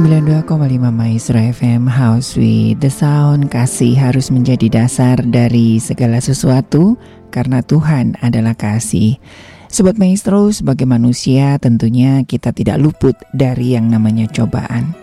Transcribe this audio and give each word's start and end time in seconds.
92,5 0.00 0.48
Maestro 0.96 1.36
FM 1.36 1.84
House 1.84 2.32
with 2.32 2.80
the 2.80 2.88
Sound. 2.88 3.52
Kasih 3.52 3.92
harus 4.00 4.32
menjadi 4.32 4.72
dasar 4.72 5.20
dari 5.20 5.76
segala 5.76 6.24
sesuatu 6.24 6.96
Karena 7.28 7.60
Tuhan 7.60 8.16
adalah 8.24 8.56
kasih. 8.56 9.20
Sobat 9.68 10.00
Maestro 10.00 10.48
sebagai 10.56 10.88
manusia 10.88 11.60
tentunya 11.60 12.24
kita 12.24 12.48
tidak 12.56 12.80
luput 12.80 13.12
dari 13.36 13.76
yang 13.76 13.92
namanya 13.92 14.24
cobaan. 14.32 14.96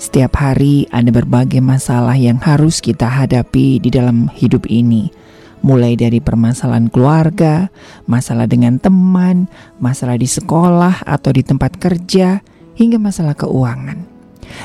Setiap 0.00 0.32
hari 0.40 0.88
ada 0.88 1.12
berbagai 1.12 1.60
masalah 1.60 2.16
yang 2.16 2.40
harus 2.40 2.80
kita 2.80 3.12
hadapi 3.12 3.76
di 3.76 3.92
dalam 3.92 4.32
hidup 4.32 4.64
ini. 4.72 5.12
Mulai 5.60 6.00
dari 6.00 6.24
permasalahan 6.24 6.88
keluarga, 6.88 7.68
masalah 8.08 8.48
dengan 8.48 8.80
teman, 8.80 9.52
masalah 9.84 10.16
di 10.16 10.24
sekolah 10.24 11.04
atau 11.04 11.28
di 11.28 11.44
tempat 11.44 11.76
kerja, 11.76 12.40
hingga 12.80 12.96
masalah 12.96 13.36
keuangan. 13.36 14.09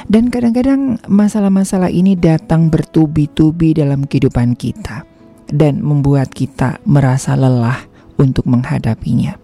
Dan 0.05 0.29
kadang-kadang 0.29 1.01
masalah-masalah 1.05 1.89
ini 1.89 2.17
datang 2.17 2.69
bertubi-tubi 2.69 3.77
dalam 3.77 4.05
kehidupan 4.05 4.57
kita 4.57 5.05
dan 5.49 5.81
membuat 5.81 6.33
kita 6.33 6.81
merasa 6.85 7.37
lelah 7.37 7.85
untuk 8.17 8.47
menghadapinya. 8.49 9.37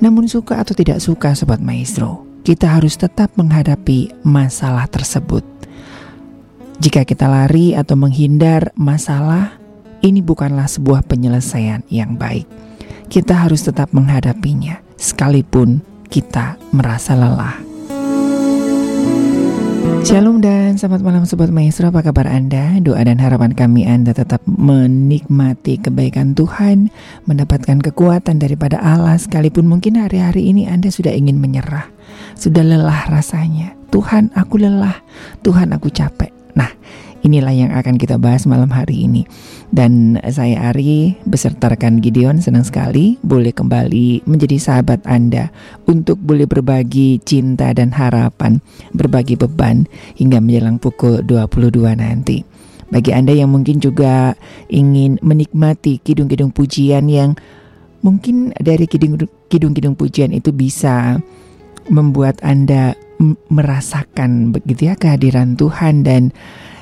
Namun 0.00 0.30
suka 0.30 0.62
atau 0.62 0.72
tidak 0.72 1.02
suka 1.02 1.34
sobat 1.34 1.58
maestro, 1.60 2.24
kita 2.46 2.70
harus 2.70 2.94
tetap 2.94 3.34
menghadapi 3.34 4.14
masalah 4.22 4.86
tersebut. 4.86 5.42
Jika 6.76 7.08
kita 7.08 7.26
lari 7.26 7.72
atau 7.72 7.96
menghindar 7.96 8.70
masalah, 8.76 9.56
ini 10.04 10.20
bukanlah 10.20 10.68
sebuah 10.68 11.08
penyelesaian 11.08 11.82
yang 11.88 12.14
baik. 12.20 12.44
Kita 13.08 13.32
harus 13.32 13.64
tetap 13.64 13.90
menghadapinya, 13.96 14.78
sekalipun 15.00 15.80
kita 16.12 16.60
merasa 16.70 17.16
lelah. 17.16 17.75
Shalom 20.04 20.44
dan 20.44 20.76
selamat 20.76 21.00
malam 21.00 21.24
Sobat 21.24 21.48
Maestro, 21.48 21.88
apa 21.88 22.04
kabar 22.04 22.28
Anda? 22.28 22.76
Doa 22.84 23.00
dan 23.00 23.16
harapan 23.16 23.56
kami 23.56 23.88
Anda 23.88 24.12
tetap 24.12 24.44
menikmati 24.44 25.80
kebaikan 25.80 26.36
Tuhan, 26.36 26.92
mendapatkan 27.24 27.80
kekuatan 27.80 28.36
daripada 28.36 28.76
Allah 28.82 29.16
sekalipun 29.16 29.64
mungkin 29.64 29.96
hari-hari 29.96 30.52
ini 30.52 30.68
Anda 30.68 30.92
sudah 30.92 31.14
ingin 31.14 31.40
menyerah, 31.40 31.88
sudah 32.36 32.60
lelah 32.60 33.08
rasanya. 33.08 33.72
Tuhan 33.88 34.34
aku 34.36 34.60
lelah, 34.60 35.00
Tuhan 35.40 35.72
aku 35.72 35.88
capek. 35.88 36.34
Nah, 36.52 36.68
inilah 37.24 37.54
yang 37.56 37.72
akan 37.72 37.96
kita 37.96 38.20
bahas 38.20 38.44
malam 38.44 38.68
hari 38.68 39.08
ini. 39.08 39.24
Dan 39.66 40.16
saya 40.30 40.70
Ari 40.70 41.18
beserta 41.26 41.66
rekan 41.66 41.98
Gideon 41.98 42.38
senang 42.38 42.62
sekali 42.62 43.18
boleh 43.20 43.50
kembali 43.50 44.22
menjadi 44.24 44.56
sahabat 44.62 45.02
Anda 45.04 45.50
untuk 45.90 46.22
boleh 46.22 46.46
berbagi 46.46 47.18
cinta 47.26 47.74
dan 47.74 47.90
harapan, 47.90 48.62
berbagi 48.94 49.34
beban 49.34 49.90
hingga 50.14 50.38
menjelang 50.38 50.78
pukul 50.78 51.26
22 51.26 51.82
nanti. 51.98 52.46
Bagi 52.86 53.10
Anda 53.10 53.34
yang 53.34 53.50
mungkin 53.50 53.82
juga 53.82 54.38
ingin 54.70 55.18
menikmati 55.18 55.98
kidung-kidung 55.98 56.54
pujian 56.54 57.10
yang 57.10 57.34
mungkin 58.06 58.54
dari 58.54 58.86
kidung-kidung 58.86 59.98
pujian 59.98 60.30
itu 60.30 60.54
bisa 60.54 61.18
membuat 61.90 62.38
Anda 62.46 62.94
merasakan 63.50 64.54
begitu 64.54 64.92
ya 64.92 64.94
kehadiran 64.94 65.58
Tuhan 65.58 66.06
dan 66.06 66.30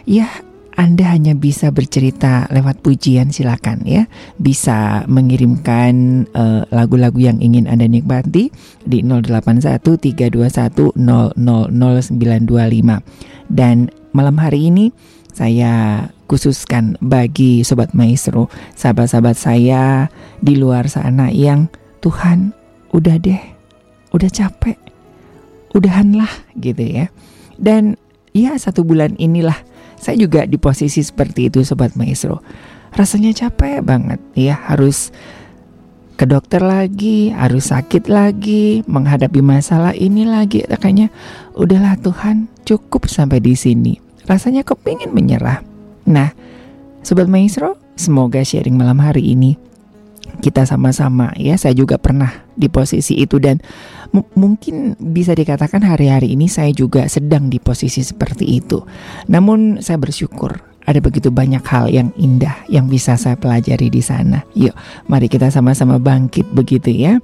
ya 0.04 0.28
anda 0.74 1.14
hanya 1.14 1.38
bisa 1.38 1.70
bercerita 1.70 2.50
lewat 2.50 2.82
pujian 2.82 3.30
silakan 3.30 3.86
ya. 3.86 4.10
Bisa 4.42 5.06
mengirimkan 5.06 6.26
uh, 6.34 6.66
lagu-lagu 6.74 7.22
yang 7.22 7.38
ingin 7.38 7.70
Anda 7.70 7.86
nikmati 7.86 8.50
di 8.82 8.98
081321000925. 9.06 10.98
Dan 13.46 13.86
malam 14.10 14.36
hari 14.42 14.74
ini 14.74 14.90
saya 15.30 16.10
khususkan 16.26 16.98
bagi 16.98 17.62
sobat 17.62 17.94
maestro, 17.94 18.50
sahabat-sahabat 18.74 19.38
saya 19.38 20.10
di 20.42 20.58
luar 20.58 20.90
sana 20.90 21.30
yang 21.30 21.70
Tuhan 22.02 22.50
udah 22.90 23.22
deh, 23.22 23.42
udah 24.10 24.30
capek, 24.30 24.78
udahanlah 25.70 26.30
gitu 26.58 26.82
ya. 26.82 27.14
Dan 27.62 27.94
ya 28.34 28.58
satu 28.58 28.82
bulan 28.82 29.14
inilah 29.22 29.54
saya 30.04 30.20
juga 30.20 30.44
di 30.44 30.60
posisi 30.60 31.00
seperti 31.00 31.48
itu 31.48 31.64
Sobat 31.64 31.96
Maestro. 31.96 32.44
Rasanya 32.92 33.32
capek 33.32 33.80
banget 33.80 34.20
ya 34.36 34.60
harus 34.68 35.08
ke 36.20 36.28
dokter 36.28 36.60
lagi, 36.60 37.32
harus 37.32 37.72
sakit 37.72 38.12
lagi, 38.12 38.84
menghadapi 38.84 39.40
masalah 39.40 39.96
ini 39.96 40.28
lagi. 40.28 40.60
Kayaknya 40.68 41.08
udahlah 41.56 41.96
Tuhan 42.04 42.52
cukup 42.68 43.08
sampai 43.08 43.40
di 43.40 43.56
sini. 43.56 43.96
Rasanya 44.28 44.60
kepingin 44.60 45.16
menyerah. 45.16 45.64
Nah, 46.04 46.36
Sobat 47.00 47.32
Maestro, 47.32 47.80
semoga 47.96 48.44
sharing 48.44 48.76
malam 48.76 49.00
hari 49.00 49.32
ini 49.32 49.56
kita 50.44 50.66
sama-sama 50.66 51.30
ya 51.38 51.54
saya 51.54 51.76
juga 51.76 51.94
pernah 52.00 52.42
di 52.58 52.66
posisi 52.66 53.16
itu 53.22 53.38
dan 53.38 53.62
mungkin 54.14 54.94
bisa 55.00 55.34
dikatakan 55.34 55.82
hari-hari 55.82 56.38
ini 56.38 56.46
saya 56.46 56.70
juga 56.70 57.10
sedang 57.10 57.50
di 57.50 57.58
posisi 57.58 58.06
seperti 58.06 58.46
itu. 58.62 58.78
Namun 59.26 59.82
saya 59.82 59.98
bersyukur 59.98 60.74
ada 60.84 61.00
begitu 61.00 61.32
banyak 61.32 61.64
hal 61.64 61.88
yang 61.88 62.12
indah 62.14 62.62
yang 62.68 62.86
bisa 62.86 63.16
saya 63.16 63.34
pelajari 63.34 63.88
di 63.88 64.04
sana. 64.04 64.44
Yuk, 64.52 64.76
mari 65.08 65.26
kita 65.26 65.48
sama-sama 65.48 65.96
bangkit 65.96 66.44
begitu 66.52 66.92
ya. 66.92 67.18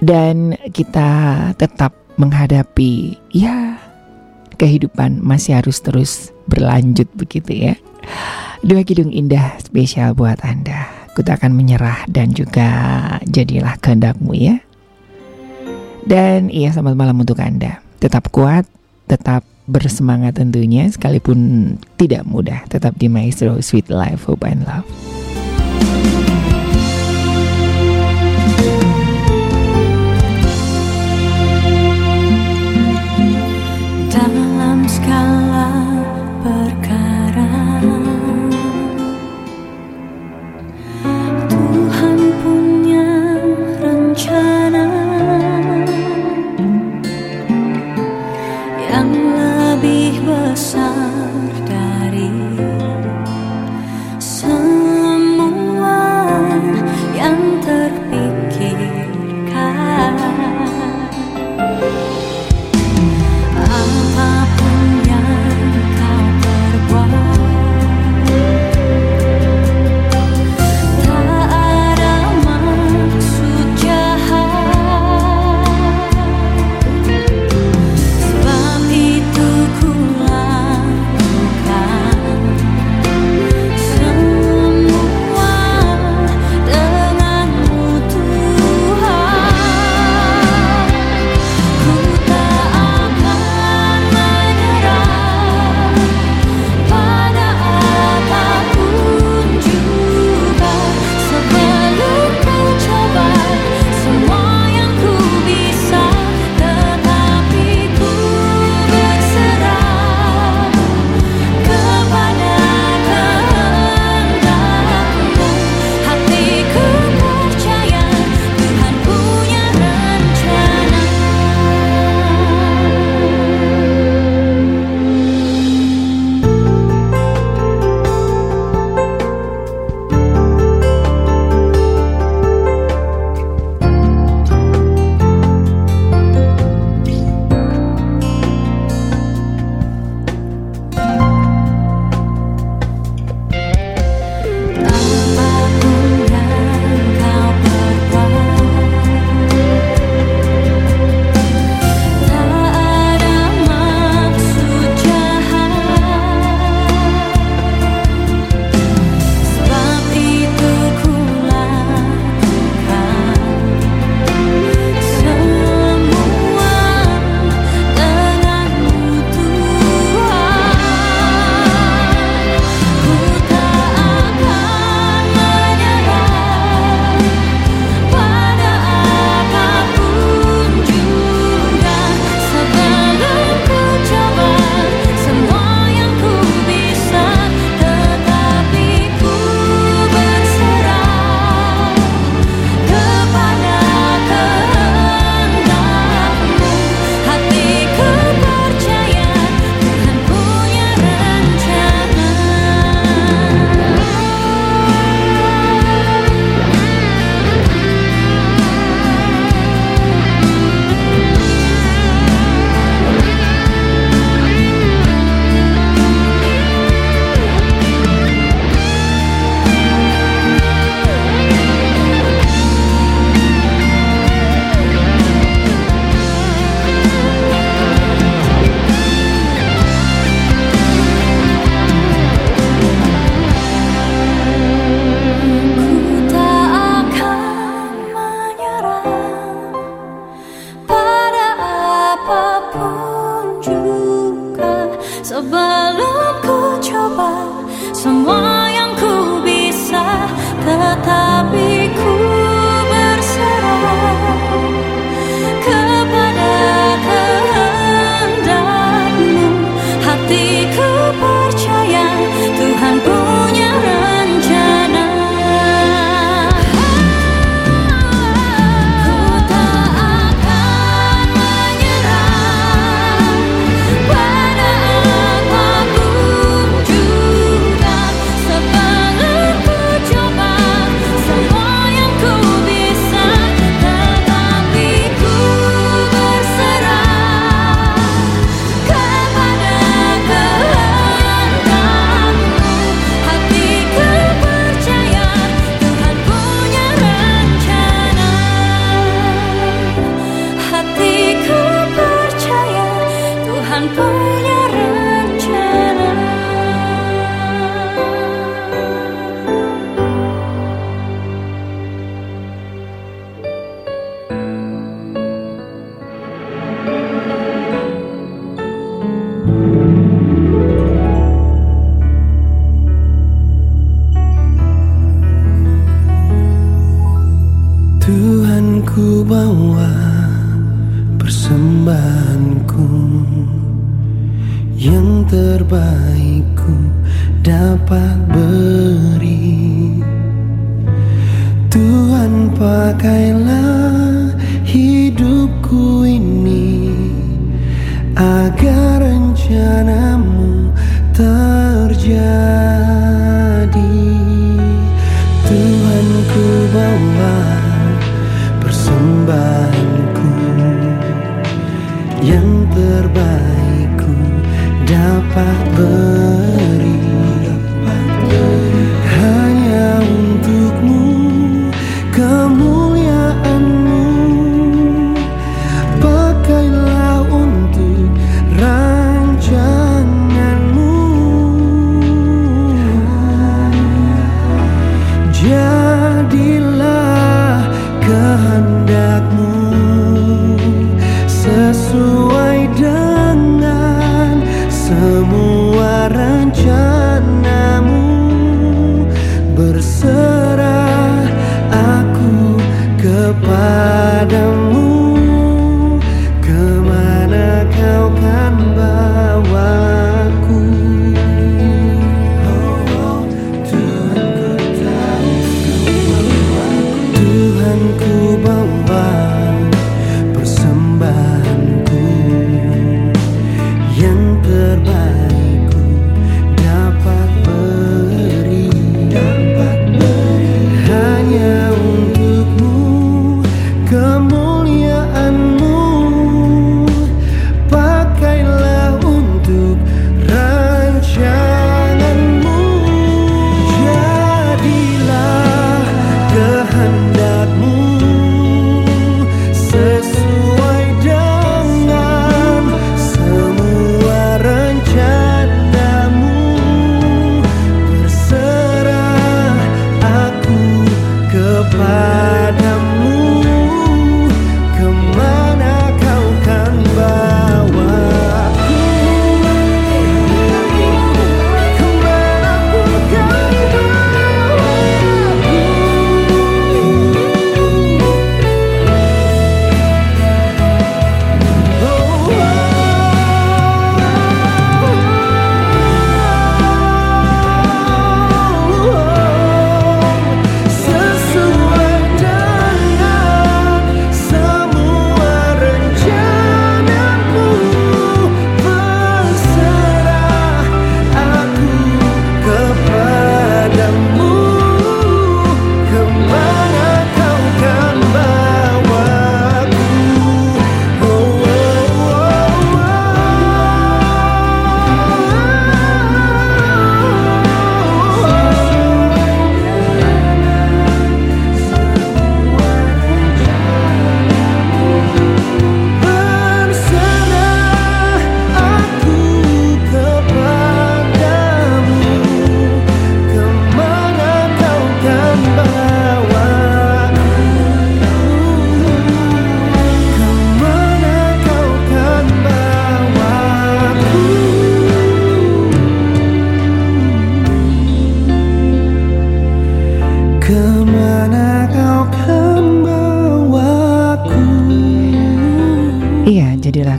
Dan 0.00 0.56
kita 0.72 1.08
tetap 1.60 1.92
menghadapi 2.16 3.20
ya 3.36 3.76
kehidupan 4.56 5.20
masih 5.20 5.60
harus 5.60 5.84
terus 5.84 6.32
berlanjut 6.48 7.08
begitu 7.12 7.68
ya. 7.70 7.74
Dua 8.64 8.84
kidung 8.84 9.12
indah 9.12 9.60
spesial 9.60 10.16
buat 10.16 10.40
Anda. 10.40 10.88
Ku 11.12 11.20
tak 11.20 11.44
akan 11.44 11.52
menyerah 11.52 12.08
dan 12.08 12.32
juga 12.32 12.68
jadilah 13.28 13.76
kehendakmu 13.80 14.32
ya. 14.32 14.56
Dan 16.04 16.48
iya 16.48 16.72
selamat 16.72 16.94
malam 16.96 17.16
untuk 17.20 17.38
Anda. 17.40 17.80
Tetap 18.00 18.32
kuat, 18.32 18.64
tetap 19.10 19.44
bersemangat 19.70 20.40
tentunya 20.40 20.88
sekalipun 20.90 21.74
tidak 21.94 22.26
mudah. 22.26 22.66
Tetap 22.66 22.96
di 22.98 23.06
Maestro 23.06 23.60
Sweet 23.60 23.92
Life 23.92 24.26
Hope 24.26 24.46
and 24.48 24.64
Love. 24.66 24.88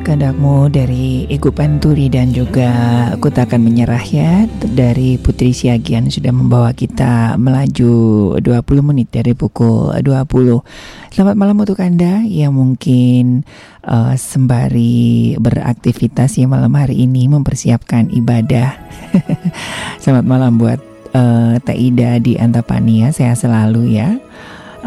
Kehendakmu 0.02 0.74
dari 0.74 1.30
Igu 1.30 1.54
Panturi 1.54 2.10
dan 2.10 2.34
juga 2.34 2.68
Aku 3.14 3.30
Tak 3.30 3.54
Akan 3.54 3.62
Menyerah 3.62 4.02
ya 4.02 4.50
Dari 4.58 5.22
Putri 5.22 5.54
Siagian 5.54 6.10
sudah 6.10 6.34
membawa 6.34 6.74
kita 6.74 7.38
melaju 7.38 7.94
20 8.42 8.90
menit 8.90 9.14
dari 9.14 9.38
pukul 9.38 9.94
20 9.94 11.14
Selamat 11.14 11.36
malam 11.38 11.62
untuk 11.62 11.78
Anda 11.78 12.26
yang 12.26 12.58
mungkin 12.58 13.46
eh, 13.86 14.16
sembari 14.18 15.38
beraktivitas 15.38 16.40
ya 16.40 16.50
malam 16.50 16.72
hari 16.72 17.04
ini 17.04 17.28
mempersiapkan 17.28 18.16
ibadah. 18.16 18.80
Selamat 20.02 20.24
malam 20.24 20.56
buat 20.56 20.80
eh, 21.12 21.60
Teh 21.68 21.76
Ida 21.76 22.16
di 22.24 22.40
Antapani 22.40 23.04
ya, 23.04 23.12
sehat 23.12 23.44
selalu 23.44 24.00
ya. 24.00 24.16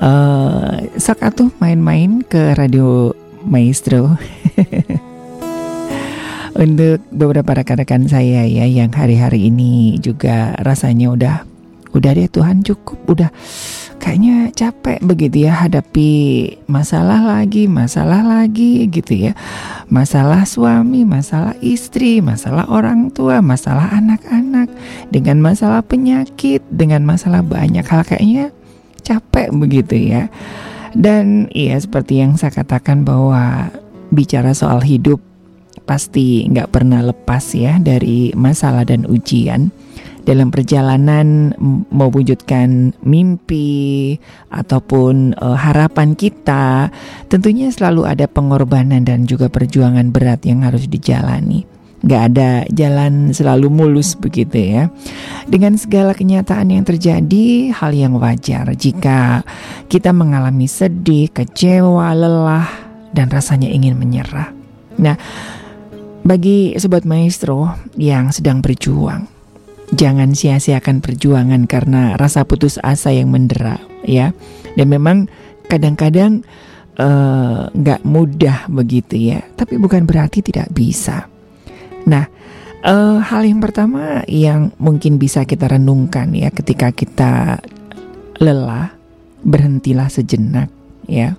Eh 0.01 0.97
sok 0.97 1.21
atuh 1.21 1.53
main-main 1.61 2.25
ke 2.25 2.57
radio 2.57 3.13
Maestro 3.45 4.17
untuk 6.55 7.03
beberapa 7.11 7.63
rekan-rekan 7.63 8.07
saya 8.07 8.47
ya 8.47 8.65
yang 8.67 8.95
hari-hari 8.95 9.51
ini 9.51 9.99
juga 9.99 10.55
rasanya 10.63 11.11
udah 11.11 11.37
udah 11.95 12.11
deh 12.15 12.27
Tuhan 12.27 12.67
cukup 12.67 12.99
udah 13.07 13.31
kayaknya 14.03 14.51
capek 14.51 14.99
begitu 15.03 15.47
ya 15.47 15.55
hadapi 15.55 16.11
masalah 16.67 17.23
lagi 17.23 17.71
masalah 17.71 18.23
lagi 18.23 18.87
gitu 18.91 19.31
ya. 19.31 19.33
Masalah 19.91 20.43
suami 20.47 21.07
masalah 21.07 21.55
istri 21.63 22.19
masalah 22.19 22.67
orang 22.67 23.15
tua 23.15 23.39
masalah 23.43 23.95
anak-anak 23.95 24.71
dengan 25.15 25.39
masalah 25.39 25.83
penyakit 25.87 26.63
dengan 26.71 27.07
masalah 27.07 27.47
banyak 27.47 27.87
hal 27.87 28.03
kayaknya 28.03 28.51
capek 29.07 29.55
begitu 29.55 29.95
ya. 30.15 30.27
Dan 30.95 31.51
iya 31.51 31.75
seperti 31.79 32.23
yang 32.23 32.39
saya 32.39 32.55
katakan 32.55 33.03
bahwa 33.03 33.71
bicara 34.15 34.55
soal 34.55 34.79
hidup 34.83 35.19
pasti 35.85 36.49
nggak 36.49 36.73
pernah 36.73 37.05
lepas 37.05 37.55
ya 37.57 37.77
dari 37.81 38.33
masalah 38.33 38.85
dan 38.89 39.05
ujian 39.05 39.69
dalam 40.25 40.49
perjalanan 40.49 41.53
mewujudkan 41.93 42.97
mimpi 43.05 44.17
ataupun 44.49 45.37
eh, 45.37 45.59
harapan 45.61 46.17
kita 46.17 46.89
tentunya 47.29 47.69
selalu 47.69 48.09
ada 48.09 48.25
pengorbanan 48.25 49.05
dan 49.05 49.29
juga 49.29 49.53
perjuangan 49.53 50.09
berat 50.09 50.49
yang 50.49 50.65
harus 50.65 50.89
dijalani 50.89 51.75
Gak 52.05 52.37
ada 52.37 52.69
jalan 52.69 53.33
selalu 53.33 53.73
mulus 53.73 54.13
begitu 54.13 54.61
ya. 54.61 54.93
Dengan 55.49 55.81
segala 55.81 56.13
kenyataan 56.13 56.69
yang 56.69 56.85
terjadi, 56.85 57.73
hal 57.73 57.97
yang 57.97 58.21
wajar 58.21 58.77
jika 58.77 59.41
kita 59.89 60.13
mengalami 60.13 60.69
sedih, 60.69 61.33
kecewa, 61.33 62.13
lelah, 62.13 62.69
dan 63.17 63.33
rasanya 63.33 63.73
ingin 63.73 63.97
menyerah. 63.97 64.53
Nah, 65.01 65.17
bagi 66.25 66.73
sobat 66.81 67.05
maestro 67.05 67.69
yang 68.01 68.33
sedang 68.33 68.65
berjuang, 68.65 69.29
jangan 69.93 70.33
sia-siakan 70.33 71.05
perjuangan 71.05 71.69
karena 71.69 72.17
rasa 72.17 72.49
putus 72.49 72.81
asa 72.81 73.13
yang 73.13 73.29
mendera 73.29 73.77
ya. 74.09 74.33
Dan 74.73 74.89
memang 74.89 75.29
kadang-kadang 75.69 76.41
eh, 76.97 77.63
nggak 77.69 78.01
uh, 78.01 78.09
mudah 78.09 78.73
begitu 78.73 79.37
ya, 79.37 79.45
tapi 79.53 79.77
bukan 79.77 80.09
berarti 80.09 80.41
tidak 80.41 80.73
bisa. 80.73 81.29
Nah, 82.09 82.25
uh, 82.81 83.21
hal 83.21 83.45
yang 83.45 83.61
pertama 83.61 84.25
yang 84.25 84.73
mungkin 84.81 85.21
bisa 85.21 85.45
kita 85.45 85.69
renungkan 85.69 86.33
ya 86.33 86.49
ketika 86.49 86.89
kita 86.89 87.61
lelah, 88.41 88.97
berhentilah 89.45 90.09
sejenak 90.09 90.73
ya. 91.05 91.37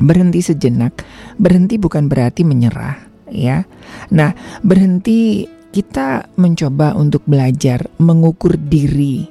Berhenti 0.00 0.40
sejenak, 0.40 1.04
berhenti 1.36 1.76
bukan 1.76 2.08
berarti 2.08 2.40
menyerah 2.40 3.09
ya. 3.32 3.64
Nah, 4.12 4.34
berhenti 4.60 5.46
kita 5.70 6.30
mencoba 6.34 6.98
untuk 6.98 7.22
belajar 7.24 7.86
mengukur 8.02 8.58
diri 8.58 9.26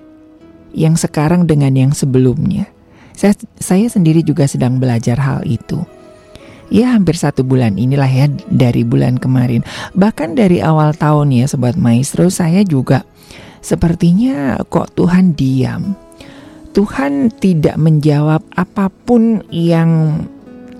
yang 0.71 0.95
sekarang 0.95 1.43
dengan 1.45 1.75
yang 1.75 1.91
sebelumnya. 1.91 2.71
Saya, 3.11 3.35
saya 3.59 3.91
sendiri 3.91 4.23
juga 4.23 4.47
sedang 4.47 4.79
belajar 4.79 5.19
hal 5.19 5.43
itu 5.43 5.83
ya 6.69 6.93
hampir 6.93 7.17
satu 7.17 7.41
bulan 7.41 7.75
inilah 7.75 8.07
ya 8.07 8.29
dari 8.47 8.85
bulan 8.85 9.17
kemarin. 9.17 9.65
Bahkan 9.97 10.37
dari 10.37 10.61
awal 10.61 10.95
tahun 10.95 11.33
ya 11.33 11.45
Sobat 11.49 11.75
Maestro 11.75 12.29
saya 12.29 12.61
juga 12.63 13.03
sepertinya 13.59 14.61
kok 14.69 14.93
Tuhan 14.95 15.35
diam. 15.35 15.97
Tuhan 16.69 17.33
tidak 17.41 17.75
menjawab 17.81 18.45
apa 18.53 18.93
pun 18.93 19.41
yang 19.49 20.23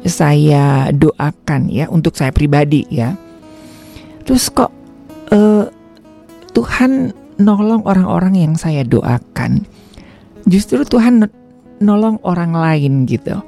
saya 0.08 0.94
doakan 0.96 1.68
ya 1.68 1.92
untuk 1.92 2.16
saya 2.16 2.32
pribadi 2.32 2.88
ya. 2.88 3.16
Terus 4.24 4.48
kok 4.54 4.72
uh, 5.34 5.66
Tuhan 6.54 7.16
nolong 7.40 7.84
orang-orang 7.88 8.36
yang 8.36 8.54
saya 8.60 8.84
doakan. 8.84 9.66
Justru 10.46 10.84
Tuhan 10.86 11.28
nolong 11.80 12.20
orang 12.24 12.54
lain 12.54 13.08
gitu. 13.08 13.40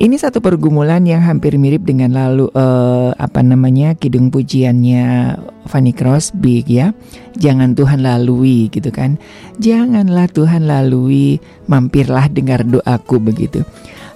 Ini 0.00 0.16
satu 0.16 0.40
pergumulan 0.40 1.04
yang 1.04 1.20
hampir 1.20 1.60
mirip 1.60 1.84
dengan 1.84 2.16
lalu 2.16 2.48
uh, 2.56 3.12
apa 3.20 3.44
namanya 3.44 3.92
kidung 3.92 4.32
pujiannya 4.32 5.36
Fanny 5.68 5.92
Crosby 5.92 6.64
ya. 6.64 6.96
Jangan 7.36 7.76
Tuhan 7.76 8.00
lalui 8.00 8.72
gitu 8.72 8.88
kan. 8.88 9.20
Janganlah 9.60 10.32
Tuhan 10.32 10.64
lalui, 10.64 11.36
mampirlah 11.68 12.32
dengar 12.32 12.64
doaku 12.64 13.20
begitu. 13.20 13.60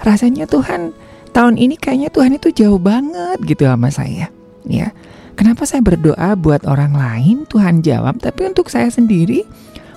Rasanya 0.00 0.49
Tuhan 0.49 0.97
tahun 1.35 1.59
ini 1.59 1.75
kayaknya 1.75 2.09
Tuhan 2.14 2.38
itu 2.38 2.49
jauh 2.55 2.79
banget 2.79 3.43
gitu 3.43 3.67
sama 3.67 3.91
saya. 3.91 4.31
Ya. 4.64 4.95
Kenapa 5.35 5.67
saya 5.67 5.83
berdoa 5.83 6.38
buat 6.38 6.62
orang 6.62 6.95
lain 6.95 7.43
Tuhan 7.50 7.83
jawab, 7.83 8.23
tapi 8.23 8.47
untuk 8.47 8.71
saya 8.71 8.87
sendiri 8.87 9.43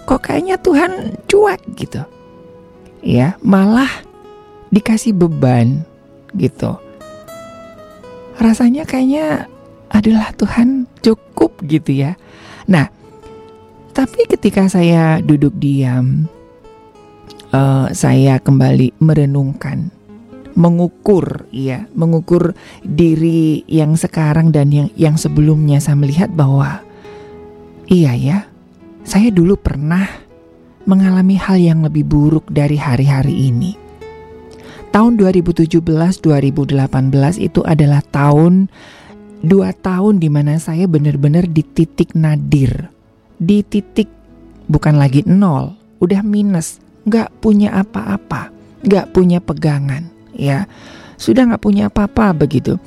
kok 0.10 0.26
kayaknya 0.26 0.58
Tuhan 0.58 1.22
cuek 1.30 1.62
gitu. 1.78 2.02
Ya, 3.06 3.38
malah 3.46 3.88
dikasih 4.74 5.14
beban 5.14 5.86
gitu. 6.34 6.82
Rasanya 8.42 8.90
kayaknya 8.90 9.46
adalah 9.94 10.34
Tuhan 10.34 10.90
cukup 11.06 11.62
gitu 11.70 11.94
ya. 11.94 12.18
Nah, 12.66 12.90
tapi 13.94 14.26
ketika 14.26 14.66
saya 14.66 15.22
duduk 15.22 15.54
diam, 15.62 16.26
uh, 17.54 17.88
saya 17.94 18.42
kembali 18.42 18.98
merenungkan, 18.98 19.94
mengukur, 20.58 21.46
ya, 21.54 21.86
mengukur 21.94 22.58
diri 22.82 23.62
yang 23.70 23.94
sekarang 23.94 24.50
dan 24.50 24.74
yang 24.74 24.90
yang 24.98 25.14
sebelumnya. 25.14 25.78
Saya 25.78 26.02
melihat 26.02 26.34
bahwa 26.34 26.82
iya 27.86 28.18
ya, 28.18 28.50
saya 29.06 29.30
dulu 29.30 29.54
pernah 29.54 30.10
mengalami 30.90 31.38
hal 31.38 31.62
yang 31.62 31.86
lebih 31.86 32.10
buruk 32.10 32.50
dari 32.50 32.82
hari-hari 32.82 33.54
ini. 33.54 33.78
Tahun 34.90 35.14
2017-2018 35.20 36.26
itu 37.38 37.62
adalah 37.62 38.02
tahun 38.02 38.66
dua 39.46 39.70
tahun 39.76 40.18
di 40.18 40.34
mana 40.34 40.58
saya 40.58 40.90
benar-benar 40.90 41.46
di 41.46 41.62
titik 41.62 42.18
nadir, 42.18 42.90
di 43.38 43.62
titik 43.62 44.10
bukan 44.66 44.98
lagi 44.98 45.22
nol, 45.28 45.78
udah 46.02 46.26
minus, 46.26 46.82
nggak 47.06 47.30
punya 47.38 47.78
apa-apa, 47.78 48.50
nggak 48.82 49.14
punya 49.14 49.38
pegangan, 49.38 50.10
ya 50.38 50.70
sudah 51.18 51.50
nggak 51.50 51.64
punya 51.66 51.90
apa-apa 51.90 52.32
begitu. 52.46 52.78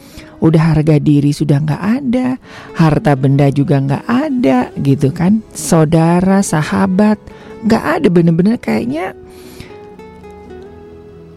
Udah 0.41 0.73
harga 0.73 0.97
diri 0.97 1.35
sudah 1.35 1.61
nggak 1.61 1.83
ada, 1.83 2.41
harta 2.79 3.13
benda 3.13 3.53
juga 3.53 3.77
nggak 3.83 4.07
ada, 4.09 4.73
gitu 4.81 5.13
kan? 5.13 5.45
Saudara, 5.53 6.41
sahabat, 6.41 7.21
nggak 7.67 7.85
ada 8.01 8.09
bener-bener 8.09 8.57
kayaknya 8.57 9.13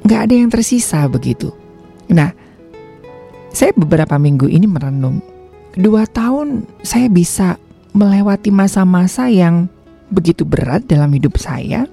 nggak 0.07 0.21
ada 0.29 0.33
yang 0.37 0.49
tersisa 0.53 1.03
begitu. 1.11 1.51
Nah, 2.13 2.31
saya 3.51 3.73
beberapa 3.75 4.15
minggu 4.15 4.47
ini 4.47 4.69
merenung. 4.69 5.19
Dua 5.73 6.05
tahun 6.05 6.69
saya 6.85 7.09
bisa 7.09 7.57
melewati 7.97 8.53
masa-masa 8.53 9.27
yang 9.27 9.65
begitu 10.13 10.45
berat 10.45 10.85
dalam 10.85 11.09
hidup 11.11 11.41
saya. 11.41 11.89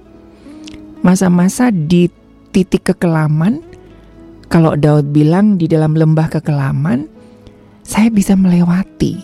Masa-masa 1.01 1.73
di 1.73 2.07
titik 2.53 2.93
kekelaman. 2.93 3.70
Kalau 4.51 4.75
Daud 4.75 5.15
bilang 5.15 5.55
di 5.55 5.71
dalam 5.71 5.95
lembah 5.95 6.27
kekelaman, 6.27 7.07
saya 7.87 8.11
bisa 8.11 8.35
melewati. 8.35 9.15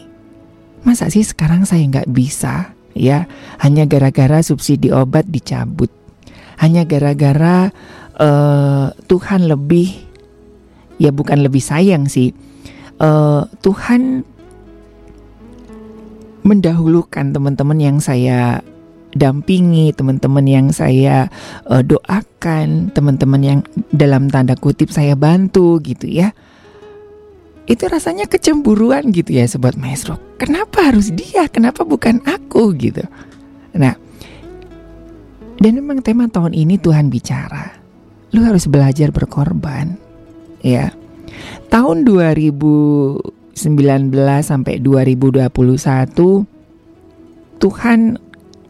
Masa 0.87 1.11
sih 1.11 1.27
sekarang 1.27 1.67
saya 1.67 1.83
nggak 1.83 2.07
bisa? 2.07 2.71
Ya, 2.95 3.27
hanya 3.59 3.83
gara-gara 3.83 4.39
subsidi 4.39 4.89
obat 4.89 5.27
dicabut. 5.27 5.91
Hanya 6.57 6.87
gara-gara 6.87 7.69
uh, 8.17 8.89
Tuhan 9.05 9.45
lebih 9.45 10.07
ya 10.97 11.13
bukan 11.13 11.45
lebih 11.45 11.61
sayang 11.61 12.09
sih 12.09 12.33
uh, 13.01 13.45
Tuhan 13.61 14.25
mendahulukan 16.41 17.35
teman-teman 17.35 17.79
yang 17.79 17.97
saya 17.99 18.61
dampingi, 19.15 19.95
teman-teman 19.95 20.45
yang 20.47 20.67
saya 20.75 21.31
uh, 21.67 21.83
doakan, 21.83 22.91
teman-teman 22.91 23.41
yang 23.43 23.59
dalam 23.93 24.27
tanda 24.27 24.57
kutip 24.57 24.91
saya 24.91 25.15
bantu 25.15 25.79
gitu 25.83 26.07
ya. 26.09 26.35
Itu 27.67 27.91
rasanya 27.91 28.31
kecemburuan 28.31 29.11
gitu 29.11 29.35
ya 29.35 29.43
sobat 29.47 29.75
maestro. 29.75 30.19
Kenapa 30.39 30.87
harus 30.87 31.11
dia? 31.11 31.51
Kenapa 31.51 31.83
bukan 31.83 32.23
aku 32.23 32.71
gitu? 32.79 33.03
Nah, 33.75 33.95
dan 35.59 35.71
memang 35.75 35.99
tema 35.99 36.31
tahun 36.31 36.55
ini 36.55 36.79
Tuhan 36.79 37.11
bicara 37.11 37.87
lu 38.35 38.43
harus 38.43 38.67
belajar 38.67 39.11
berkorban. 39.13 39.95
Ya. 40.63 40.91
Tahun 41.69 42.03
2019 42.03 43.23
sampai 44.41 44.79
2021 44.81 45.49
Tuhan 47.57 47.99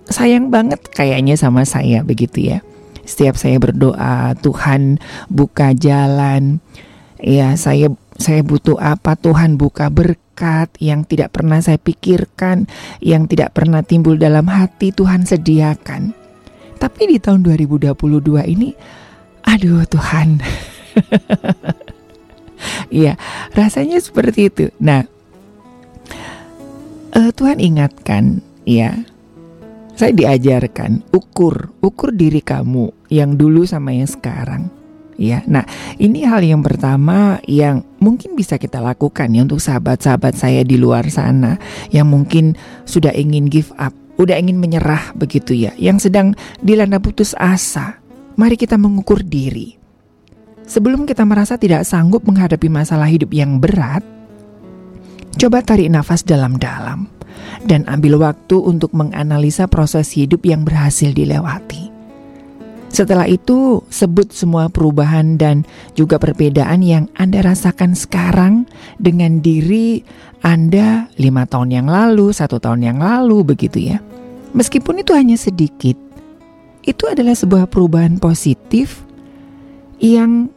sayang 0.07 0.49
banget 0.49 0.81
kayaknya 0.91 1.35
sama 1.35 1.63
saya 1.63 2.03
begitu 2.03 2.55
ya. 2.55 2.59
Setiap 3.07 3.39
saya 3.39 3.55
berdoa, 3.59 4.35
Tuhan 4.39 4.99
buka 5.31 5.71
jalan. 5.71 6.59
Ya, 7.23 7.55
saya 7.55 7.87
saya 8.19 8.43
butuh 8.43 8.75
apa? 8.77 9.15
Tuhan 9.15 9.55
buka 9.55 9.87
berkat 9.87 10.69
yang 10.83 11.07
tidak 11.07 11.31
pernah 11.31 11.63
saya 11.63 11.79
pikirkan, 11.79 12.67
yang 12.99 13.31
tidak 13.31 13.55
pernah 13.55 13.79
timbul 13.81 14.19
dalam 14.19 14.51
hati 14.51 14.91
Tuhan 14.91 15.23
sediakan. 15.23 16.11
Tapi 16.77 17.01
di 17.09 17.17
tahun 17.17 17.41
2022 17.41 17.95
ini 18.45 18.69
Aduh 19.47 19.87
Tuhan. 19.87 20.43
Iya, 22.89 23.21
rasanya 23.53 24.01
seperti 24.01 24.49
itu. 24.49 24.65
Nah, 24.81 25.05
uh, 27.13 27.29
Tuhan 27.29 27.61
ingatkan, 27.61 28.41
ya, 28.65 29.05
saya 29.97 30.13
diajarkan 30.13 31.09
ukur, 31.09 31.73
ukur 31.81 32.13
diri 32.13 32.45
kamu 32.45 33.09
yang 33.09 33.33
dulu 33.33 33.65
sama 33.65 33.97
yang 33.97 34.05
sekarang. 34.05 34.69
Ya, 35.17 35.41
nah 35.49 35.65
ini 35.97 36.21
hal 36.29 36.45
yang 36.45 36.61
pertama 36.61 37.41
yang 37.49 37.81
mungkin 37.97 38.37
bisa 38.37 38.61
kita 38.61 38.77
lakukan 38.77 39.33
ya 39.33 39.41
untuk 39.41 39.57
sahabat-sahabat 39.57 40.37
saya 40.37 40.61
di 40.61 40.77
luar 40.77 41.09
sana 41.09 41.57
yang 41.89 42.05
mungkin 42.05 42.53
sudah 42.85 43.09
ingin 43.17 43.49
give 43.49 43.73
up, 43.81 43.97
udah 44.21 44.37
ingin 44.37 44.61
menyerah 44.61 45.17
begitu 45.17 45.57
ya, 45.57 45.73
yang 45.81 45.97
sedang 45.97 46.37
dilanda 46.61 47.01
putus 47.01 47.33
asa 47.33 47.97
mari 48.37 48.53
kita 48.53 48.77
mengukur 48.77 49.25
diri. 49.25 49.73
Sebelum 50.69 51.09
kita 51.09 51.25
merasa 51.25 51.57
tidak 51.57 51.89
sanggup 51.89 52.21
menghadapi 52.29 52.69
masalah 52.69 53.09
hidup 53.09 53.33
yang 53.33 53.57
berat, 53.57 54.05
coba 55.41 55.65
tarik 55.65 55.89
nafas 55.89 56.21
dalam-dalam. 56.21 57.16
Dan 57.65 57.83
ambil 57.87 58.19
waktu 58.21 58.57
untuk 58.57 58.91
menganalisa 58.95 59.65
proses 59.67 60.13
hidup 60.15 60.43
yang 60.43 60.63
berhasil 60.67 61.11
dilewati. 61.11 61.89
Setelah 62.87 63.27
itu, 63.27 63.83
sebut 63.91 64.31
semua 64.31 64.71
perubahan 64.71 65.35
dan 65.35 65.67
juga 65.93 66.17
perbedaan 66.17 66.79
yang 66.81 67.11
Anda 67.19 67.43
rasakan 67.43 67.93
sekarang 67.93 68.65
dengan 68.97 69.43
diri 69.43 70.01
Anda 70.41 71.11
lima 71.19 71.43
tahun 71.45 71.75
yang 71.75 71.87
lalu, 71.91 72.31
satu 72.31 72.57
tahun 72.57 72.87
yang 72.87 72.97
lalu, 73.03 73.43
begitu 73.43 73.91
ya. 73.91 73.99
Meskipun 74.55 75.03
itu 75.03 75.11
hanya 75.13 75.35
sedikit, 75.35 75.99
itu 76.87 77.03
adalah 77.05 77.35
sebuah 77.35 77.67
perubahan 77.67 78.17
positif 78.17 79.03
yang 79.99 80.47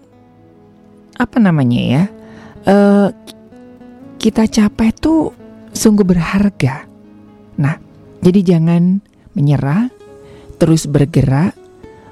apa 1.21 1.37
namanya 1.37 1.81
ya 1.81 2.05
uh, 2.65 3.09
kita 4.21 4.49
capai 4.49 4.93
itu 4.93 5.33
sungguh 5.81 6.05
berharga. 6.05 6.85
Nah, 7.57 7.81
jadi 8.21 8.45
jangan 8.45 9.01
menyerah, 9.33 9.89
terus 10.61 10.85
bergerak, 10.85 11.57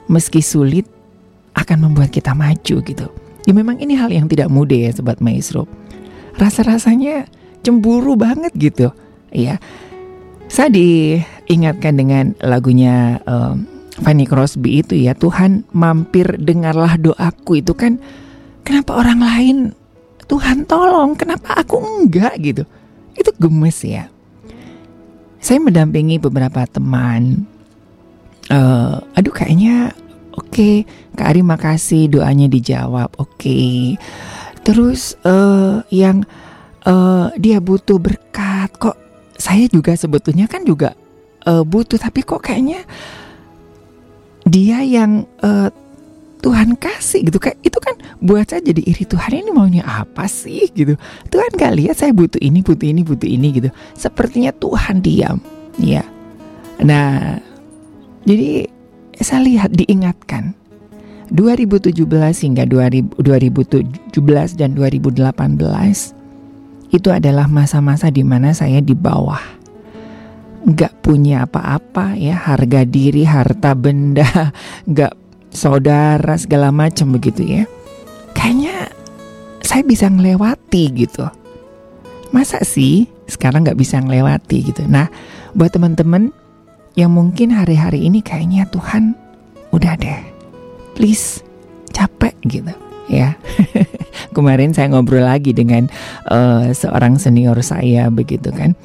meski 0.08 0.40
sulit 0.40 0.88
akan 1.52 1.92
membuat 1.92 2.08
kita 2.08 2.32
maju 2.32 2.76
gitu. 2.80 3.06
Ya 3.44 3.52
memang 3.52 3.76
ini 3.76 3.92
hal 3.92 4.08
yang 4.08 4.24
tidak 4.24 4.48
mudah 4.48 4.88
ya 4.88 4.90
Sobat 4.96 5.20
Maestro. 5.20 5.68
Rasa-rasanya 6.40 7.28
cemburu 7.60 8.16
banget 8.16 8.56
gitu. 8.56 8.88
Ya, 9.28 9.60
saya 10.48 10.72
diingatkan 10.72 12.00
dengan 12.00 12.32
lagunya 12.40 13.20
um, 13.28 13.68
Fanny 14.00 14.24
Crosby 14.24 14.80
itu 14.80 14.96
ya 14.96 15.12
Tuhan 15.12 15.68
mampir 15.76 16.40
dengarlah 16.40 16.96
doaku 16.96 17.60
itu 17.60 17.76
kan 17.76 18.00
kenapa 18.64 18.96
orang 18.96 19.20
lain 19.20 19.56
Tuhan 20.24 20.64
tolong 20.64 21.18
kenapa 21.18 21.60
aku 21.60 21.82
enggak 21.82 22.38
gitu 22.40 22.64
itu 23.18 23.30
gemes 23.36 23.78
ya. 23.82 24.06
Saya 25.38 25.58
mendampingi 25.62 26.22
beberapa 26.22 26.64
teman. 26.70 27.46
Uh, 28.48 29.02
aduh 29.18 29.34
kayaknya 29.34 29.92
oke. 30.34 30.48
Okay, 30.54 30.74
Kak 31.18 31.34
Ari 31.34 31.42
makasih 31.42 32.08
doanya 32.08 32.46
dijawab 32.46 33.12
oke. 33.18 33.34
Okay. 33.38 33.98
terus 34.66 35.16
uh, 35.24 35.80
yang 35.88 36.28
uh, 36.84 37.32
dia 37.40 37.58
butuh 37.58 37.96
berkat. 37.96 38.68
Kok 38.76 38.96
saya 39.38 39.64
juga 39.70 39.96
sebetulnya 39.96 40.44
kan 40.50 40.66
juga 40.66 40.92
uh, 41.46 41.64
butuh 41.64 41.96
tapi 41.96 42.20
kok 42.26 42.42
kayaknya 42.44 42.84
dia 44.48 44.84
yang 44.84 45.24
uh, 45.40 45.72
Tuhan 46.38 46.78
kasih 46.78 47.26
gitu 47.26 47.42
kayak 47.42 47.58
itu 47.66 47.78
kan 47.82 47.98
buat 48.22 48.46
saya 48.46 48.62
jadi 48.62 48.82
iri 48.86 49.02
Tuhan 49.02 49.42
ini 49.42 49.50
maunya 49.50 49.82
apa 49.82 50.30
sih? 50.30 50.70
Gitu. 50.70 50.94
Tuhan 51.34 51.50
gak 51.58 51.74
lihat 51.74 51.98
saya 51.98 52.14
butuh 52.14 52.38
ini 52.38 52.62
butuh 52.62 52.86
ini 52.86 53.02
butuh 53.02 53.26
ini 53.26 53.48
gitu. 53.58 53.68
Sepertinya 53.98 54.54
Tuhan 54.54 55.02
diam 55.02 55.42
ya. 55.82 56.06
Nah 56.82 57.42
jadi 58.22 58.70
saya 59.18 59.42
lihat 59.42 59.74
diingatkan. 59.74 60.54
2017 61.28 61.92
hingga 62.40 62.64
2000, 62.64 63.20
2017 63.20 64.56
dan 64.56 64.72
2018 64.72 66.16
itu 66.88 67.08
adalah 67.12 67.44
masa-masa 67.44 68.08
di 68.08 68.24
mana 68.24 68.56
saya 68.56 68.80
di 68.80 68.96
bawah. 68.96 69.60
Nggak 70.64 71.04
punya 71.04 71.44
apa-apa 71.44 72.16
ya. 72.16 72.32
Harga 72.32 72.88
diri 72.88 73.28
harta 73.28 73.76
benda 73.76 74.24
nggak 74.88 75.27
saudara 75.52 76.34
segala 76.38 76.72
macam 76.72 77.14
begitu 77.14 77.44
ya. 77.44 77.64
Kayaknya 78.36 78.92
saya 79.64 79.82
bisa 79.84 80.06
ngelewati 80.08 80.84
gitu. 80.94 81.26
Masa 82.32 82.62
sih 82.64 83.08
sekarang 83.28 83.64
nggak 83.64 83.78
bisa 83.78 84.00
ngelewati 84.00 84.72
gitu. 84.72 84.84
Nah, 84.88 85.08
buat 85.52 85.72
teman-teman 85.72 86.32
yang 86.96 87.12
mungkin 87.12 87.52
hari-hari 87.52 88.08
ini 88.08 88.24
kayaknya 88.24 88.66
Tuhan 88.72 89.14
udah 89.70 89.94
deh, 90.00 90.20
please 90.96 91.44
capek 91.92 92.34
gitu 92.48 92.72
ya. 93.08 93.36
Kemarin 94.36 94.76
saya 94.76 94.92
ngobrol 94.92 95.24
lagi 95.24 95.56
dengan 95.56 95.88
uh, 96.28 96.70
seorang 96.70 97.16
senior 97.16 97.58
saya 97.64 98.08
begitu 98.12 98.52
kan. 98.52 98.76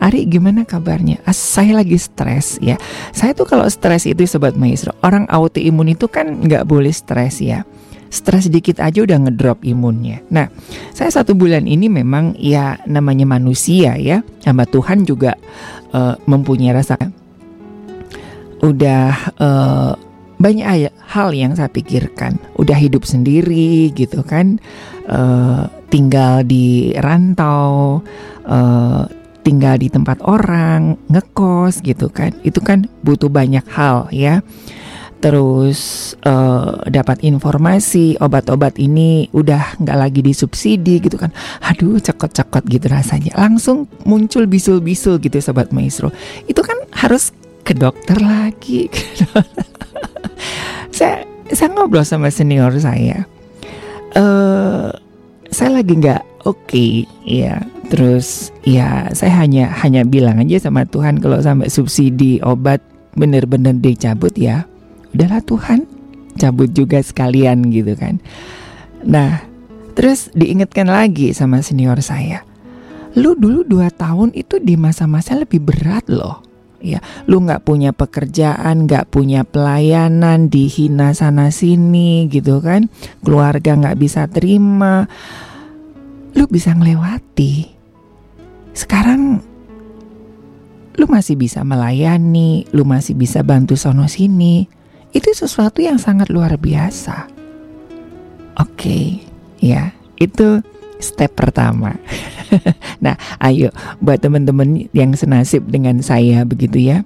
Ari 0.00 0.24
gimana 0.24 0.64
kabarnya? 0.64 1.20
Ah, 1.28 1.36
saya 1.36 1.76
lagi 1.76 2.00
stres 2.00 2.56
ya. 2.64 2.80
Saya 3.12 3.36
tuh 3.36 3.44
kalau 3.44 3.68
stres 3.68 4.08
itu 4.08 4.24
sobat 4.24 4.56
maestro, 4.56 4.96
orang 5.04 5.28
autoimun 5.28 5.92
itu 5.92 6.08
kan 6.08 6.40
nggak 6.40 6.64
boleh 6.64 6.88
stres 6.88 7.44
ya. 7.44 7.68
Stres 8.08 8.48
dikit 8.48 8.80
aja 8.80 9.04
udah 9.04 9.28
ngedrop 9.28 9.60
imunnya. 9.60 10.24
Nah, 10.32 10.48
saya 10.96 11.12
satu 11.12 11.36
bulan 11.36 11.68
ini 11.68 11.86
memang 11.86 12.32
ya 12.40 12.80
namanya 12.88 13.28
manusia 13.28 13.94
ya, 14.00 14.24
hamba 14.48 14.64
Tuhan 14.66 15.04
juga 15.04 15.36
uh, 15.92 16.16
mempunyai 16.24 16.74
rasa 16.74 16.96
udah 18.64 19.36
uh, 19.36 19.92
banyak 20.40 20.90
hal 21.12 21.28
yang 21.36 21.52
saya 21.52 21.68
pikirkan. 21.68 22.40
Udah 22.56 22.74
hidup 22.74 23.04
sendiri 23.04 23.92
gitu 23.92 24.24
kan, 24.24 24.58
uh, 25.06 25.68
tinggal 25.92 26.40
di 26.42 26.96
rantau. 26.96 28.00
Uh, 28.48 29.19
tinggal 29.50 29.74
di 29.82 29.90
tempat 29.90 30.22
orang, 30.22 30.94
ngekos 31.10 31.82
gitu 31.82 32.06
kan. 32.06 32.30
Itu 32.46 32.62
kan 32.62 32.86
butuh 33.02 33.26
banyak 33.26 33.66
hal 33.66 34.06
ya. 34.14 34.46
Terus 35.20 36.14
uh, 36.24 36.80
dapat 36.88 37.20
informasi 37.26 38.16
obat-obat 38.22 38.78
ini 38.80 39.28
udah 39.34 39.82
nggak 39.82 39.98
lagi 39.98 40.20
disubsidi 40.22 41.02
gitu 41.02 41.18
kan. 41.18 41.34
Aduh 41.66 41.98
cekot-cekot 41.98 42.64
gitu 42.70 42.86
rasanya. 42.86 43.34
Langsung 43.34 43.90
muncul 44.06 44.46
bisul-bisul 44.46 45.18
gitu 45.18 45.42
sobat 45.42 45.74
maestro. 45.74 46.14
Itu 46.46 46.62
kan 46.62 46.78
harus 46.94 47.34
ke 47.66 47.74
dokter 47.74 48.16
lagi. 48.22 48.86
saya 50.96 51.26
saya 51.50 51.68
ngobrol 51.74 52.06
sama 52.06 52.30
senior 52.30 52.72
saya. 52.80 53.26
Uh, 54.16 54.94
saya 55.52 55.82
lagi 55.82 56.00
nggak 56.00 56.29
oke 56.44 56.58
okay, 56.66 57.04
ya 57.24 57.64
Terus 57.90 58.54
ya 58.62 59.10
saya 59.10 59.42
hanya 59.42 59.74
hanya 59.82 60.06
bilang 60.06 60.38
aja 60.38 60.62
sama 60.62 60.86
Tuhan 60.86 61.18
kalau 61.18 61.42
sampai 61.42 61.66
subsidi 61.66 62.38
obat 62.38 62.78
bener-bener 63.18 63.74
dicabut 63.74 64.30
ya 64.38 64.62
udahlah 65.10 65.42
Tuhan 65.42 65.90
cabut 66.38 66.70
juga 66.70 67.02
sekalian 67.02 67.66
gitu 67.74 67.98
kan. 67.98 68.22
Nah 69.02 69.42
terus 69.98 70.30
diingatkan 70.38 70.86
lagi 70.86 71.34
sama 71.34 71.66
senior 71.66 71.98
saya, 71.98 72.46
lu 73.18 73.34
dulu 73.34 73.66
dua 73.66 73.90
tahun 73.90 74.30
itu 74.38 74.62
di 74.62 74.78
masa-masa 74.78 75.34
lebih 75.34 75.58
berat 75.58 76.06
loh. 76.06 76.46
Ya, 76.80 77.04
lu 77.28 77.44
nggak 77.44 77.68
punya 77.68 77.92
pekerjaan, 77.92 78.88
nggak 78.88 79.12
punya 79.12 79.44
pelayanan, 79.44 80.48
dihina 80.48 81.12
sana 81.12 81.52
sini 81.52 82.24
gitu 82.32 82.64
kan, 82.64 82.88
keluarga 83.20 83.76
nggak 83.76 84.00
bisa 84.00 84.24
terima, 84.32 85.04
lu 86.34 86.44
bisa 86.46 86.74
ngelewati 86.74 87.80
sekarang 88.74 89.42
lu 91.00 91.08
masih 91.08 91.32
bisa 91.38 91.64
melayani, 91.64 92.68
lu 92.76 92.84
masih 92.84 93.16
bisa 93.16 93.40
bantu 93.40 93.72
sono 93.72 94.04
sini. 94.04 94.68
Itu 95.16 95.32
sesuatu 95.32 95.80
yang 95.80 95.96
sangat 95.96 96.28
luar 96.28 96.60
biasa. 96.60 97.24
Oke, 98.60 98.76
okay, 98.76 99.04
ya, 99.64 99.96
itu 100.20 100.60
step 101.00 101.32
pertama. 101.34 101.96
nah, 103.04 103.16
ayo 103.40 103.72
buat 104.04 104.20
teman-teman 104.20 104.92
yang 104.92 105.16
senasib 105.16 105.64
dengan 105.72 106.04
saya 106.04 106.44
begitu 106.44 106.76
ya. 106.76 107.00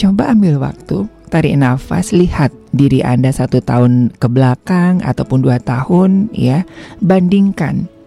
Coba 0.00 0.32
ambil 0.32 0.56
waktu, 0.62 1.04
tarik 1.28 1.58
nafas, 1.58 2.16
lihat 2.16 2.54
diri 2.72 3.04
Anda 3.04 3.28
satu 3.34 3.60
tahun 3.60 4.16
ke 4.16 4.26
belakang 4.30 5.04
ataupun 5.04 5.44
dua 5.44 5.60
tahun 5.60 6.32
ya. 6.32 6.64
Bandingkan 7.04 7.97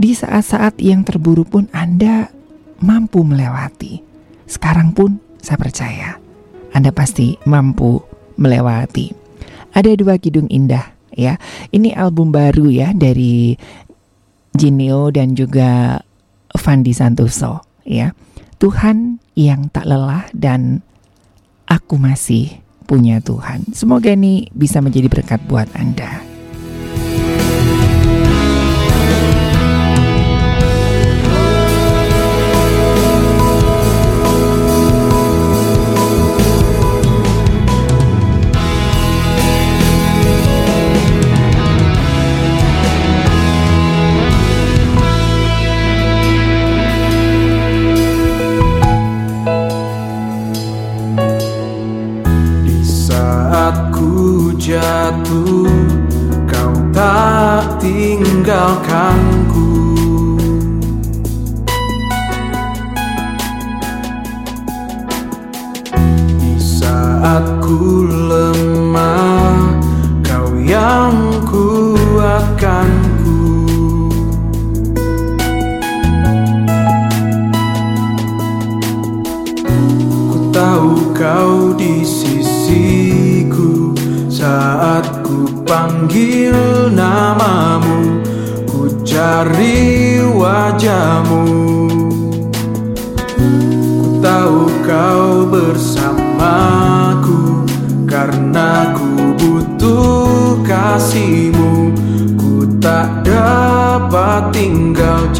di 0.00 0.16
saat-saat 0.16 0.80
yang 0.80 1.04
terburuk 1.04 1.52
pun 1.52 1.68
Anda 1.76 2.32
mampu 2.80 3.20
melewati. 3.20 4.00
Sekarang 4.48 4.96
pun 4.96 5.20
saya 5.44 5.60
percaya 5.60 6.16
Anda 6.72 6.88
pasti 6.88 7.36
mampu 7.44 8.00
melewati. 8.40 9.12
Ada 9.76 9.92
dua 10.00 10.16
kidung 10.16 10.48
indah 10.48 10.96
ya. 11.12 11.36
Ini 11.68 11.92
album 11.92 12.32
baru 12.32 12.72
ya 12.72 12.96
dari 12.96 13.52
Jinio 14.56 15.12
dan 15.12 15.36
juga 15.36 16.00
Fandi 16.56 16.96
Santoso 16.96 17.60
ya. 17.84 18.16
Tuhan 18.56 19.20
yang 19.36 19.68
tak 19.68 19.84
lelah 19.84 20.32
dan 20.32 20.80
aku 21.68 22.00
masih 22.00 22.56
punya 22.88 23.20
Tuhan. 23.20 23.68
Semoga 23.76 24.16
ini 24.16 24.48
bisa 24.56 24.80
menjadi 24.80 25.12
berkat 25.12 25.44
buat 25.44 25.68
Anda. 25.76 26.29
jatuh 54.70 55.66
Kau 56.46 56.74
tak 56.94 57.82
tinggalkanku. 57.82 59.70
Di 66.38 66.54
saat 66.58 67.46
ku 67.62 68.06
lemah 68.06 69.29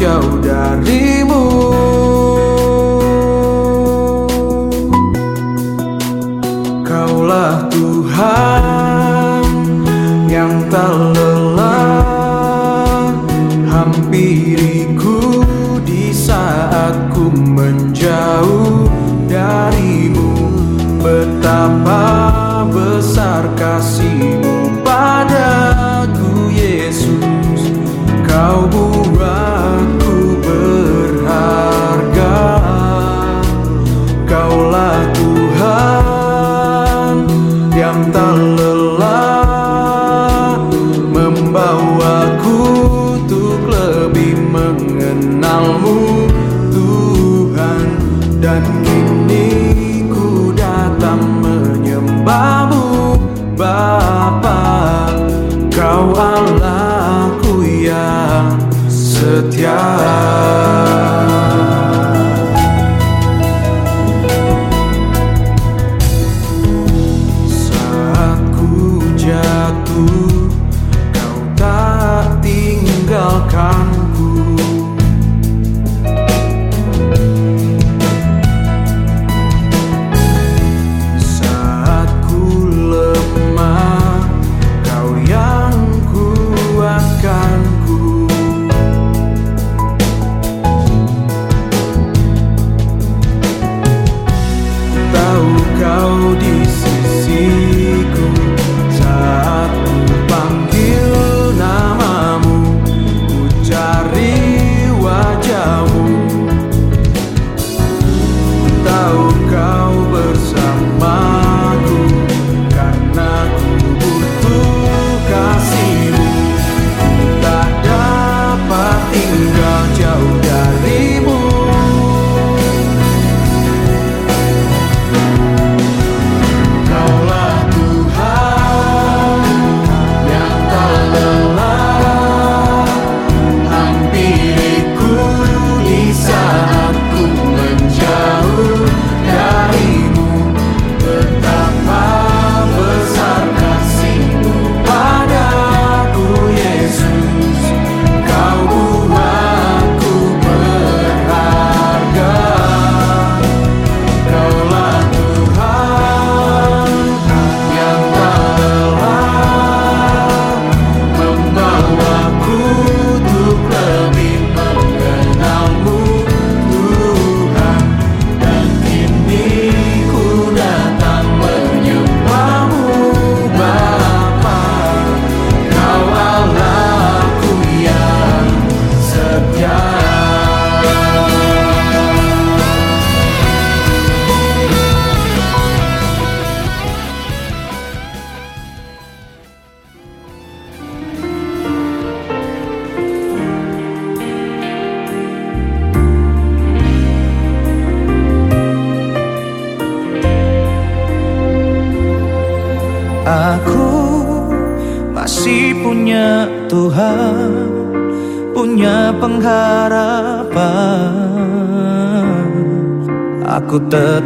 tinggal 0.01 0.40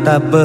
tetap 0.06 0.22
beriman 0.30 0.45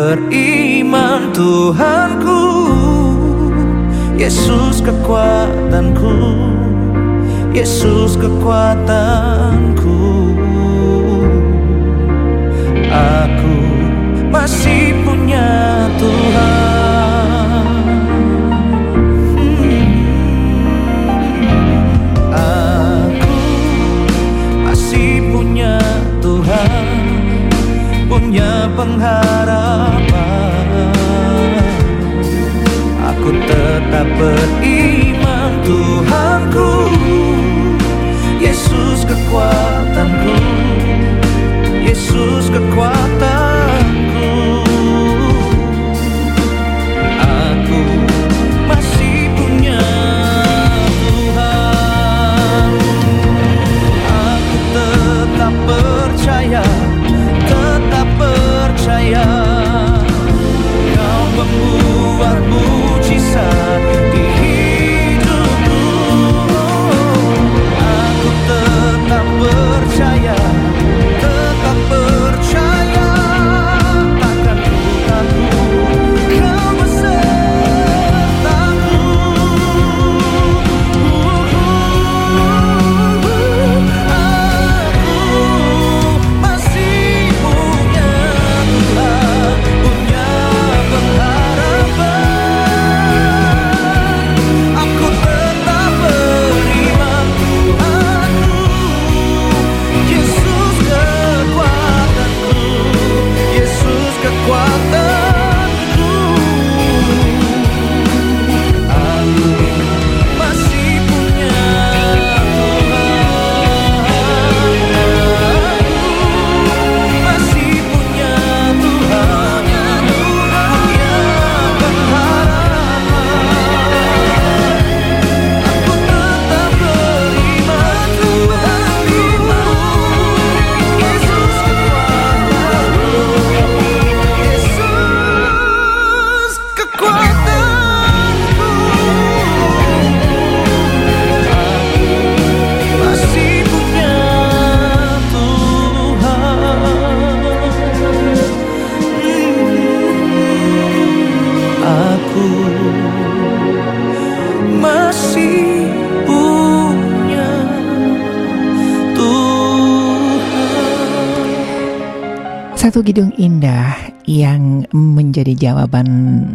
kidung 163.00 163.32
indah 163.40 163.96
yang 164.28 164.84
menjadi 164.92 165.56
jawaban 165.56 166.06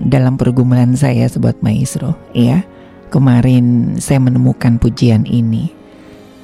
dalam 0.05 0.37
pergumulan 0.37 0.93
saya 0.93 1.25
sobat 1.25 1.57
maestro 1.65 2.13
ya. 2.31 2.61
Kemarin 3.09 3.95
saya 3.97 4.19
menemukan 4.19 4.75
pujian 4.77 5.23
ini. 5.23 5.71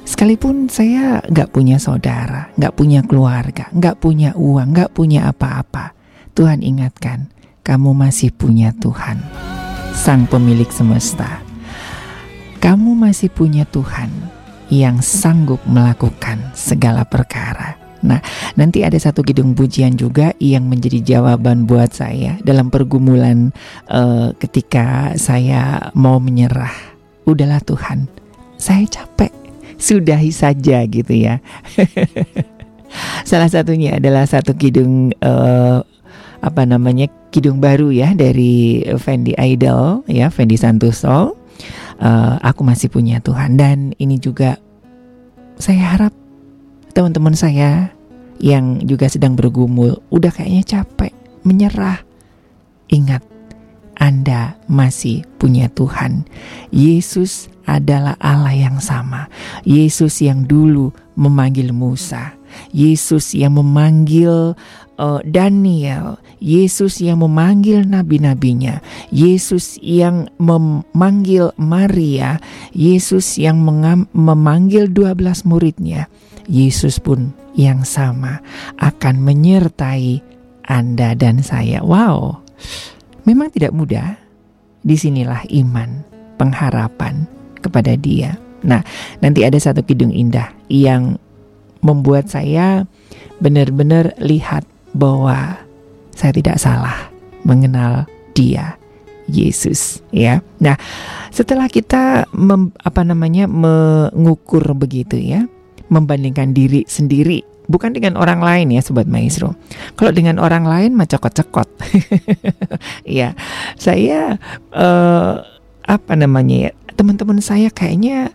Sekalipun 0.02 0.66
saya 0.66 1.22
gak 1.30 1.54
punya 1.54 1.78
saudara, 1.78 2.50
gak 2.58 2.74
punya 2.74 3.06
keluarga, 3.06 3.70
gak 3.70 4.02
punya 4.02 4.34
uang, 4.34 4.74
gak 4.74 4.90
punya 4.90 5.30
apa-apa. 5.30 5.94
Tuhan 6.34 6.58
ingatkan, 6.64 7.30
kamu 7.62 7.94
masih 7.94 8.34
punya 8.34 8.74
Tuhan, 8.82 9.22
Sang 9.94 10.26
Pemilik 10.26 10.66
semesta. 10.74 11.38
Kamu 12.58 12.98
masih 12.98 13.30
punya 13.30 13.62
Tuhan 13.62 14.10
yang 14.72 14.98
sanggup 14.98 15.62
melakukan 15.70 16.50
segala 16.58 17.06
perkara. 17.06 17.61
Nah, 18.02 18.18
nanti 18.58 18.82
ada 18.82 18.98
satu 18.98 19.22
gedung 19.22 19.54
pujian 19.54 19.94
juga 19.94 20.34
yang 20.42 20.66
menjadi 20.66 21.16
jawaban 21.16 21.70
buat 21.70 21.94
saya 21.94 22.36
dalam 22.42 22.68
pergumulan 22.68 23.54
uh, 23.86 24.34
ketika 24.42 25.14
saya 25.14 25.90
mau 25.94 26.18
menyerah. 26.18 26.74
Udahlah 27.22 27.62
Tuhan, 27.62 28.10
saya 28.58 28.82
capek, 28.90 29.30
sudahi 29.78 30.34
saja 30.34 30.82
gitu 30.90 31.14
ya. 31.14 31.38
Salah 33.30 33.48
satunya 33.48 33.96
adalah 33.96 34.26
satu 34.26 34.52
kidung 34.58 35.14
uh, 35.22 35.80
apa 36.42 36.62
namanya 36.66 37.06
kidung 37.30 37.62
baru 37.62 37.94
ya 37.94 38.12
dari 38.12 38.82
Fendi 38.98 39.32
Idol 39.38 40.02
ya 40.10 40.28
Fendi 40.28 40.58
Santoso. 40.58 41.38
Uh, 42.02 42.34
aku 42.42 42.66
masih 42.66 42.90
punya 42.90 43.22
Tuhan 43.22 43.54
dan 43.54 43.94
ini 44.02 44.18
juga 44.18 44.58
saya 45.54 45.94
harap 45.94 46.21
teman-teman 46.92 47.32
saya 47.32 47.90
yang 48.38 48.80
juga 48.84 49.08
sedang 49.08 49.34
bergumul, 49.34 50.00
udah 50.12 50.30
kayaknya 50.32 50.80
capek, 50.80 51.12
menyerah. 51.42 52.04
Ingat, 52.92 53.24
Anda 53.96 54.60
masih 54.68 55.24
punya 55.40 55.72
Tuhan. 55.72 56.28
Yesus 56.68 57.48
adalah 57.64 58.18
Allah 58.20 58.52
yang 58.52 58.78
sama. 58.82 59.30
Yesus 59.62 60.20
yang 60.20 60.44
dulu 60.44 60.92
memanggil 61.16 61.70
Musa. 61.72 62.36
Yesus 62.68 63.32
yang 63.32 63.56
memanggil 63.56 64.52
uh, 65.00 65.20
Daniel, 65.24 66.20
Yesus 66.36 67.00
yang 67.00 67.24
memanggil 67.24 67.88
nabi-nabinya, 67.88 68.84
Yesus 69.08 69.80
yang 69.80 70.28
memanggil 70.36 71.56
Maria, 71.56 72.42
Yesus 72.76 73.40
yang 73.40 73.62
memanggil 74.12 74.92
12 74.92 75.48
muridnya, 75.48 76.12
Yesus 76.50 76.98
pun 76.98 77.34
yang 77.54 77.84
sama 77.86 78.40
akan 78.80 79.22
menyertai 79.22 80.22
Anda 80.66 81.14
dan 81.18 81.42
saya. 81.44 81.82
Wow, 81.82 82.42
memang 83.28 83.52
tidak 83.52 83.74
mudah. 83.74 84.18
Di 84.82 84.98
sinilah 84.98 85.46
iman, 85.62 86.02
pengharapan 86.42 87.30
kepada 87.62 87.94
Dia. 87.94 88.34
Nah, 88.66 88.82
nanti 89.22 89.46
ada 89.46 89.54
satu 89.54 89.86
kidung 89.86 90.10
indah 90.10 90.50
yang 90.66 91.22
membuat 91.86 92.26
saya 92.26 92.82
benar-benar 93.38 94.18
lihat 94.18 94.66
bahwa 94.90 95.62
saya 96.14 96.34
tidak 96.34 96.58
salah 96.58 97.10
mengenal 97.46 98.10
Dia. 98.34 98.82
Yesus 99.30 100.02
ya. 100.10 100.42
Nah, 100.58 100.74
setelah 101.30 101.70
kita 101.70 102.26
mem, 102.34 102.74
apa 102.82 103.06
namanya 103.06 103.46
mengukur 103.46 104.66
begitu 104.74 105.14
ya, 105.14 105.46
membandingkan 105.92 106.56
diri 106.56 106.88
sendiri 106.88 107.52
bukan 107.70 107.94
dengan 107.94 108.18
orang 108.18 108.42
lain 108.42 108.74
ya 108.74 108.80
sobat 108.82 109.06
maestro. 109.06 109.54
Kalau 109.94 110.10
dengan 110.10 110.36
orang 110.42 110.66
lain 110.66 110.98
mah 110.98 111.06
cekot-cekot. 111.06 111.68
ya, 113.06 113.36
saya 113.78 114.38
uh, 114.74 115.34
apa 115.86 116.12
namanya 116.12 116.70
ya? 116.70 116.72
Teman-teman 116.92 117.40
saya 117.40 117.72
kayaknya 117.72 118.30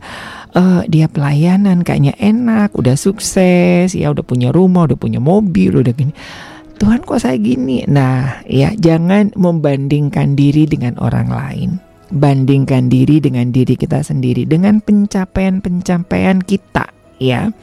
uh, 0.58 0.82
dia 0.90 1.06
pelayanan 1.06 1.86
kayaknya 1.86 2.18
enak, 2.18 2.74
udah 2.74 2.98
sukses, 2.98 3.94
ya 3.94 4.10
udah 4.12 4.26
punya 4.26 4.50
rumah, 4.50 4.90
udah 4.90 4.98
punya 4.98 5.22
mobil, 5.22 5.78
udah 5.78 5.94
gini. 5.94 6.14
Tuhan 6.78 7.02
kok 7.06 7.22
saya 7.22 7.38
gini? 7.42 7.86
Nah, 7.90 8.46
ya 8.46 8.74
jangan 8.78 9.34
membandingkan 9.34 10.38
diri 10.38 10.70
dengan 10.70 10.98
orang 11.02 11.30
lain. 11.30 11.70
Bandingkan 12.08 12.88
diri 12.88 13.18
dengan 13.20 13.50
diri 13.50 13.74
kita 13.78 14.00
sendiri, 14.00 14.46
dengan 14.46 14.80
pencapaian-pencapaian 14.80 16.40
kita 16.46 16.97
ya. 17.22 17.54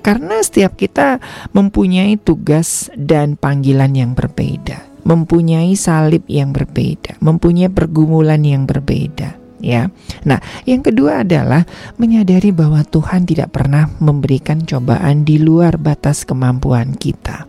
Karena 0.00 0.40
setiap 0.40 0.80
kita 0.80 1.20
mempunyai 1.52 2.16
tugas 2.16 2.88
dan 2.96 3.36
panggilan 3.36 3.92
yang 3.92 4.16
berbeda, 4.16 4.80
mempunyai 5.04 5.76
salib 5.76 6.24
yang 6.24 6.56
berbeda, 6.56 7.20
mempunyai 7.20 7.68
pergumulan 7.68 8.40
yang 8.40 8.64
berbeda 8.64 9.36
ya. 9.60 9.92
Nah, 10.24 10.40
yang 10.64 10.80
kedua 10.80 11.22
adalah 11.22 11.68
menyadari 12.00 12.50
bahwa 12.50 12.80
Tuhan 12.82 13.28
tidak 13.28 13.52
pernah 13.52 13.92
memberikan 14.00 14.64
cobaan 14.64 15.22
di 15.28 15.36
luar 15.36 15.76
batas 15.76 16.24
kemampuan 16.24 16.96
kita. 16.96 17.46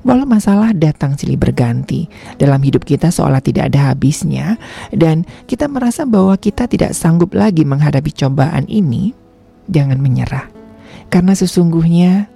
Walau 0.00 0.24
masalah 0.24 0.72
datang 0.72 1.20
silih 1.20 1.36
berganti 1.36 2.08
dalam 2.40 2.64
hidup 2.64 2.88
kita 2.88 3.12
seolah 3.12 3.44
tidak 3.44 3.68
ada 3.68 3.92
habisnya 3.92 4.56
dan 4.96 5.28
kita 5.44 5.68
merasa 5.68 6.08
bahwa 6.08 6.40
kita 6.40 6.64
tidak 6.72 6.96
sanggup 6.96 7.36
lagi 7.36 7.68
menghadapi 7.68 8.08
cobaan 8.16 8.64
ini, 8.64 9.12
jangan 9.68 10.00
menyerah 10.00 10.59
karena 11.10 11.34
sesungguhnya 11.34 12.30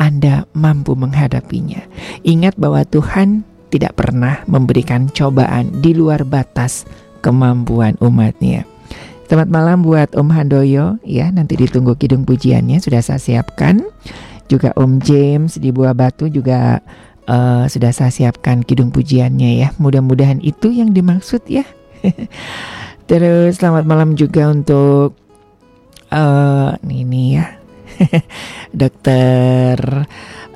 Anda 0.00 0.48
mampu 0.56 0.96
menghadapinya. 0.96 1.84
Ingat 2.24 2.56
bahwa 2.56 2.82
Tuhan 2.88 3.44
tidak 3.68 4.00
pernah 4.00 4.40
memberikan 4.48 5.12
cobaan 5.12 5.84
di 5.84 5.92
luar 5.92 6.24
batas 6.24 6.88
kemampuan 7.20 7.94
umatnya. 8.00 8.64
Selamat 9.28 9.48
malam 9.52 9.84
buat 9.84 10.14
Om 10.16 10.32
Handoyo. 10.32 10.96
Ya 11.04 11.28
nanti 11.28 11.60
ditunggu 11.60 11.98
kidung 11.98 12.24
pujiannya. 12.24 12.80
Sudah 12.80 13.04
saya 13.04 13.20
siapkan. 13.20 13.84
Juga 14.46 14.70
Om 14.78 15.02
James 15.02 15.58
di 15.58 15.74
Buah 15.74 15.92
Batu 15.92 16.30
juga 16.30 16.78
uh, 17.26 17.66
sudah 17.66 17.90
saya 17.90 18.14
siapkan 18.14 18.62
kidung 18.62 18.94
pujiannya 18.94 19.66
ya. 19.66 19.68
Mudah-mudahan 19.82 20.38
itu 20.40 20.70
yang 20.70 20.94
dimaksud 20.94 21.42
ya. 21.50 21.66
Terus 23.10 23.58
selamat 23.58 23.82
malam 23.82 24.14
juga 24.14 24.46
untuk 24.46 25.18
uh, 26.14 26.78
ini 26.86 27.42
ya 27.42 27.55
Dokter 28.80 29.76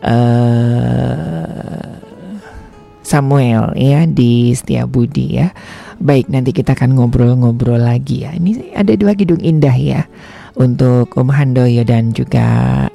uh, 0.05 1.91
Samuel 3.03 3.74
ya 3.74 4.07
di 4.07 4.55
Budi 4.86 5.43
ya. 5.43 5.51
Baik, 6.01 6.32
nanti 6.32 6.57
kita 6.57 6.72
akan 6.72 6.97
ngobrol-ngobrol 6.97 7.76
lagi 7.76 8.24
ya. 8.24 8.32
Ini 8.32 8.72
ada 8.72 8.97
dua 8.97 9.12
gedung 9.12 9.43
indah 9.43 9.76
ya 9.76 10.09
untuk 10.61 11.14
Om 11.14 11.30
Handoyo 11.30 11.82
dan 11.86 12.12
juga 12.12 12.47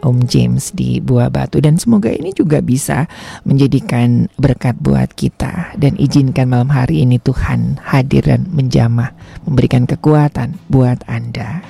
Om 0.04 0.28
James 0.30 0.70
di 0.76 1.00
Buah 1.00 1.34
Batu 1.34 1.58
dan 1.64 1.80
semoga 1.80 2.12
ini 2.12 2.30
juga 2.36 2.60
bisa 2.60 3.10
menjadikan 3.48 4.28
berkat 4.38 4.76
buat 4.82 5.14
kita 5.18 5.78
dan 5.80 5.96
izinkan 5.96 6.52
malam 6.52 6.70
hari 6.70 7.02
ini 7.02 7.22
Tuhan 7.22 7.80
hadir 7.82 8.28
dan 8.28 8.46
menjamah 8.52 9.16
memberikan 9.48 9.88
kekuatan 9.88 10.58
buat 10.70 11.02
Anda. 11.10 11.64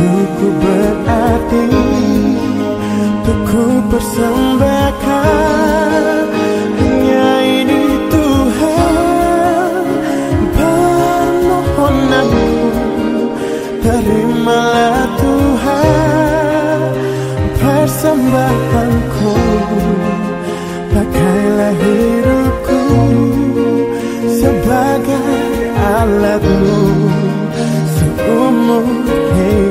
Cukup 0.00 0.64
berarti 0.64 1.68
Untuk 3.20 3.52
ku 3.52 3.84
persembahkan. 3.92 6.24
Hanya 6.80 7.44
ini 7.44 8.08
Tuhan 8.08 9.84
Permohonanku 10.56 12.48
Terimalah 13.84 15.04
Tuhan 15.20 16.80
Persembahanku 17.60 19.36
Pakailah 20.96 21.76
hidupku 21.76 22.80
Sebagai 24.32 25.28
alatmu. 25.76 26.88
Seumur 28.00 28.88
hidupku 29.04 29.69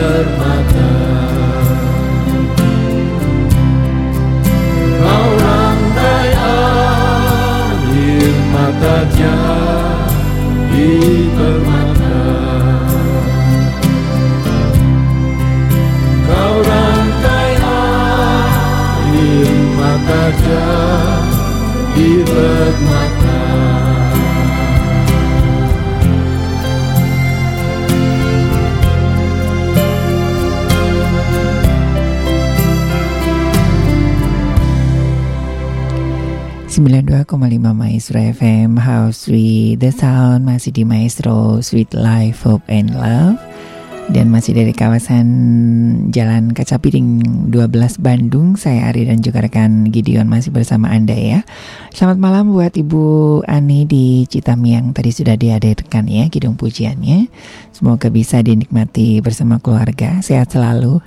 permata 0.00 0.88
Kau 5.00 5.28
rangkai 5.44 6.30
air 6.40 8.36
mata 8.52 8.96
jadi 9.16 10.92
permata. 11.36 12.20
Kau 16.24 16.54
rangkai 16.64 17.52
air 17.60 19.52
mata 19.76 20.24
jadi 20.44 22.10
permata. 22.24 23.09
92,5 37.10 37.74
Maestro 37.74 38.22
FM 38.22 38.78
House 38.78 39.26
with 39.26 39.82
the 39.82 39.90
Sound. 39.90 40.46
Masih 40.46 40.70
di 40.70 40.86
Maestro. 40.86 41.58
Sweet 41.58 41.90
Life, 41.90 42.46
Hope 42.46 42.62
and 42.70 42.94
Love 42.94 43.49
dan 44.10 44.26
masih 44.26 44.58
dari 44.58 44.74
kawasan 44.74 45.26
Jalan 46.10 46.50
Kaca 46.50 46.82
Piring 46.82 47.46
12 47.54 48.02
Bandung 48.02 48.58
Saya 48.58 48.90
Ari 48.90 49.06
dan 49.06 49.22
juga 49.22 49.38
rekan 49.38 49.86
Gideon 49.86 50.26
masih 50.26 50.50
bersama 50.50 50.90
Anda 50.90 51.14
ya. 51.14 51.46
Selamat 51.94 52.18
malam 52.18 52.50
buat 52.50 52.74
Ibu 52.74 53.46
Ani 53.46 53.86
di 53.86 54.26
Citamiang. 54.26 54.90
Tadi 54.90 55.14
sudah 55.14 55.38
dihadirkan 55.38 56.10
ya 56.10 56.26
Kidung 56.26 56.58
pujiannya. 56.58 57.30
Semoga 57.70 58.10
bisa 58.10 58.42
dinikmati 58.42 59.22
bersama 59.22 59.62
keluarga. 59.62 60.18
Sehat 60.26 60.50
selalu. 60.50 60.98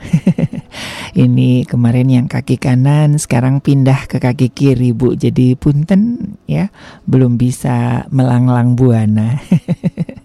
Ini 1.28 1.68
kemarin 1.70 2.10
yang 2.10 2.26
kaki 2.26 2.58
kanan 2.58 3.22
Sekarang 3.22 3.62
pindah 3.62 4.10
ke 4.10 4.18
kaki 4.18 4.50
kiri 4.50 4.96
Bu. 4.96 5.14
Jadi 5.14 5.54
punten 5.54 6.34
ya 6.50 6.74
Belum 7.06 7.38
bisa 7.38 8.10
melanglang 8.10 8.74
buana 8.74 9.38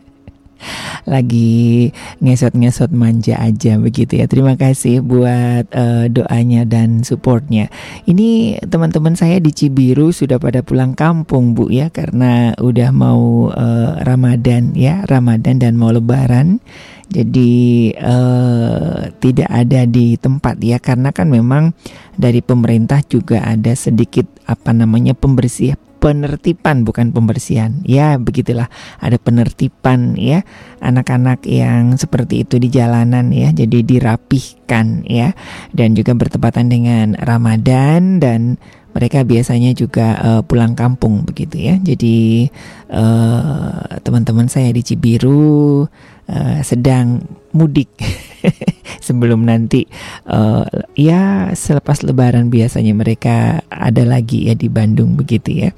lagi 1.09 1.91
ngesot-ngesot 2.21 2.93
manja 2.93 3.41
aja 3.41 3.81
begitu 3.81 4.21
ya. 4.21 4.27
Terima 4.29 4.55
kasih 4.55 5.01
buat 5.01 5.71
uh, 5.73 6.07
doanya 6.13 6.69
dan 6.69 7.03
supportnya. 7.03 7.73
Ini 8.05 8.61
teman-teman 8.69 9.17
saya 9.17 9.41
di 9.41 9.51
Cibiru 9.55 10.13
sudah 10.13 10.37
pada 10.37 10.61
pulang 10.61 10.93
kampung 10.93 11.57
Bu 11.57 11.73
ya 11.73 11.89
karena 11.89 12.53
udah 12.59 12.91
mau 12.93 13.49
uh, 13.49 14.03
Ramadan 14.05 14.77
ya, 14.77 15.03
Ramadan 15.09 15.59
dan 15.59 15.75
mau 15.81 15.91
Lebaran. 15.95 16.61
Jadi 17.09 17.89
uh, 17.97 19.09
tidak 19.17 19.49
ada 19.49 19.89
di 19.89 20.21
tempat 20.21 20.61
ya 20.61 20.77
karena 20.77 21.09
kan 21.09 21.33
memang 21.33 21.73
dari 22.21 22.45
pemerintah 22.45 23.01
juga 23.01 23.41
ada 23.49 23.73
sedikit 23.73 24.29
apa 24.45 24.77
namanya 24.77 25.17
pembersih 25.17 25.88
penertiban 25.99 26.87
bukan 26.87 27.11
pembersihan. 27.11 27.83
Ya, 27.83 28.17
begitulah. 28.17 28.71
Ada 29.03 29.19
penertiban 29.19 30.15
ya. 30.15 30.47
Anak-anak 30.79 31.45
yang 31.45 31.99
seperti 31.99 32.47
itu 32.47 32.57
di 32.63 32.71
jalanan 32.71 33.35
ya. 33.35 33.51
Jadi 33.51 33.83
dirapihkan 33.83 35.05
ya. 35.05 35.35
Dan 35.75 35.99
juga 35.99 36.15
bertepatan 36.15 36.71
dengan 36.71 37.19
Ramadan 37.19 38.23
dan 38.23 38.57
mereka 38.99 39.23
biasanya 39.23 39.77
juga 39.77 40.19
uh, 40.19 40.43
pulang 40.43 40.75
kampung 40.75 41.23
begitu 41.23 41.61
ya. 41.71 41.79
Jadi 41.79 42.49
uh, 42.91 44.01
teman-teman 44.03 44.51
saya 44.51 44.75
di 44.75 44.83
Cibiru 44.83 45.87
uh, 46.27 46.59
sedang 46.67 47.23
mudik 47.53 47.89
sebelum 49.09 49.47
nanti 49.47 49.89
uh, 50.29 50.69
ya 50.93 51.53
selepas 51.57 52.05
lebaran 52.05 52.53
biasanya 52.53 52.93
mereka 52.93 53.65
ada 53.73 54.05
lagi 54.05 54.51
ya 54.51 54.55
di 54.55 54.69
Bandung 54.69 55.17
begitu 55.17 55.69
ya. 55.69 55.71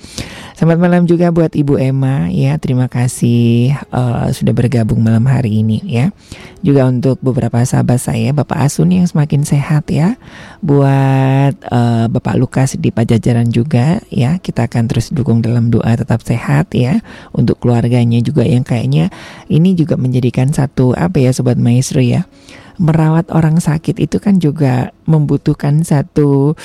Selamat 0.59 0.77
malam 0.83 1.03
juga 1.09 1.33
buat 1.33 1.57
Ibu 1.57 1.81
Emma 1.81 2.29
ya. 2.29 2.61
Terima 2.61 2.91
kasih 2.91 3.73
uh, 3.95 4.29
sudah 4.29 4.53
bergabung 4.53 5.01
malam 5.01 5.25
hari 5.25 5.65
ini 5.65 5.81
ya. 5.87 6.13
Juga 6.61 6.85
untuk 6.85 7.17
beberapa 7.25 7.65
sahabat 7.65 7.97
saya 7.97 8.37
Bapak 8.37 8.69
Asun 8.69 8.93
yang 8.93 9.09
semakin 9.09 9.47
sehat 9.47 9.89
ya. 9.89 10.21
Buat 10.61 11.65
uh, 11.65 12.13
Bapak 12.13 12.37
Lukas 12.37 12.77
di 12.77 12.93
Pajajaran 12.93 13.49
juga 13.49 14.05
ya. 14.13 14.37
Kita 14.37 14.69
akan 14.69 14.85
terus 14.91 15.09
dukung 15.15 15.41
dalam 15.41 15.73
doa 15.73 15.97
tetap 15.97 16.21
sehat 16.21 16.77
ya 16.77 17.01
untuk 17.33 17.63
keluarganya 17.63 18.21
juga 18.21 18.45
yang 18.45 18.67
kayaknya 18.67 19.09
ini 19.49 19.73
juga 19.73 19.97
menjadikan 19.97 20.53
satu 20.53 20.93
apa 20.93 21.25
ya 21.25 21.33
sobat 21.33 21.57
maestro 21.61 22.01
ya. 22.03 22.27
Merawat 22.81 23.29
orang 23.29 23.61
sakit 23.61 24.01
itu 24.01 24.17
kan 24.19 24.41
juga 24.41 24.97
membutuhkan 25.05 25.85
satu 25.85 26.57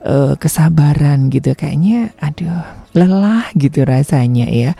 uh, 0.00 0.34
kesabaran 0.40 1.28
gitu. 1.28 1.52
Kayaknya 1.52 2.16
aduh 2.18 2.64
lelah 2.92 3.48
gitu 3.56 3.84
rasanya 3.84 4.48
ya. 4.48 4.72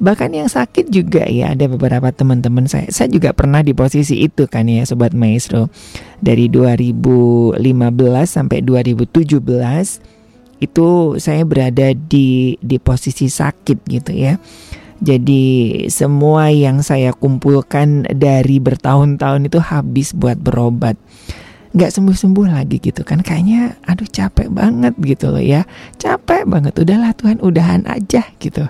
Bahkan 0.00 0.30
yang 0.32 0.48
sakit 0.48 0.88
juga 0.92 1.24
ya 1.28 1.52
ada 1.56 1.68
beberapa 1.68 2.12
teman-teman 2.12 2.68
saya. 2.68 2.88
Saya 2.92 3.08
juga 3.08 3.32
pernah 3.32 3.64
di 3.64 3.72
posisi 3.72 4.20
itu 4.24 4.44
kan 4.48 4.68
ya 4.68 4.84
sobat 4.84 5.16
maestro. 5.16 5.72
Dari 6.20 6.52
2015 6.52 7.56
sampai 8.28 8.60
2017 8.60 10.18
itu 10.58 10.88
saya 11.22 11.42
berada 11.46 11.94
di 11.94 12.58
di 12.58 12.76
posisi 12.82 13.30
sakit 13.30 13.78
gitu 13.86 14.10
ya 14.10 14.42
jadi 14.98 15.46
semua 15.86 16.50
yang 16.50 16.82
saya 16.82 17.14
kumpulkan 17.14 18.02
dari 18.10 18.58
bertahun-tahun 18.58 19.46
itu 19.46 19.58
habis 19.62 20.10
buat 20.10 20.38
berobat. 20.38 20.98
Gak 21.76 21.94
sembuh-sembuh 21.94 22.46
lagi 22.50 22.82
gitu 22.82 23.06
kan. 23.06 23.22
Kayaknya 23.22 23.78
aduh 23.86 24.08
capek 24.08 24.50
banget 24.50 24.98
gitu 24.98 25.30
loh 25.30 25.42
ya. 25.42 25.62
Capek 26.00 26.48
banget. 26.48 26.74
Udahlah 26.74 27.14
Tuhan 27.14 27.38
udahan 27.38 27.86
aja 27.86 28.26
gitu. 28.42 28.66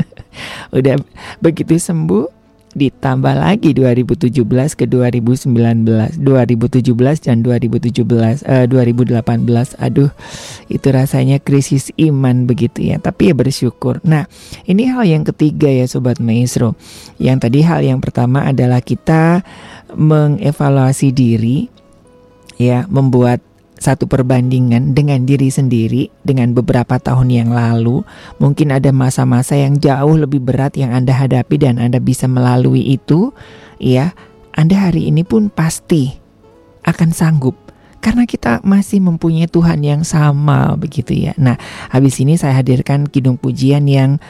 Udah 0.76 0.96
begitu 1.44 1.76
sembuh 1.76 2.39
ditambah 2.70 3.34
lagi 3.34 3.74
2017 3.74 4.46
ke 4.78 4.86
2019 4.86 5.50
2017 6.22 7.26
dan 7.26 7.42
2017 7.42 8.46
eh, 8.46 8.66
2018 8.70 9.26
aduh 9.74 10.10
itu 10.70 10.88
rasanya 10.94 11.42
krisis 11.42 11.90
iman 11.98 12.46
begitu 12.46 12.94
ya 12.94 13.02
tapi 13.02 13.30
ya 13.30 13.34
bersyukur. 13.34 13.98
Nah 14.06 14.30
ini 14.70 14.86
hal 14.86 15.02
yang 15.02 15.26
ketiga 15.26 15.66
ya 15.66 15.90
sobat 15.90 16.22
maestro. 16.22 16.78
Yang 17.18 17.50
tadi 17.50 17.58
hal 17.66 17.82
yang 17.82 17.98
pertama 17.98 18.46
adalah 18.46 18.78
kita 18.78 19.42
mengevaluasi 19.90 21.10
diri 21.10 21.66
ya 22.54 22.86
membuat 22.86 23.42
satu 23.80 24.04
perbandingan 24.04 24.92
dengan 24.92 25.24
diri 25.24 25.48
sendiri 25.48 26.12
dengan 26.20 26.52
beberapa 26.52 27.00
tahun 27.00 27.32
yang 27.32 27.50
lalu, 27.50 28.04
mungkin 28.36 28.76
ada 28.76 28.92
masa-masa 28.92 29.56
yang 29.56 29.80
jauh 29.80 30.20
lebih 30.20 30.44
berat 30.44 30.76
yang 30.76 30.92
Anda 30.92 31.16
hadapi 31.16 31.56
dan 31.56 31.80
Anda 31.80 31.96
bisa 31.96 32.28
melalui 32.28 32.84
itu, 32.92 33.32
ya, 33.80 34.12
Anda 34.52 34.92
hari 34.92 35.08
ini 35.08 35.24
pun 35.24 35.48
pasti 35.48 36.12
akan 36.84 37.10
sanggup 37.16 37.56
karena 38.04 38.24
kita 38.28 38.60
masih 38.64 39.00
mempunyai 39.00 39.48
Tuhan 39.48 39.80
yang 39.80 40.02
sama 40.04 40.76
begitu 40.76 41.16
ya. 41.16 41.32
Nah, 41.40 41.56
habis 41.88 42.20
ini 42.20 42.36
saya 42.36 42.60
hadirkan 42.60 43.08
kidung 43.08 43.36
pujian 43.40 43.88
yang 43.88 44.20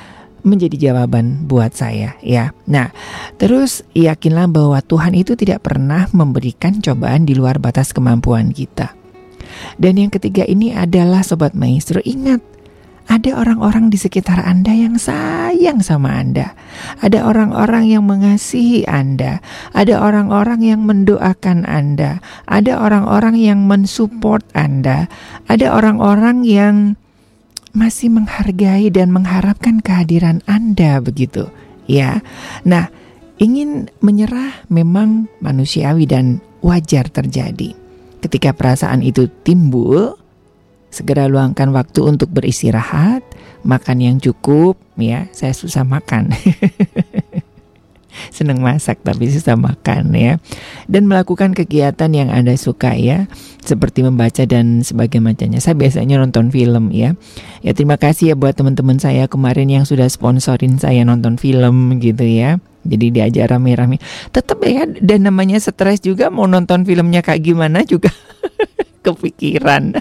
menjadi 0.42 0.90
jawaban 0.90 1.46
buat 1.46 1.74
saya 1.74 2.16
ya. 2.22 2.54
Nah, 2.66 2.90
terus 3.36 3.86
yakinlah 3.92 4.50
bahwa 4.50 4.78
Tuhan 4.82 5.14
itu 5.14 5.34
tidak 5.34 5.66
pernah 5.66 6.08
memberikan 6.10 6.78
cobaan 6.80 7.26
di 7.26 7.34
luar 7.34 7.62
batas 7.62 7.94
kemampuan 7.94 8.50
kita. 8.50 8.99
Dan 9.80 10.00
yang 10.00 10.10
ketiga 10.12 10.44
ini 10.44 10.74
adalah 10.74 11.24
Sobat 11.24 11.56
Maestro, 11.56 12.02
ingat 12.04 12.40
ada 13.10 13.34
orang-orang 13.34 13.90
di 13.90 13.98
sekitar 13.98 14.38
Anda 14.46 14.70
yang 14.70 14.94
sayang 14.94 15.82
sama 15.82 16.14
Anda. 16.22 16.54
Ada 17.02 17.26
orang-orang 17.26 17.90
yang 17.90 18.06
mengasihi 18.06 18.86
Anda. 18.86 19.42
Ada 19.74 19.98
orang-orang 19.98 20.62
yang 20.62 20.86
mendoakan 20.86 21.66
Anda. 21.66 22.22
Ada 22.46 22.78
orang-orang 22.78 23.34
yang 23.34 23.66
mensupport 23.66 24.46
Anda. 24.54 25.10
Ada 25.50 25.74
orang-orang 25.74 26.46
yang 26.46 26.94
masih 27.74 28.14
menghargai 28.14 28.94
dan 28.94 29.10
mengharapkan 29.10 29.82
kehadiran 29.82 30.38
Anda 30.46 31.02
begitu. 31.02 31.50
Ya. 31.90 32.22
Nah, 32.62 32.94
ingin 33.42 33.90
menyerah 33.98 34.70
memang 34.70 35.26
manusiawi 35.42 36.06
dan 36.06 36.38
wajar 36.62 37.10
terjadi. 37.10 37.74
Ketika 38.20 38.52
perasaan 38.52 39.00
itu 39.00 39.28
timbul, 39.44 40.16
segera 40.92 41.26
luangkan 41.26 41.72
waktu 41.72 42.04
untuk 42.04 42.28
beristirahat, 42.30 43.24
makan 43.64 43.98
yang 44.00 44.16
cukup, 44.20 44.76
ya. 45.00 45.26
Saya 45.32 45.56
susah 45.56 45.84
makan. 45.84 46.32
Seneng 48.34 48.58
masak 48.58 49.00
tapi 49.06 49.30
susah 49.30 49.54
makan 49.54 50.12
ya. 50.18 50.42
Dan 50.90 51.06
melakukan 51.06 51.54
kegiatan 51.54 52.10
yang 52.10 52.28
Anda 52.28 52.58
suka 52.58 52.98
ya, 52.98 53.30
seperti 53.62 54.02
membaca 54.02 54.42
dan 54.44 54.82
sebagainya. 54.82 55.62
Saya 55.62 55.78
biasanya 55.78 56.18
nonton 56.18 56.50
film 56.50 56.90
ya. 56.90 57.14
Ya 57.62 57.72
terima 57.72 57.96
kasih 57.96 58.34
ya 58.34 58.36
buat 58.36 58.58
teman-teman 58.58 58.98
saya 58.98 59.30
kemarin 59.30 59.70
yang 59.70 59.84
sudah 59.86 60.10
sponsorin 60.10 60.76
saya 60.76 61.06
nonton 61.06 61.38
film 61.38 62.02
gitu 62.02 62.26
ya. 62.26 62.58
Jadi 62.80 63.12
diajak 63.12 63.52
rame-rame. 63.52 64.00
Tetap 64.32 64.60
ya 64.64 64.88
dan 64.88 65.28
namanya 65.28 65.60
stres 65.60 66.00
juga 66.00 66.32
mau 66.32 66.48
nonton 66.48 66.84
filmnya 66.84 67.20
kayak 67.20 67.42
gimana 67.44 67.84
juga 67.84 68.08
kepikiran. 69.04 69.96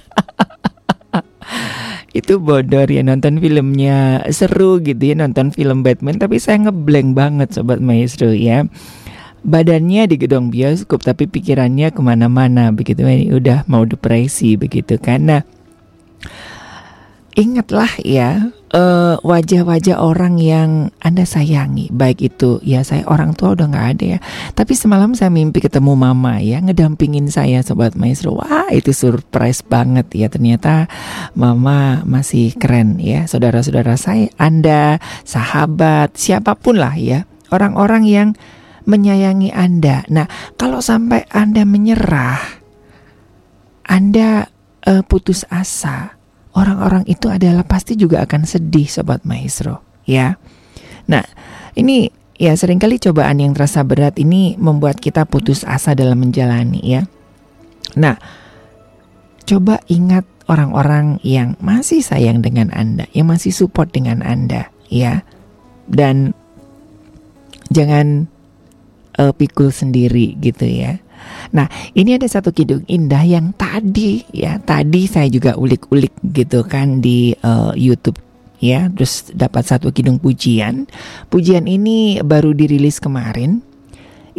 itu 2.20 2.42
bodor 2.42 2.90
ya 2.90 3.06
nonton 3.06 3.38
filmnya 3.38 4.26
seru 4.34 4.82
gitu 4.82 5.14
ya 5.14 5.16
nonton 5.18 5.54
film 5.54 5.86
Batman 5.86 6.18
tapi 6.18 6.42
saya 6.42 6.58
ngeblank 6.70 7.14
banget 7.14 7.54
sobat 7.54 7.78
maestro 7.78 8.34
ya 8.34 8.66
badannya 9.46 10.10
di 10.10 10.16
gedung 10.20 10.50
bioskop 10.52 11.06
tapi 11.06 11.30
pikirannya 11.30 11.94
ke 11.94 12.02
mana-mana 12.02 12.74
begitu 12.74 13.06
ini 13.06 13.32
udah 13.32 13.64
mau 13.70 13.86
depresi 13.86 14.58
begitu 14.60 14.98
karena 15.00 15.46
ingatlah 17.40 17.88
ya 18.04 18.52
eh, 18.76 19.16
wajah-wajah 19.24 19.98
orang 19.98 20.38
yang 20.38 20.92
Anda 21.00 21.24
sayangi, 21.24 21.90
baik 21.90 22.20
itu 22.20 22.60
ya 22.62 22.84
saya 22.84 23.08
orang 23.08 23.34
tua 23.34 23.56
udah 23.56 23.72
nggak 23.72 23.88
ada 23.96 24.06
ya. 24.18 24.20
Tapi 24.54 24.76
semalam 24.76 25.16
saya 25.16 25.32
mimpi 25.32 25.64
ketemu 25.64 25.96
mama 25.96 26.44
ya 26.44 26.60
ngedampingin 26.60 27.32
saya 27.32 27.64
sobat 27.64 27.96
maestro. 27.96 28.38
Wah 28.38 28.70
itu 28.70 28.92
surprise 28.92 29.64
banget 29.64 30.12
ya 30.14 30.28
ternyata 30.28 30.92
mama 31.34 32.04
masih 32.04 32.54
keren 32.60 33.00
ya. 33.00 33.26
Saudara-saudara 33.26 33.96
saya, 33.96 34.28
Anda, 34.36 35.00
sahabat, 35.24 36.20
siapa 36.20 36.54
pun 36.60 36.78
lah 36.78 36.94
ya 37.00 37.24
orang-orang 37.50 38.04
yang 38.06 38.30
menyayangi 38.86 39.56
Anda. 39.56 40.04
Nah 40.12 40.28
kalau 40.60 40.84
sampai 40.84 41.26
Anda 41.32 41.64
menyerah, 41.66 42.62
Anda 43.88 44.50
uh, 44.86 45.02
putus 45.08 45.46
asa 45.50 46.19
orang-orang 46.58 47.06
itu 47.06 47.30
adalah 47.30 47.66
pasti 47.66 47.94
juga 47.94 48.26
akan 48.26 48.46
sedih 48.46 48.90
sobat 48.90 49.26
maestro 49.26 49.82
ya. 50.06 50.38
Nah, 51.10 51.26
ini 51.78 52.10
ya 52.40 52.56
sering 52.56 52.80
kali 52.80 52.98
cobaan 52.98 53.42
yang 53.42 53.54
terasa 53.54 53.84
berat 53.84 54.18
ini 54.18 54.56
membuat 54.58 54.98
kita 55.02 55.26
putus 55.26 55.66
asa 55.68 55.94
dalam 55.94 56.22
menjalani 56.22 56.82
ya. 56.82 57.02
Nah, 57.98 58.18
coba 59.46 59.82
ingat 59.90 60.26
orang-orang 60.50 61.22
yang 61.22 61.58
masih 61.62 62.02
sayang 62.02 62.42
dengan 62.42 62.74
Anda, 62.74 63.06
yang 63.14 63.30
masih 63.30 63.54
support 63.54 63.94
dengan 63.94 64.26
Anda 64.26 64.70
ya. 64.90 65.22
Dan 65.90 66.38
jangan 67.74 68.30
uh, 69.18 69.34
pikul 69.34 69.74
sendiri 69.74 70.38
gitu 70.38 70.66
ya. 70.66 71.02
Nah, 71.56 71.66
ini 71.98 72.16
ada 72.16 72.28
satu 72.30 72.54
kidung 72.54 72.86
indah 72.86 73.26
yang 73.26 73.52
tadi 73.58 74.24
ya, 74.30 74.62
tadi 74.62 75.10
saya 75.10 75.28
juga 75.32 75.58
ulik-ulik 75.58 76.14
gitu 76.36 76.62
kan 76.68 77.02
di 77.02 77.34
uh, 77.42 77.74
YouTube 77.74 78.20
ya, 78.62 78.92
terus 78.92 79.32
dapat 79.34 79.66
satu 79.66 79.90
kidung 79.90 80.22
pujian. 80.22 80.86
Pujian 81.32 81.66
ini 81.66 82.22
baru 82.22 82.54
dirilis 82.54 83.02
kemarin. 83.02 83.66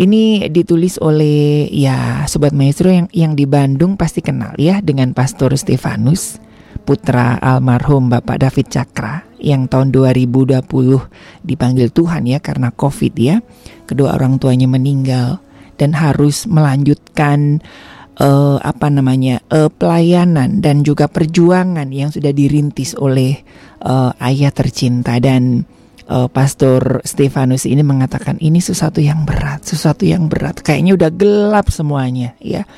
Ini 0.00 0.48
ditulis 0.48 0.96
oleh 0.96 1.68
ya 1.68 2.24
sobat 2.24 2.56
maestro 2.56 2.88
yang 2.88 3.10
yang 3.12 3.36
di 3.36 3.44
Bandung 3.44 4.00
pasti 4.00 4.24
kenal 4.24 4.56
ya 4.56 4.80
dengan 4.80 5.12
Pastor 5.12 5.52
Stefanus 5.60 6.40
putra 6.82 7.36
almarhum 7.38 8.08
Bapak 8.08 8.40
David 8.40 8.72
Cakra 8.72 9.22
yang 9.40 9.68
tahun 9.68 9.92
2020 9.92 10.58
dipanggil 11.44 11.88
Tuhan 11.92 12.22
ya 12.28 12.38
karena 12.40 12.72
Covid 12.72 13.14
ya. 13.16 13.36
Kedua 13.84 14.14
orang 14.14 14.38
tuanya 14.38 14.70
meninggal 14.70 15.42
dan 15.80 15.96
harus 15.96 16.44
melanjutkan 16.44 17.64
uh, 18.20 18.60
apa 18.60 18.92
namanya 18.92 19.40
uh, 19.48 19.72
pelayanan 19.72 20.60
dan 20.60 20.84
juga 20.84 21.08
perjuangan 21.08 21.88
yang 21.88 22.12
sudah 22.12 22.36
dirintis 22.36 22.92
oleh 23.00 23.40
uh, 23.80 24.12
ayah 24.20 24.52
tercinta 24.52 25.16
dan 25.16 25.64
uh, 26.10 26.28
Pastor 26.28 27.00
Stefanus 27.06 27.64
ini 27.64 27.80
mengatakan 27.80 28.36
ini 28.42 28.58
sesuatu 28.58 29.00
yang 29.00 29.24
berat, 29.24 29.64
sesuatu 29.64 30.04
yang 30.04 30.26
berat, 30.26 30.60
kayaknya 30.60 30.98
udah 30.98 31.10
gelap 31.14 31.72
semuanya, 31.72 32.36
ya. 32.42 32.68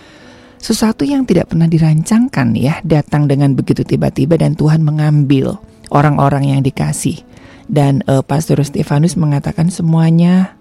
Sesuatu 0.63 1.03
yang 1.03 1.27
tidak 1.27 1.51
pernah 1.51 1.67
dirancangkan 1.67 2.55
ya, 2.55 2.79
datang 2.87 3.27
dengan 3.27 3.59
begitu 3.59 3.83
tiba-tiba 3.83 4.39
dan 4.39 4.55
Tuhan 4.55 4.87
mengambil 4.87 5.59
orang-orang 5.91 6.55
yang 6.55 6.63
dikasih. 6.63 7.19
Dan 7.67 8.07
uh, 8.07 8.23
Pastor 8.23 8.63
Stefanus 8.63 9.19
mengatakan 9.19 9.75
semuanya 9.75 10.55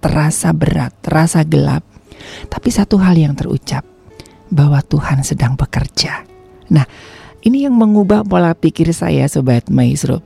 terasa 0.00 0.50
berat, 0.56 0.96
terasa 1.04 1.44
gelap. 1.44 1.84
Tapi 2.48 2.68
satu 2.68 3.00
hal 3.00 3.16
yang 3.16 3.32
terucap, 3.36 3.84
bahwa 4.50 4.82
Tuhan 4.82 5.22
sedang 5.22 5.54
bekerja. 5.54 6.26
Nah, 6.74 6.84
ini 7.46 7.64
yang 7.64 7.78
mengubah 7.78 8.26
pola 8.26 8.52
pikir 8.52 8.90
saya 8.92 9.24
Sobat 9.30 9.70
Maestro. 9.72 10.20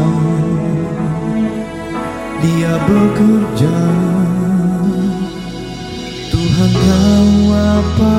Dia 2.41 2.73
bekerja. 2.89 3.81
Tuhan 6.33 6.73
tahu 6.73 7.35
apa 7.53 8.15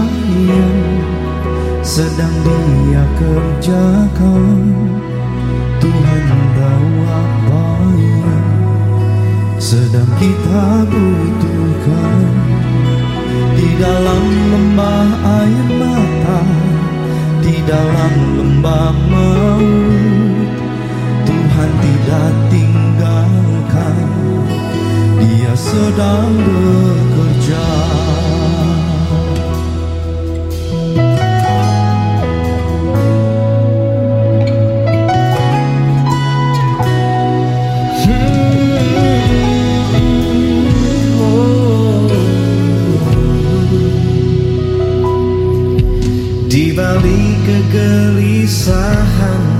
yang 0.45 0.81
sedang 1.81 2.35
dia 2.45 3.03
kerjakan. 3.17 4.61
Tuhan 5.81 6.39
tahu 6.53 6.91
apa 7.09 7.65
yang 7.97 8.49
sedang 9.57 10.09
kita 10.21 10.65
butuhkan. 10.85 12.25
Di 13.57 13.69
dalam 13.77 14.23
lembah 14.51 15.07
air 15.41 15.67
mata 15.77 16.41
Di 17.41 17.55
dalam 17.65 18.13
lembah 18.37 18.93
maut 19.09 20.49
Tuhan 21.25 21.71
tidak 21.81 22.29
Dia 25.21 25.53
sedang 25.55 26.35
bekerja. 26.43 27.67
Di 46.51 46.75
balik 46.75 47.47
kegelisahanku 47.47 49.50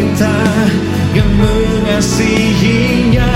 Kita 0.00 0.32
yang 1.12 1.28
mengasihinya. 1.36 3.28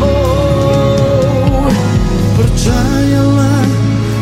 Oh, 0.00 1.68
Percayalah 2.32 3.68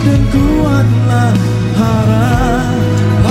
dan 0.02 0.18
kuatlah 0.34 1.30
harapanmu. 1.78 3.30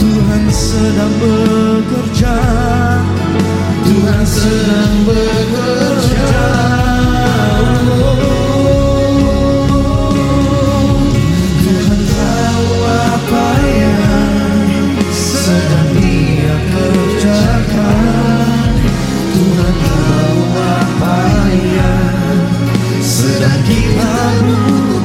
Tuhan 0.00 0.48
sedang 0.48 1.12
bekerja. 1.20 2.36
Tuhan 3.84 4.24
sedang 4.24 5.04
bekerja 5.04 6.61
sedang 23.72 25.01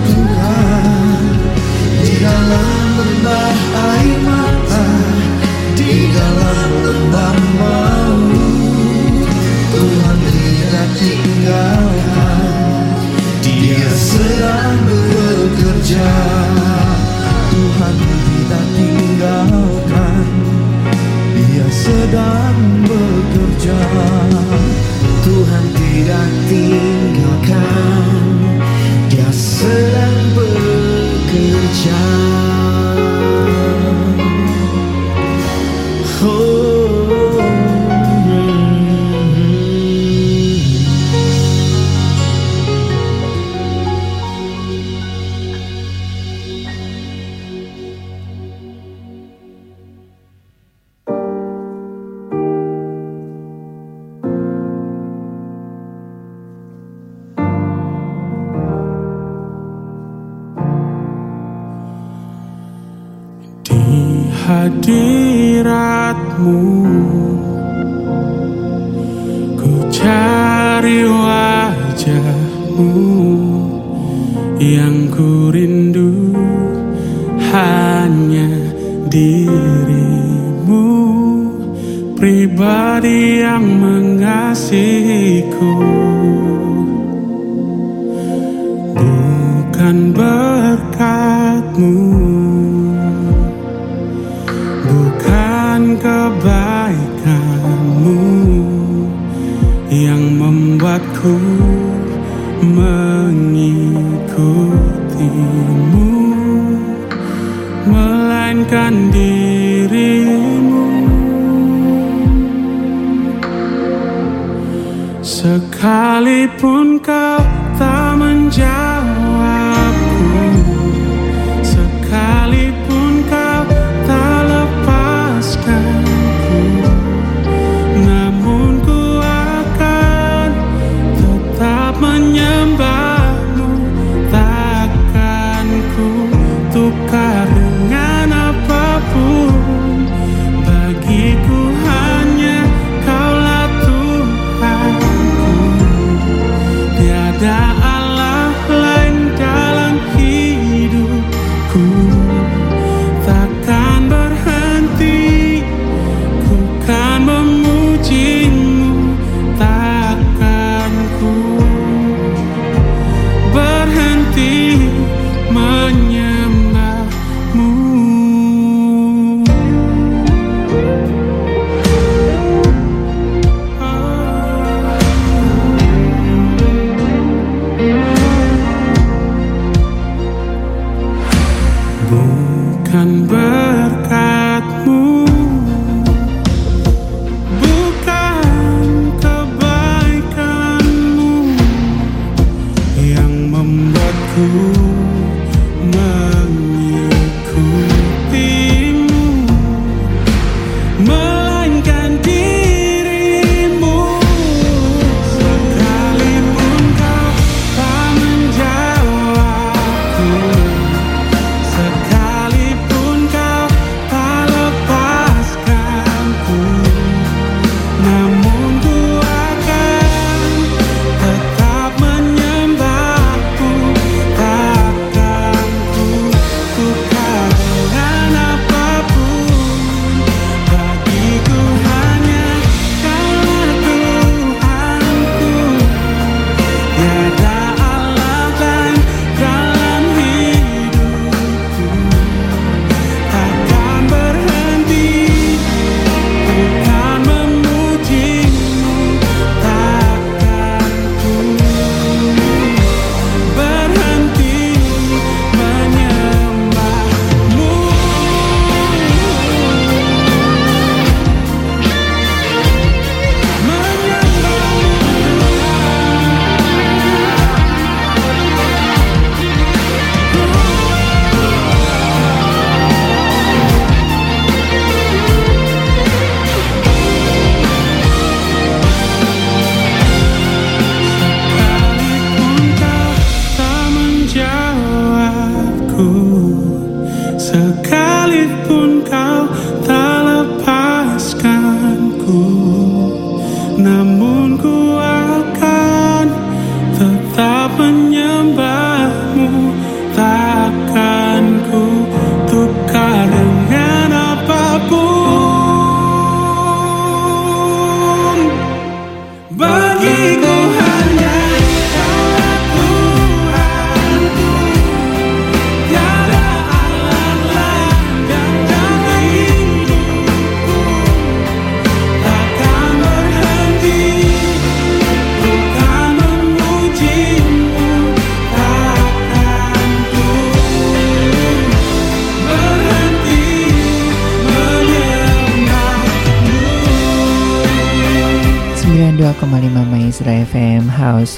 moon. 182.10 182.47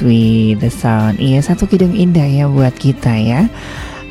With 0.01 0.63
the 0.63 0.71
Sound. 0.71 1.19
Iya 1.19 1.43
satu 1.43 1.67
kidung 1.67 1.95
indah 1.95 2.25
ya 2.25 2.45
buat 2.47 2.75
kita 2.75 3.13
ya. 3.19 3.47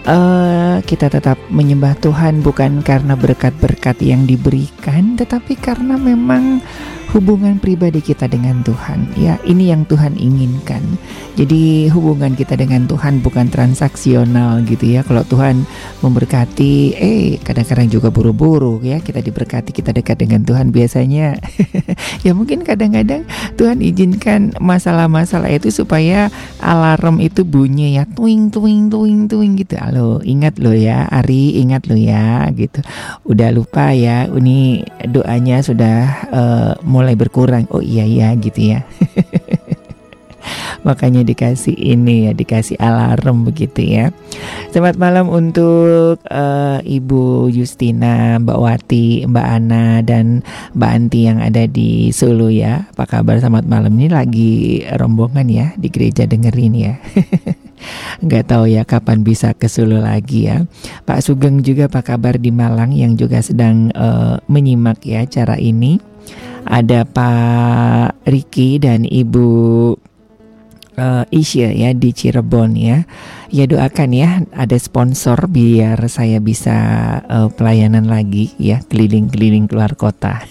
Uh, 0.08 0.80
Kita 0.88 1.12
tetap 1.12 1.36
menyembah 1.52 1.92
Tuhan 2.00 2.40
bukan 2.40 2.80
karena 2.80 3.12
berkat-berkat 3.12 4.00
yang 4.00 4.24
diberikan 4.24 5.20
Tetapi 5.20 5.52
karena 5.60 6.00
memang 6.00 6.64
hubungan 7.16 7.56
pribadi 7.56 8.04
kita 8.04 8.28
dengan 8.28 8.60
Tuhan. 8.60 9.08
Ya, 9.16 9.40
ini 9.48 9.72
yang 9.72 9.88
Tuhan 9.88 10.20
inginkan. 10.20 10.84
Jadi 11.40 11.88
hubungan 11.88 12.36
kita 12.36 12.58
dengan 12.58 12.84
Tuhan 12.84 13.24
bukan 13.24 13.48
transaksional 13.48 14.60
gitu 14.68 14.98
ya. 14.98 15.00
Kalau 15.06 15.24
Tuhan 15.24 15.64
memberkati, 16.04 16.98
eh 16.98 17.40
kadang-kadang 17.40 17.88
juga 17.88 18.08
buru-buru 18.12 18.84
ya. 18.84 19.00
Kita 19.00 19.24
diberkati, 19.24 19.72
kita 19.72 19.96
dekat 19.96 20.20
dengan 20.20 20.44
Tuhan 20.44 20.68
biasanya. 20.68 21.38
ya 22.26 22.36
mungkin 22.36 22.66
kadang-kadang 22.66 23.24
Tuhan 23.56 23.80
izinkan 23.80 24.52
masalah-masalah 24.60 25.48
itu 25.48 25.72
supaya 25.72 26.28
alarm 26.60 27.24
itu 27.24 27.40
bunyi 27.46 27.96
ya, 27.96 28.04
tuing 28.04 28.52
tuing 28.52 28.92
tuing 28.92 29.30
tuing 29.32 29.52
gitu. 29.56 29.80
Halo, 29.80 30.20
ingat 30.26 30.60
lo 30.60 30.76
ya, 30.76 31.08
Ari, 31.08 31.56
ingat 31.62 31.88
lo 31.88 31.96
ya 31.96 32.44
gitu. 32.52 32.84
Udah 33.24 33.48
lupa 33.48 33.96
ya, 33.96 34.28
ini 34.28 34.84
doanya 35.08 35.64
sudah 35.64 35.98
uh, 36.34 36.72
mulai 36.98 37.14
berkurang. 37.14 37.70
Oh 37.70 37.78
iya 37.78 38.02
iya 38.02 38.34
gitu 38.34 38.74
ya. 38.74 38.82
Makanya 40.86 41.22
dikasih 41.26 41.74
ini 41.74 42.26
ya, 42.26 42.32
dikasih 42.34 42.78
alarm 42.78 43.46
begitu 43.46 43.84
ya. 43.84 44.10
Selamat 44.70 44.96
malam 44.98 45.26
untuk 45.30 46.22
uh, 46.30 46.78
Ibu 46.82 47.50
Justina, 47.50 48.38
Mbak 48.38 48.58
Wati, 48.58 49.06
Mbak 49.26 49.46
Ana 49.46 50.00
dan 50.02 50.42
Mbak 50.74 50.90
Anti 50.90 51.20
yang 51.26 51.38
ada 51.42 51.66
di 51.66 52.10
Solo 52.14 52.50
ya. 52.50 52.88
Apa 52.94 53.04
kabar 53.06 53.38
selamat 53.38 53.66
malam 53.66 53.94
ini 53.98 54.08
lagi 54.10 54.52
rombongan 54.96 55.46
ya 55.50 55.66
di 55.76 55.88
gereja 55.90 56.24
dengerin 56.24 56.74
ya. 56.74 56.94
nggak 58.26 58.50
tahu 58.50 58.66
ya 58.66 58.82
kapan 58.82 59.22
bisa 59.22 59.54
ke 59.54 59.70
Solo 59.70 60.02
lagi 60.02 60.50
ya. 60.50 60.66
Pak 61.06 61.22
Sugeng 61.22 61.62
juga 61.62 61.90
apa 61.90 62.02
kabar 62.02 62.38
di 62.38 62.50
Malang 62.54 62.94
yang 62.94 63.14
juga 63.18 63.42
sedang 63.42 63.90
uh, 63.94 64.38
menyimak 64.46 65.02
ya 65.06 65.26
cara 65.26 65.58
ini 65.58 66.07
ada 66.68 67.08
Pak 67.08 68.28
Riki 68.28 68.76
dan 68.76 69.08
Ibu 69.08 69.48
uh, 70.98 71.24
Isya 71.32 71.72
ya 71.72 71.90
di 71.96 72.12
Cirebon 72.12 72.76
ya. 72.76 73.08
Ya 73.48 73.64
doakan 73.64 74.10
ya 74.12 74.44
ada 74.52 74.76
sponsor 74.76 75.48
biar 75.48 75.96
saya 76.12 76.36
bisa 76.36 76.76
uh, 77.24 77.48
pelayanan 77.48 78.04
lagi 78.12 78.52
ya 78.60 78.84
keliling-keliling 78.84 79.64
keluar 79.70 79.96
kota. 79.96 80.44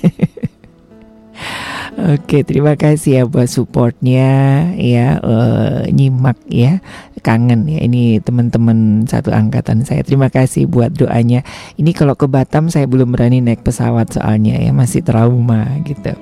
Oke, 1.98 2.46
terima 2.46 2.78
kasih 2.78 3.22
ya 3.22 3.24
buat 3.26 3.50
supportnya 3.50 4.30
ya 4.78 5.18
uh, 5.18 5.86
nyimak 5.90 6.38
ya 6.46 6.82
kangen 7.28 7.68
ya 7.68 7.84
ini 7.84 8.24
teman-teman 8.24 9.04
satu 9.04 9.36
angkatan 9.36 9.84
saya. 9.84 10.00
Terima 10.08 10.32
kasih 10.32 10.64
buat 10.72 10.96
doanya. 10.96 11.44
Ini 11.76 11.92
kalau 11.92 12.16
ke 12.16 12.24
Batam 12.32 12.72
saya 12.72 12.88
belum 12.88 13.12
berani 13.12 13.44
naik 13.44 13.68
pesawat 13.68 14.16
soalnya 14.16 14.56
ya 14.56 14.72
masih 14.72 15.04
trauma 15.04 15.68
gitu. 15.84 16.16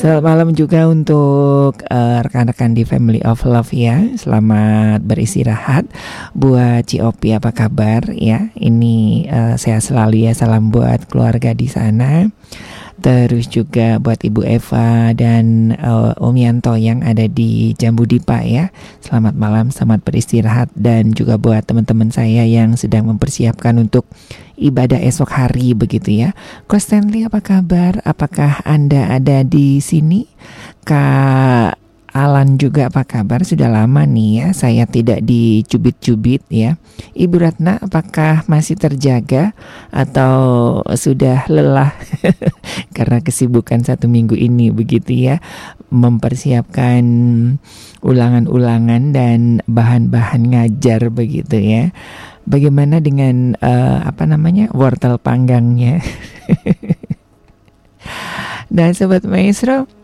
Selamat 0.00 0.24
malam 0.24 0.48
juga 0.56 0.88
untuk 0.88 1.84
uh, 1.92 2.24
rekan-rekan 2.24 2.72
di 2.72 2.88
Family 2.88 3.20
of 3.20 3.44
Love 3.44 3.68
ya. 3.76 4.00
Selamat 4.16 5.04
beristirahat. 5.04 5.92
Buat 6.32 6.88
Ciopi 6.88 7.36
apa 7.36 7.52
kabar 7.52 8.08
ya? 8.08 8.48
Ini 8.56 9.28
uh, 9.28 9.54
saya 9.60 9.76
selalu 9.76 10.24
ya 10.24 10.32
salam 10.32 10.72
buat 10.72 11.04
keluarga 11.12 11.52
di 11.52 11.68
sana. 11.68 12.32
Terus 13.00 13.48
juga 13.48 13.96
buat 13.96 14.20
Ibu 14.20 14.44
Eva 14.44 15.16
dan 15.16 15.72
uh, 15.80 16.12
Om 16.20 16.36
Yanto 16.36 16.76
yang 16.76 17.00
ada 17.00 17.24
di 17.24 17.72
Jambu 17.74 18.04
Dipa 18.04 18.44
ya. 18.44 18.68
Selamat 19.00 19.34
malam, 19.40 19.72
selamat 19.72 20.04
beristirahat 20.04 20.68
dan 20.76 21.16
juga 21.16 21.40
buat 21.40 21.64
teman-teman 21.64 22.12
saya 22.12 22.44
yang 22.44 22.76
sedang 22.76 23.08
mempersiapkan 23.08 23.80
untuk 23.80 24.04
ibadah 24.60 25.00
esok 25.00 25.32
hari 25.32 25.72
begitu 25.72 26.12
ya. 26.12 26.36
Coach 26.68 26.92
apa 26.92 27.40
kabar? 27.40 28.04
Apakah 28.04 28.60
Anda 28.68 29.08
ada 29.16 29.48
di 29.48 29.80
sini? 29.80 30.28
Kak 30.84 31.89
Alan 32.10 32.58
juga 32.58 32.90
apa 32.90 33.06
kabar? 33.06 33.46
Sudah 33.46 33.70
lama 33.70 34.02
nih 34.02 34.42
ya 34.42 34.46
saya 34.50 34.84
tidak 34.86 35.22
dicubit-cubit 35.22 36.42
ya. 36.50 36.74
Ibu 37.14 37.36
Ratna 37.38 37.78
apakah 37.78 38.42
masih 38.50 38.74
terjaga 38.74 39.54
atau 39.94 40.34
sudah 40.98 41.46
lelah 41.46 41.94
karena 42.96 43.22
kesibukan 43.22 43.86
satu 43.86 44.10
minggu 44.10 44.34
ini 44.34 44.74
begitu 44.74 45.14
ya 45.14 45.38
mempersiapkan 45.94 47.02
ulangan-ulangan 48.02 49.14
dan 49.14 49.62
bahan-bahan 49.70 50.50
ngajar 50.50 51.14
begitu 51.14 51.62
ya. 51.62 51.94
Bagaimana 52.42 52.98
dengan 52.98 53.54
uh, 53.62 54.02
apa 54.02 54.26
namanya 54.26 54.66
wortel 54.74 55.14
panggangnya? 55.22 56.02
nah 58.74 58.90
sobat 58.94 59.26
maestro 59.26 59.99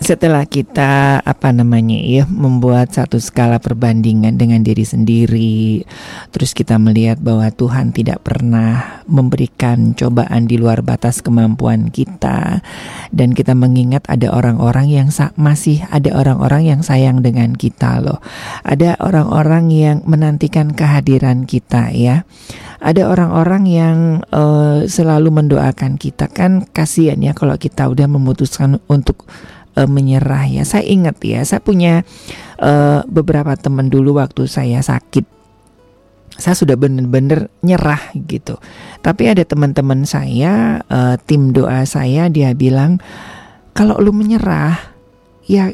setelah 0.00 0.48
kita 0.48 1.20
apa 1.20 1.48
namanya 1.52 2.00
ya 2.00 2.24
membuat 2.24 2.96
satu 2.96 3.20
skala 3.20 3.60
perbandingan 3.60 4.40
dengan 4.40 4.64
diri 4.64 4.82
sendiri 4.82 5.84
terus 6.32 6.56
kita 6.56 6.80
melihat 6.80 7.20
bahwa 7.20 7.52
Tuhan 7.52 7.92
tidak 7.92 8.24
pernah 8.24 9.04
memberikan 9.04 9.92
cobaan 9.92 10.48
di 10.48 10.56
luar 10.56 10.80
batas 10.80 11.20
kemampuan 11.20 11.92
kita 11.92 12.64
dan 13.12 13.36
kita 13.36 13.52
mengingat 13.52 14.06
ada 14.08 14.32
orang-orang 14.32 14.88
yang 14.88 15.08
masih 15.36 15.84
ada 15.90 16.14
orang-orang 16.14 16.70
yang 16.70 16.80
sayang 16.80 17.20
dengan 17.20 17.52
kita 17.58 17.98
loh. 18.00 18.22
Ada 18.62 18.96
orang-orang 19.02 19.68
yang 19.68 19.98
menantikan 20.06 20.72
kehadiran 20.72 21.44
kita 21.44 21.90
ya. 21.92 22.24
Ada 22.80 23.12
orang-orang 23.12 23.62
yang 23.68 23.98
uh, 24.32 24.88
selalu 24.88 25.28
mendoakan 25.28 26.00
kita. 26.00 26.32
Kan 26.32 26.64
kasihan 26.72 27.20
ya 27.20 27.36
kalau 27.36 27.60
kita 27.60 27.90
udah 27.90 28.08
memutuskan 28.08 28.80
untuk 28.88 29.28
uh, 29.76 29.88
menyerah 29.90 30.46
ya. 30.48 30.62
Saya 30.66 30.86
ingat 30.86 31.20
ya, 31.22 31.40
saya 31.44 31.60
punya 31.62 32.02
uh, 32.58 33.02
beberapa 33.06 33.54
teman 33.58 33.90
dulu 33.92 34.18
waktu 34.18 34.46
saya 34.46 34.80
sakit. 34.80 35.26
Saya 36.40 36.56
sudah 36.56 36.72
benar-benar 36.78 37.52
nyerah 37.60 38.00
gitu. 38.16 38.56
Tapi 39.04 39.28
ada 39.28 39.44
teman-teman 39.44 40.08
saya, 40.08 40.80
uh, 40.88 41.20
tim 41.28 41.52
doa 41.52 41.84
saya, 41.84 42.32
dia 42.32 42.56
bilang 42.56 42.96
kalau 43.76 44.00
lu 44.00 44.10
menyerah, 44.16 44.76
ya 45.44 45.68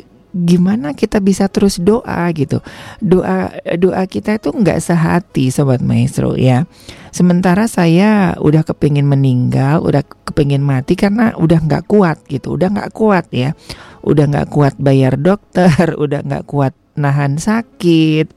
gimana 0.44 0.92
kita 0.92 1.24
bisa 1.24 1.48
terus 1.48 1.80
doa 1.80 2.28
gitu. 2.36 2.60
Doa 3.00 3.56
doa 3.80 4.02
kita 4.04 4.36
itu 4.36 4.52
nggak 4.52 4.82
sehati 4.84 5.48
sobat 5.48 5.80
maestro 5.80 6.36
ya. 6.36 6.68
Sementara 7.08 7.64
saya 7.64 8.36
udah 8.36 8.60
kepingin 8.60 9.08
meninggal 9.08 9.80
udah 9.80 10.04
kepingin 10.04 10.60
mati 10.60 10.92
karena 10.92 11.32
udah 11.40 11.64
nggak 11.64 11.88
kuat 11.88 12.20
gitu 12.28 12.60
udah 12.60 12.68
nggak 12.68 12.92
kuat 12.92 13.32
ya. 13.32 13.56
Udah 14.04 14.28
nggak 14.28 14.52
kuat 14.52 14.74
bayar 14.76 15.16
dokter 15.16 15.96
udah 16.04 16.20
nggak 16.20 16.44
kuat 16.44 16.76
nahan 17.00 17.40
sakit. 17.40 18.28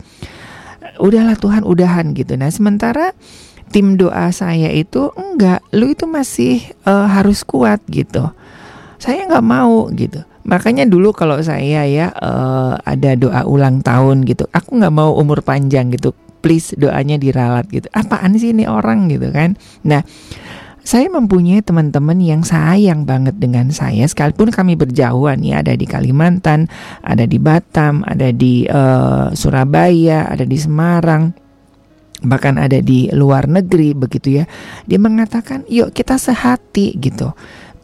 Udahlah 1.04 1.36
Tuhan 1.36 1.68
udahan 1.68 2.16
gitu. 2.16 2.40
Nah 2.40 2.48
sementara 2.48 3.12
tim 3.76 4.00
doa 4.00 4.32
saya 4.32 4.72
itu 4.72 5.12
enggak 5.20 5.60
lu 5.76 5.92
itu 5.92 6.08
masih 6.08 6.64
uh, 6.88 7.12
harus 7.12 7.44
kuat 7.44 7.84
gitu. 7.92 8.32
Saya 9.00 9.28
nggak 9.28 9.46
mau 9.48 9.88
gitu 9.92 10.29
Makanya 10.48 10.88
dulu 10.88 11.12
kalau 11.12 11.40
saya 11.44 11.84
ya 11.84 12.14
uh, 12.16 12.80
ada 12.84 13.16
doa 13.20 13.44
ulang 13.44 13.84
tahun 13.84 14.24
gitu, 14.24 14.48
aku 14.52 14.80
nggak 14.80 14.94
mau 14.94 15.16
umur 15.16 15.44
panjang 15.44 15.92
gitu. 15.92 16.16
Please 16.40 16.72
doanya 16.80 17.20
diralat 17.20 17.68
gitu. 17.68 17.92
Apaan 17.92 18.40
sih 18.40 18.56
ini 18.56 18.64
orang 18.64 19.12
gitu 19.12 19.28
kan? 19.36 19.60
Nah, 19.84 20.08
saya 20.80 21.12
mempunyai 21.12 21.60
teman-teman 21.60 22.18
yang 22.18 22.42
sayang 22.42 23.04
banget 23.04 23.38
dengan 23.38 23.70
saya 23.70 24.08
sekalipun 24.08 24.50
kami 24.50 24.80
berjauhan 24.80 25.44
ya 25.44 25.60
ada 25.60 25.76
di 25.76 25.84
Kalimantan, 25.84 26.72
ada 27.04 27.28
di 27.28 27.38
Batam, 27.38 28.02
ada 28.08 28.32
di 28.32 28.64
uh, 28.66 29.30
Surabaya, 29.36 30.32
ada 30.32 30.48
di 30.48 30.58
Semarang 30.58 31.36
bahkan 32.20 32.60
ada 32.60 32.84
di 32.84 33.08
luar 33.16 33.48
negeri 33.48 33.96
begitu 33.96 34.44
ya. 34.44 34.46
Dia 34.84 35.00
mengatakan, 35.00 35.64
"Yuk 35.72 35.96
kita 35.96 36.20
sehati" 36.20 36.96
gitu. 37.00 37.32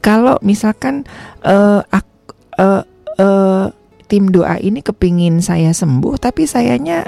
Kalau 0.03 0.37
misalkan 0.43 1.07
uh, 1.47 1.81
aku 1.87 2.14
uh, 2.59 2.81
uh, 3.19 3.65
tim 4.05 4.29
doa 4.29 4.61
ini 4.61 4.85
kepingin 4.85 5.41
saya 5.41 5.71
sembuh 5.73 6.15
tapi 6.19 6.45
sayanya 6.45 7.07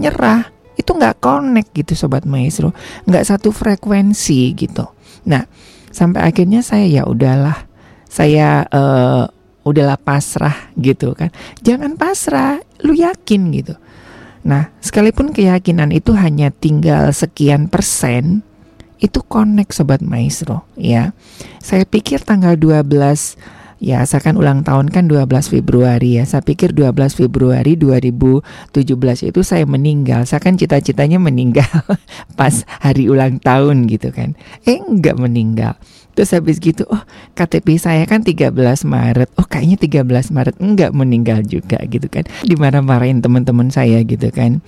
nyerah. 0.00 0.52
Itu 0.76 0.92
nggak 0.92 1.24
connect 1.24 1.72
gitu 1.72 1.96
sobat 1.96 2.28
maestro. 2.28 2.76
Nggak 3.08 3.24
satu 3.24 3.48
frekuensi 3.48 4.52
gitu. 4.52 4.84
Nah 5.24 5.48
sampai 5.88 6.28
akhirnya 6.28 6.60
saya 6.60 6.84
ya 6.84 7.02
udahlah 7.08 7.64
saya 8.04 8.68
uh, 8.68 9.24
udahlah 9.64 9.96
pasrah 9.96 10.70
gitu 10.76 11.16
kan. 11.16 11.32
Jangan 11.64 11.96
pasrah 11.96 12.60
lu 12.84 12.92
yakin 12.92 13.50
gitu. 13.56 13.74
Nah 14.44 14.70
sekalipun 14.84 15.32
keyakinan 15.32 15.90
itu 15.90 16.12
hanya 16.12 16.52
tinggal 16.52 17.10
sekian 17.10 17.66
persen 17.66 18.44
itu 19.00 19.20
connect 19.24 19.72
sobat 19.72 20.04
maestro 20.04 20.68
ya. 20.76 21.16
Saya 21.64 21.88
pikir 21.88 22.20
tanggal 22.20 22.54
12 22.60 23.55
Ya, 23.76 24.00
saya 24.08 24.24
kan 24.24 24.40
ulang 24.40 24.64
tahun 24.64 24.88
kan 24.88 25.04
12 25.04 25.52
Februari 25.52 26.16
ya. 26.16 26.24
Saya 26.24 26.40
pikir 26.40 26.72
12 26.72 27.12
Februari 27.12 27.76
2017 27.76 29.28
itu 29.28 29.40
saya 29.44 29.68
meninggal. 29.68 30.24
Saya 30.24 30.40
kan 30.40 30.56
cita-citanya 30.56 31.20
meninggal 31.20 31.68
pas 32.40 32.64
hari 32.80 33.12
ulang 33.12 33.36
tahun 33.36 33.84
gitu 33.84 34.16
kan. 34.16 34.32
Eh, 34.64 34.80
enggak 34.80 35.20
meninggal. 35.20 35.76
Terus 36.16 36.32
habis 36.32 36.56
gitu, 36.56 36.88
oh 36.88 37.04
KTP 37.36 37.76
saya 37.76 38.08
kan 38.08 38.24
13 38.24 38.56
Maret. 38.88 39.28
Oh 39.36 39.44
kayaknya 39.44 39.76
13 39.76 40.32
Maret 40.32 40.56
enggak 40.56 40.96
meninggal 40.96 41.44
juga 41.44 41.76
gitu 41.84 42.08
kan. 42.08 42.24
Dimarah-marahin 42.48 43.20
teman-teman 43.20 43.68
saya 43.68 44.00
gitu 44.00 44.32
kan. 44.32 44.64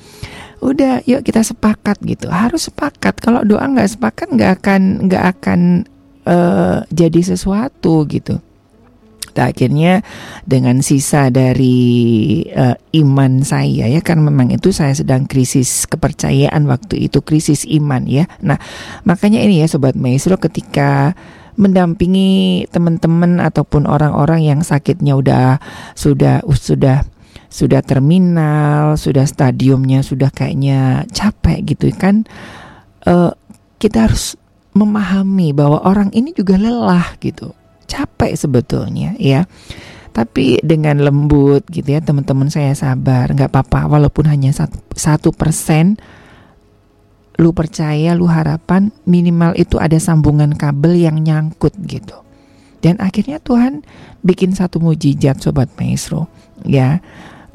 Udah, 0.60 1.00
yuk 1.08 1.24
kita 1.24 1.40
sepakat 1.40 1.96
gitu. 2.04 2.28
Harus 2.28 2.68
sepakat. 2.68 3.16
Kalau 3.24 3.40
doa 3.48 3.64
nggak 3.64 3.88
sepakat 3.88 4.28
nggak 4.28 4.50
akan 4.60 4.80
nggak 5.08 5.24
akan 5.38 5.60
uh, 6.28 6.84
jadi 6.92 7.20
sesuatu 7.24 8.04
gitu. 8.12 8.44
Nah, 9.38 9.54
akhirnya 9.54 10.02
dengan 10.42 10.82
sisa 10.82 11.30
dari 11.30 12.42
uh, 12.50 12.74
iman 12.98 13.46
saya 13.46 13.86
ya 13.86 14.02
kan 14.02 14.18
memang 14.18 14.50
itu 14.50 14.74
saya 14.74 14.90
sedang 14.98 15.30
krisis 15.30 15.86
kepercayaan 15.86 16.66
waktu 16.66 17.06
itu 17.06 17.22
krisis 17.22 17.62
iman 17.78 18.02
ya. 18.10 18.26
Nah, 18.42 18.58
makanya 19.06 19.38
ini 19.38 19.62
ya 19.62 19.70
sobat 19.70 19.94
maestro 19.94 20.42
ketika 20.42 21.14
mendampingi 21.54 22.66
teman-teman 22.74 23.38
ataupun 23.38 23.86
orang-orang 23.86 24.42
yang 24.42 24.60
sakitnya 24.66 25.14
udah 25.14 25.62
sudah 25.94 26.42
sudah 26.50 27.06
sudah 27.46 27.80
terminal, 27.86 28.98
sudah 28.98 29.22
stadiumnya 29.22 30.02
sudah 30.02 30.34
kayaknya 30.34 31.06
capek 31.14 31.62
gitu 31.62 31.94
kan. 31.94 32.26
Uh, 33.06 33.30
kita 33.78 34.10
harus 34.10 34.34
memahami 34.74 35.54
bahwa 35.54 35.78
orang 35.86 36.10
ini 36.10 36.34
juga 36.34 36.58
lelah 36.58 37.14
gitu 37.22 37.57
capek 37.88 38.36
sebetulnya 38.36 39.16
ya. 39.16 39.48
Tapi 40.12 40.60
dengan 40.60 41.00
lembut 41.00 41.64
gitu 41.70 41.94
ya 41.94 42.02
teman-teman 42.04 42.52
saya 42.52 42.76
sabar 42.76 43.32
nggak 43.32 43.50
apa-apa. 43.50 43.88
Walaupun 43.88 44.28
hanya 44.28 44.52
satu 44.94 45.32
persen 45.32 45.96
lu 47.38 47.54
percaya 47.54 48.18
lu 48.18 48.26
harapan 48.26 48.90
minimal 49.06 49.54
itu 49.54 49.78
ada 49.78 49.94
sambungan 49.96 50.52
kabel 50.54 50.98
yang 50.98 51.22
nyangkut 51.22 51.72
gitu. 51.86 52.20
Dan 52.78 52.98
akhirnya 53.02 53.42
Tuhan 53.42 53.82
bikin 54.22 54.54
satu 54.54 54.78
mujizat 54.78 55.40
sobat 55.40 55.72
maestro 55.80 56.28
ya. 56.62 57.00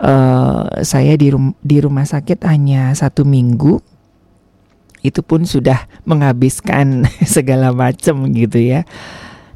Uh, 0.04 0.84
saya 0.84 1.16
di 1.16 1.32
rum 1.32 1.56
di 1.64 1.80
rumah 1.80 2.04
sakit 2.04 2.44
hanya 2.44 2.92
satu 2.92 3.24
minggu 3.24 3.80
itu 5.04 5.20
pun 5.22 5.44
sudah 5.44 5.86
menghabiskan 6.08 7.08
segala 7.36 7.76
macam 7.76 8.28
gitu 8.32 8.58
ya 8.58 8.88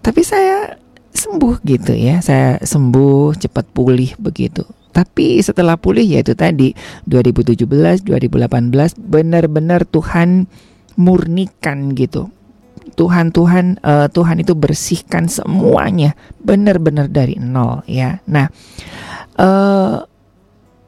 tapi 0.08 0.24
saya 0.24 0.80
sembuh 1.12 1.60
gitu 1.68 1.92
ya. 1.92 2.24
Saya 2.24 2.64
sembuh 2.64 3.36
cepat 3.36 3.76
pulih 3.76 4.16
begitu. 4.16 4.64
Tapi 4.96 5.44
setelah 5.44 5.76
pulih 5.76 6.08
ya 6.08 6.24
itu 6.24 6.32
tadi 6.32 6.72
2017 7.12 8.08
2018 8.08 8.96
benar-benar 8.96 9.84
Tuhan 9.84 10.48
murnikan 10.96 11.92
gitu. 11.92 12.32
Tuhan 12.96 13.36
Tuhan 13.36 13.84
uh, 13.84 14.08
Tuhan 14.08 14.40
itu 14.40 14.56
bersihkan 14.56 15.28
semuanya. 15.28 16.16
Benar-benar 16.40 17.12
dari 17.12 17.36
nol 17.36 17.84
ya. 17.84 18.24
Nah 18.32 18.48
uh, 19.36 20.08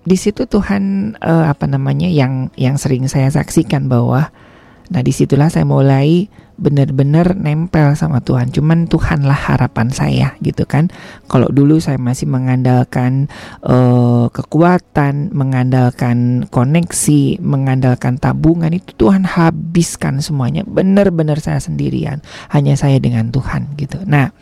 di 0.08 0.16
situ 0.16 0.48
Tuhan 0.48 1.14
uh, 1.20 1.52
apa 1.52 1.68
namanya 1.68 2.08
yang 2.08 2.50
yang 2.56 2.80
sering 2.80 3.06
saya 3.12 3.28
saksikan 3.28 3.92
bahwa 3.92 4.32
nah 4.90 5.04
di 5.04 5.12
situlah 5.14 5.52
saya 5.54 5.68
mulai 5.68 6.32
benar-benar 6.60 7.40
nempel 7.40 7.96
sama 7.96 8.20
Tuhan. 8.20 8.52
Cuman 8.52 8.86
Tuhanlah 8.92 9.50
harapan 9.50 9.88
saya 9.90 10.36
gitu 10.44 10.68
kan. 10.68 10.92
Kalau 11.32 11.48
dulu 11.48 11.80
saya 11.80 11.96
masih 11.96 12.28
mengandalkan 12.28 13.32
uh, 13.64 14.28
kekuatan, 14.30 15.32
mengandalkan 15.32 16.46
koneksi, 16.52 17.40
mengandalkan 17.40 18.20
tabungan 18.20 18.76
itu 18.76 18.92
Tuhan 19.00 19.24
habiskan 19.24 20.20
semuanya. 20.20 20.68
Benar-benar 20.68 21.40
saya 21.40 21.64
sendirian, 21.64 22.20
hanya 22.52 22.76
saya 22.76 23.00
dengan 23.00 23.32
Tuhan 23.32 23.80
gitu. 23.80 24.04
Nah, 24.04 24.36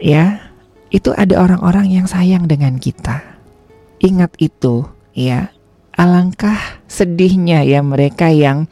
ya 0.00 0.50
itu 0.88 1.12
ada 1.12 1.38
orang-orang 1.38 1.92
yang 1.92 2.08
sayang 2.08 2.48
dengan 2.48 2.80
kita. 2.80 3.22
Ingat 4.00 4.34
itu 4.40 4.88
ya. 5.12 5.52
Alangkah 5.90 6.80
sedihnya 6.88 7.60
ya 7.60 7.84
mereka 7.84 8.32
yang 8.32 8.70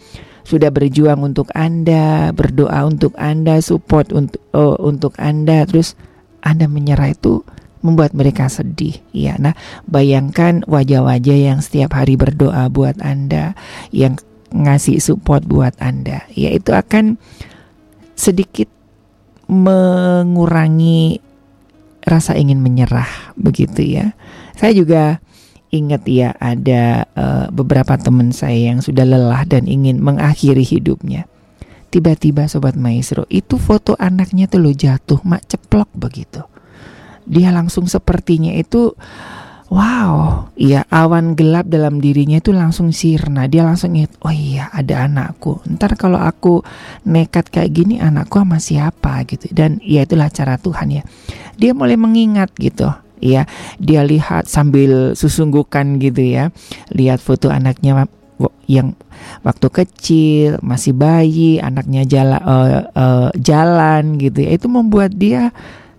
sudah 0.48 0.72
berjuang 0.72 1.20
untuk 1.20 1.52
Anda, 1.52 2.32
berdoa 2.32 2.88
untuk 2.88 3.12
Anda, 3.20 3.60
support 3.60 4.16
untuk 4.16 4.40
uh, 4.56 4.80
untuk 4.80 5.12
Anda, 5.20 5.68
terus 5.68 5.92
Anda 6.40 6.64
menyerah 6.64 7.12
itu 7.12 7.44
membuat 7.84 8.16
mereka 8.16 8.48
sedih. 8.48 8.96
Ya, 9.12 9.36
nah 9.36 9.52
bayangkan 9.84 10.64
wajah-wajah 10.64 11.38
yang 11.52 11.60
setiap 11.60 11.92
hari 11.92 12.16
berdoa 12.16 12.64
buat 12.72 12.96
Anda, 13.04 13.52
yang 13.92 14.16
ngasih 14.48 15.04
support 15.04 15.44
buat 15.44 15.76
Anda, 15.84 16.24
ya 16.32 16.48
itu 16.48 16.72
akan 16.72 17.20
sedikit 18.16 18.72
mengurangi 19.52 21.20
rasa 22.08 22.40
ingin 22.40 22.64
menyerah 22.64 23.36
begitu 23.36 23.84
ya. 23.84 24.16
Saya 24.56 24.72
juga 24.72 25.20
ingat 25.68 26.02
ya 26.08 26.32
ada 26.40 27.04
uh, 27.12 27.46
beberapa 27.52 27.96
teman 28.00 28.32
saya 28.32 28.72
yang 28.72 28.80
sudah 28.80 29.04
lelah 29.04 29.44
dan 29.44 29.68
ingin 29.68 30.00
mengakhiri 30.00 30.64
hidupnya. 30.64 31.28
Tiba-tiba 31.88 32.44
sobat 32.48 32.76
maestro 32.76 33.24
itu 33.32 33.56
foto 33.56 33.96
anaknya 33.96 34.44
tuh 34.44 34.60
lo 34.60 34.72
jatuh 34.72 35.24
mak 35.24 35.48
ceplok 35.48 35.88
begitu. 35.96 36.44
Dia 37.24 37.52
langsung 37.52 37.88
sepertinya 37.88 38.52
itu 38.52 38.92
wow, 39.68 40.48
iya 40.56 40.84
awan 40.88 41.36
gelap 41.36 41.68
dalam 41.68 42.00
dirinya 42.00 42.40
itu 42.40 42.52
langsung 42.52 42.92
sirna. 42.92 43.48
Dia 43.48 43.64
langsung 43.64 43.96
ingat, 43.96 44.16
oh 44.24 44.32
iya 44.32 44.68
ada 44.72 45.08
anakku. 45.08 45.64
Ntar 45.64 45.96
kalau 45.96 46.20
aku 46.20 46.60
nekat 47.08 47.48
kayak 47.48 47.72
gini 47.72 48.00
anakku 48.00 48.40
sama 48.40 48.60
siapa 48.60 49.24
gitu. 49.28 49.48
Dan 49.52 49.80
ya 49.80 50.04
itulah 50.04 50.28
cara 50.28 50.60
Tuhan 50.60 50.88
ya. 50.92 51.02
Dia 51.56 51.72
mulai 51.72 51.96
mengingat 51.96 52.52
gitu 52.56 53.07
ya. 53.20 53.44
Dia 53.78 54.02
lihat 54.06 54.46
sambil 54.46 55.14
susunggukan 55.14 56.00
gitu 56.02 56.22
ya. 56.22 56.54
Lihat 56.92 57.22
foto 57.22 57.52
anaknya 57.52 58.06
yang 58.70 58.94
waktu 59.42 59.66
kecil 59.66 60.62
masih 60.62 60.94
bayi 60.94 61.58
anaknya 61.58 62.06
jalan 62.06 62.40
uh, 62.42 62.86
uh, 62.94 63.30
jalan 63.38 64.16
gitu 64.18 64.46
ya. 64.46 64.50
Itu 64.54 64.70
membuat 64.70 65.14
dia 65.14 65.50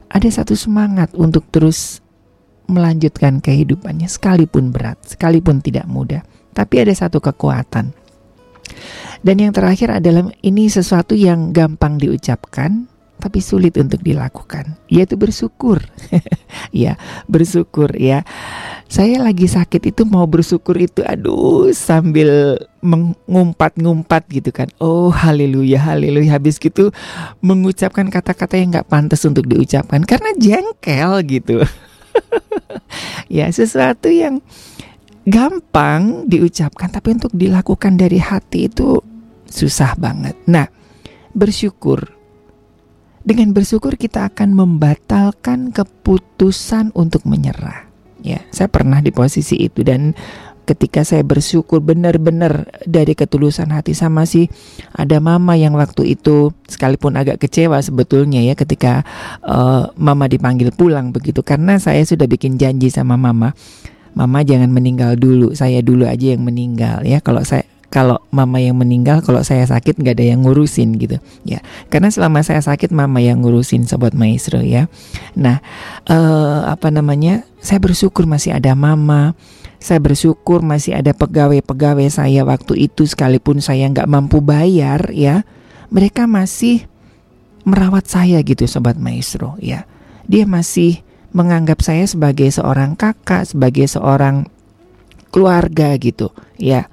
ada 0.10 0.30
satu 0.30 0.58
semangat 0.58 1.14
untuk 1.14 1.46
terus 1.54 2.02
melanjutkan 2.70 3.42
kehidupannya 3.42 4.06
sekalipun 4.06 4.70
berat 4.70 5.02
sekalipun 5.02 5.58
tidak 5.58 5.90
mudah 5.90 6.22
tapi 6.54 6.84
ada 6.84 6.94
satu 6.94 7.24
kekuatan. 7.24 7.96
Dan 9.20 9.36
yang 9.40 9.52
terakhir 9.52 10.00
adalah 10.00 10.32
ini 10.44 10.68
sesuatu 10.68 11.16
yang 11.16 11.52
gampang 11.52 12.00
diucapkan 12.00 12.88
tapi 13.20 13.44
sulit 13.44 13.76
untuk 13.76 14.00
dilakukan, 14.00 14.80
yaitu 14.88 15.20
bersyukur. 15.20 15.84
ya, 16.72 16.96
bersyukur 17.28 17.92
ya. 18.00 18.24
Saya 18.88 19.22
lagi 19.22 19.46
sakit 19.46 19.92
itu 19.94 20.08
mau 20.08 20.26
bersyukur 20.26 20.80
itu 20.80 21.06
aduh 21.06 21.70
sambil 21.76 22.58
mengumpat-ngumpat 22.80 24.26
gitu 24.32 24.50
kan. 24.56 24.72
Oh, 24.80 25.12
haleluya, 25.12 25.78
haleluya. 25.84 26.40
Habis 26.40 26.58
gitu 26.58 26.96
mengucapkan 27.44 28.08
kata-kata 28.08 28.56
yang 28.58 28.72
nggak 28.74 28.90
pantas 28.90 29.22
untuk 29.28 29.46
diucapkan 29.46 30.02
karena 30.08 30.32
jengkel 30.40 31.12
gitu. 31.28 31.62
ya, 33.38 33.52
sesuatu 33.52 34.08
yang 34.08 34.42
gampang 35.30 36.26
diucapkan 36.26 36.90
tapi 36.90 37.20
untuk 37.20 37.36
dilakukan 37.36 38.00
dari 38.00 38.18
hati 38.18 38.72
itu 38.72 39.04
susah 39.46 39.94
banget. 40.00 40.34
Nah, 40.50 40.66
bersyukur 41.34 42.19
dengan 43.24 43.52
bersyukur 43.52 44.00
kita 44.00 44.32
akan 44.32 44.56
membatalkan 44.56 45.76
keputusan 45.76 46.96
untuk 46.96 47.28
menyerah. 47.28 47.88
Ya, 48.20 48.44
saya 48.52 48.68
pernah 48.68 49.00
di 49.00 49.16
posisi 49.16 49.56
itu 49.56 49.80
dan 49.80 50.12
ketika 50.70 51.02
saya 51.02 51.26
bersyukur 51.26 51.82
benar-benar 51.82 52.70
dari 52.86 53.18
ketulusan 53.18 53.74
hati 53.74 53.98
sama 53.98 54.30
sih 54.30 54.46
ada 54.94 55.18
mama 55.18 55.58
yang 55.58 55.74
waktu 55.74 56.14
itu 56.14 56.54
sekalipun 56.70 57.18
agak 57.18 57.42
kecewa 57.42 57.82
sebetulnya 57.82 58.46
ya 58.46 58.54
ketika 58.54 59.02
uh, 59.42 59.90
mama 59.98 60.30
dipanggil 60.30 60.70
pulang 60.70 61.10
begitu 61.10 61.42
karena 61.42 61.82
saya 61.82 62.06
sudah 62.06 62.30
bikin 62.30 62.62
janji 62.62 62.94
sama 62.94 63.18
mama 63.18 63.58
mama 64.14 64.40
jangan 64.46 64.70
meninggal 64.70 65.18
dulu 65.18 65.58
saya 65.58 65.82
dulu 65.82 66.06
aja 66.06 66.38
yang 66.38 66.46
meninggal 66.46 67.02
ya 67.02 67.18
kalau 67.18 67.42
saya 67.42 67.66
kalau 67.90 68.22
mama 68.30 68.62
yang 68.62 68.78
meninggal 68.78 69.26
kalau 69.26 69.42
saya 69.42 69.66
sakit 69.66 69.98
nggak 69.98 70.16
ada 70.18 70.26
yang 70.34 70.46
ngurusin 70.46 70.98
gitu 71.02 71.18
ya. 71.44 71.60
Karena 71.90 72.14
selama 72.14 72.46
saya 72.46 72.62
sakit 72.62 72.94
mama 72.94 73.18
yang 73.22 73.42
ngurusin 73.42 73.90
sobat 73.90 74.14
maestro 74.14 74.62
ya. 74.62 74.86
Nah 75.34 75.62
eh, 76.06 76.60
apa 76.70 76.94
namanya 76.94 77.44
saya 77.60 77.82
bersyukur 77.82 78.30
masih 78.30 78.54
ada 78.56 78.78
mama 78.78 79.34
saya 79.80 80.04
bersyukur 80.04 80.60
masih 80.60 81.00
ada 81.00 81.16
pegawai-pegawai 81.16 82.12
saya 82.12 82.44
waktu 82.44 82.92
itu 82.92 83.08
sekalipun 83.08 83.64
saya 83.64 83.88
nggak 83.88 84.12
mampu 84.12 84.44
bayar 84.44 85.08
ya. 85.16 85.48
Mereka 85.90 86.28
masih 86.28 86.86
merawat 87.64 88.06
saya 88.12 88.44
gitu 88.44 88.68
sobat 88.68 89.00
maestro 89.00 89.56
ya. 89.64 89.88
Dia 90.28 90.46
masih 90.46 91.02
menganggap 91.32 91.80
saya 91.80 92.06
sebagai 92.06 92.52
seorang 92.52 93.00
kakak, 93.00 93.48
sebagai 93.48 93.88
seorang 93.88 94.46
keluarga 95.32 95.96
gitu, 95.98 96.30
ya. 96.60 96.92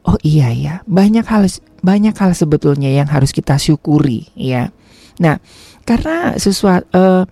Oh 0.00 0.16
iya 0.24 0.48
ya, 0.48 0.74
banyak 0.88 1.28
hal 1.28 1.44
banyak 1.84 2.16
hal 2.16 2.32
sebetulnya 2.32 2.88
yang 2.88 3.08
harus 3.08 3.36
kita 3.36 3.60
syukuri, 3.60 4.32
ya. 4.32 4.72
Nah, 5.20 5.36
karena 5.84 6.40
sesuatu 6.40 6.88
uh, 6.96 7.24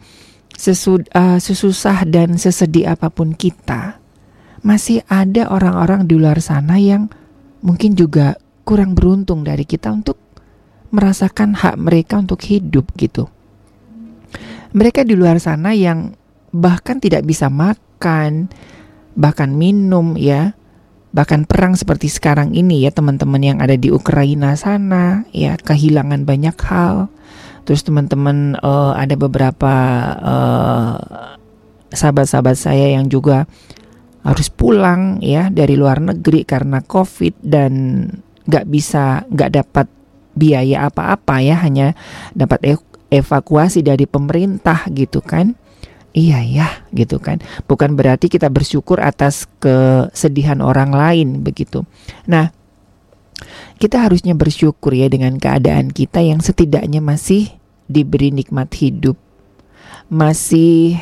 sesud, 0.53 1.09
uh, 1.17 1.41
sesusah 1.41 2.05
dan 2.05 2.37
sesedih 2.37 2.93
apa 2.93 3.09
pun 3.09 3.33
kita, 3.33 3.97
masih 4.61 5.01
ada 5.09 5.49
orang-orang 5.49 6.05
di 6.05 6.21
luar 6.21 6.45
sana 6.45 6.77
yang 6.77 7.09
mungkin 7.65 7.97
juga 7.97 8.37
kurang 8.69 8.93
beruntung 8.93 9.49
dari 9.49 9.65
kita 9.65 9.89
untuk 9.89 10.21
merasakan 10.93 11.57
hak 11.57 11.77
mereka 11.81 12.21
untuk 12.21 12.45
hidup 12.45 12.85
gitu. 13.01 13.33
Mereka 14.77 15.09
di 15.09 15.17
luar 15.17 15.41
sana 15.41 15.73
yang 15.73 16.13
bahkan 16.53 17.01
tidak 17.01 17.25
bisa 17.25 17.49
makan, 17.49 18.53
bahkan 19.17 19.57
minum 19.57 20.17
ya, 20.21 20.53
bahkan 21.11 21.49
perang 21.49 21.75
seperti 21.75 22.13
sekarang 22.13 22.53
ini 22.53 22.85
ya 22.85 22.93
teman-teman 22.93 23.41
yang 23.41 23.59
ada 23.65 23.75
di 23.75 23.89
Ukraina 23.89 24.55
sana 24.55 25.25
ya 25.33 25.57
kehilangan 25.57 26.29
banyak 26.29 26.57
hal. 26.69 27.09
Terus 27.65 27.85
teman-teman 27.85 28.57
uh, 28.65 28.97
ada 28.97 29.13
beberapa 29.17 29.75
uh, 30.25 30.97
sahabat-sahabat 31.93 32.57
saya 32.57 32.97
yang 32.97 33.09
juga 33.13 33.45
harus 34.25 34.49
pulang 34.53 35.21
ya 35.25 35.49
dari 35.49 35.77
luar 35.77 36.01
negeri 36.01 36.45
karena 36.45 36.85
COVID 36.85 37.41
dan 37.45 37.73
nggak 38.49 38.67
bisa 38.69 39.25
nggak 39.29 39.51
dapat 39.53 39.87
biaya 40.37 40.89
apa-apa 40.89 41.45
ya 41.45 41.57
hanya 41.61 41.97
dapat 42.33 42.81
evakuasi 43.09 43.85
dari 43.85 44.05
pemerintah 44.05 44.89
gitu 44.93 45.25
kan 45.25 45.57
Iya 46.17 46.41
ya, 46.41 46.69
gitu 46.97 47.21
kan. 47.21 47.39
Bukan 47.69 47.95
berarti 47.95 48.33
kita 48.33 48.49
bersyukur 48.49 48.99
atas 48.99 49.45
kesedihan 49.61 50.65
orang 50.65 50.91
lain 50.91 51.45
begitu. 51.45 51.85
Nah, 52.25 52.51
kita 53.79 54.03
harusnya 54.03 54.35
bersyukur 54.35 54.97
ya 54.97 55.07
dengan 55.07 55.37
keadaan 55.39 55.93
kita 55.93 56.25
yang 56.25 56.43
setidaknya 56.43 56.99
masih 57.05 57.53
diberi 57.87 58.33
nikmat 58.35 58.73
hidup. 58.75 59.15
Masih 60.09 60.97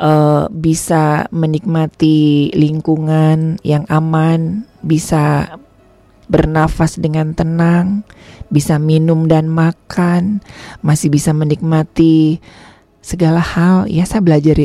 uh, 0.00 0.48
bisa 0.50 1.28
menikmati 1.30 2.50
lingkungan 2.56 3.60
yang 3.62 3.84
aman, 3.92 4.64
bisa 4.80 5.54
bernafas 6.26 6.96
dengan 6.96 7.36
tenang, 7.36 8.02
bisa 8.48 8.80
minum 8.80 9.28
dan 9.28 9.52
makan, 9.52 10.40
masih 10.80 11.12
bisa 11.12 11.36
menikmati 11.36 12.40
segala 13.02 13.42
hal 13.42 13.90
ya 13.90 14.06
saya 14.06 14.22
belajar 14.22 14.56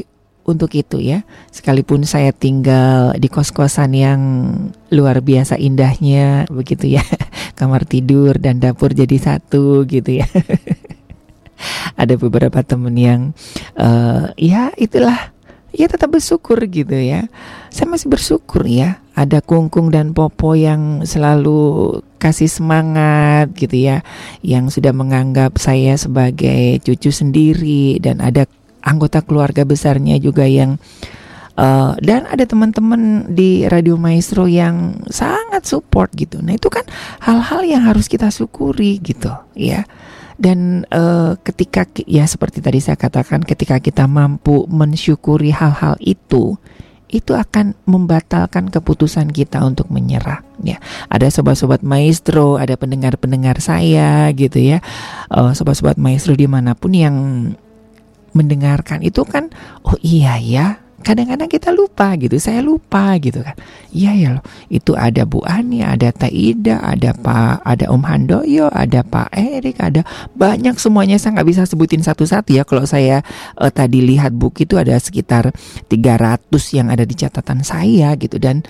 untuk 0.48 0.72
itu 0.80 1.04
ya. 1.04 1.28
Sekalipun 1.52 2.08
saya 2.08 2.32
tinggal 2.32 3.12
di 3.20 3.28
kos-kosan 3.28 3.92
yang 3.92 4.22
luar 4.94 5.20
biasa 5.20 5.60
indahnya 5.60 6.48
begitu 6.48 6.96
ya. 6.96 7.04
Kamar 7.60 7.84
tidur 7.84 8.40
dan 8.40 8.64
dapur 8.64 8.96
jadi 8.96 9.20
satu 9.20 9.84
gitu 9.84 10.24
ya. 10.24 10.28
Ada 12.02 12.16
beberapa 12.16 12.64
temen 12.64 12.96
yang 12.96 13.22
uh, 13.76 14.32
ya 14.40 14.72
itulah 14.80 15.36
ya 15.76 15.92
tetap 15.92 16.16
bersyukur 16.16 16.64
gitu 16.72 16.96
ya. 16.96 17.28
Saya 17.68 17.92
masih 17.92 18.08
bersyukur 18.08 18.64
ya 18.64 19.04
ada 19.18 19.42
kungkung 19.42 19.90
dan 19.90 20.14
popo 20.14 20.54
yang 20.54 21.02
selalu 21.02 21.98
kasih 22.22 22.46
semangat 22.46 23.50
gitu 23.58 23.74
ya 23.74 24.06
yang 24.46 24.70
sudah 24.70 24.94
menganggap 24.94 25.58
saya 25.58 25.98
sebagai 25.98 26.78
cucu 26.86 27.10
sendiri 27.10 27.98
dan 27.98 28.22
ada 28.22 28.46
anggota 28.86 29.26
keluarga 29.26 29.66
besarnya 29.66 30.22
juga 30.22 30.46
yang 30.46 30.78
uh, 31.58 31.98
dan 31.98 32.30
ada 32.30 32.46
teman-teman 32.46 33.34
di 33.34 33.66
Radio 33.66 33.98
Maestro 33.98 34.46
yang 34.46 35.02
sangat 35.10 35.66
support 35.66 36.14
gitu. 36.14 36.40
Nah, 36.46 36.54
itu 36.54 36.70
kan 36.70 36.86
hal-hal 37.26 37.66
yang 37.66 37.84
harus 37.90 38.06
kita 38.06 38.30
syukuri 38.30 39.02
gitu, 39.02 39.34
ya 39.58 39.82
dan 40.38 40.86
uh, 40.94 41.34
ketika 41.42 41.90
ya 42.06 42.30
seperti 42.30 42.62
tadi 42.62 42.78
saya 42.78 42.94
katakan 42.94 43.42
ketika 43.42 43.82
kita 43.82 44.06
mampu 44.06 44.70
mensyukuri 44.70 45.50
hal-hal 45.50 45.98
itu 45.98 46.62
itu 47.08 47.32
akan 47.32 47.72
membatalkan 47.88 48.68
keputusan 48.68 49.32
kita 49.32 49.64
untuk 49.64 49.88
menyerah 49.88 50.44
ya. 50.60 50.80
Ada 51.08 51.32
sobat-sobat 51.32 51.84
maestro 51.84 52.60
ada 52.60 52.76
pendengar-pendengar 52.76 53.64
saya 53.64 54.28
gitu 54.36 54.60
ya. 54.60 54.84
Uh, 55.32 55.56
sobat-sobat 55.56 55.96
maestro 55.96 56.36
di 56.36 56.48
mana 56.52 56.76
pun 56.76 56.92
yang 56.92 57.16
mendengarkan 58.36 59.02
itu 59.02 59.26
kan 59.26 59.50
oh 59.82 59.98
iya 60.06 60.38
ya 60.38 60.78
kadang-kadang 61.06 61.46
kita 61.46 61.70
lupa 61.70 62.18
gitu 62.18 62.38
saya 62.42 62.62
lupa 62.66 63.14
gitu 63.22 63.46
kan. 63.46 63.54
Iya 63.94 64.12
ya 64.18 64.30
loh. 64.38 64.44
Itu 64.70 64.98
ada 64.98 65.24
Bu 65.24 65.46
Ani 65.46 65.86
ada 65.86 66.10
Taida 66.10 66.82
ada 66.82 67.14
Pak 67.14 67.62
ada 67.62 67.86
Om 67.94 68.04
Handoyo 68.06 68.68
ada 68.74 69.06
Pak 69.06 69.34
Erik 69.34 69.78
ada 69.82 70.02
banyak 70.34 70.78
semuanya. 70.82 71.22
Saya 71.22 71.38
nggak 71.38 71.50
bisa 71.50 71.62
sebutin 71.70 72.02
satu-satu 72.02 72.54
ya. 72.54 72.66
Kalau 72.66 72.84
saya 72.90 73.22
uh, 73.62 73.70
tadi 73.70 74.02
lihat 74.02 74.34
buku 74.34 74.66
itu 74.66 74.76
ada 74.78 74.98
sekitar 74.98 75.54
300 75.90 76.50
yang 76.74 76.88
ada 76.90 77.06
di 77.06 77.14
catatan 77.14 77.62
saya 77.62 78.18
gitu. 78.18 78.42
Dan 78.42 78.66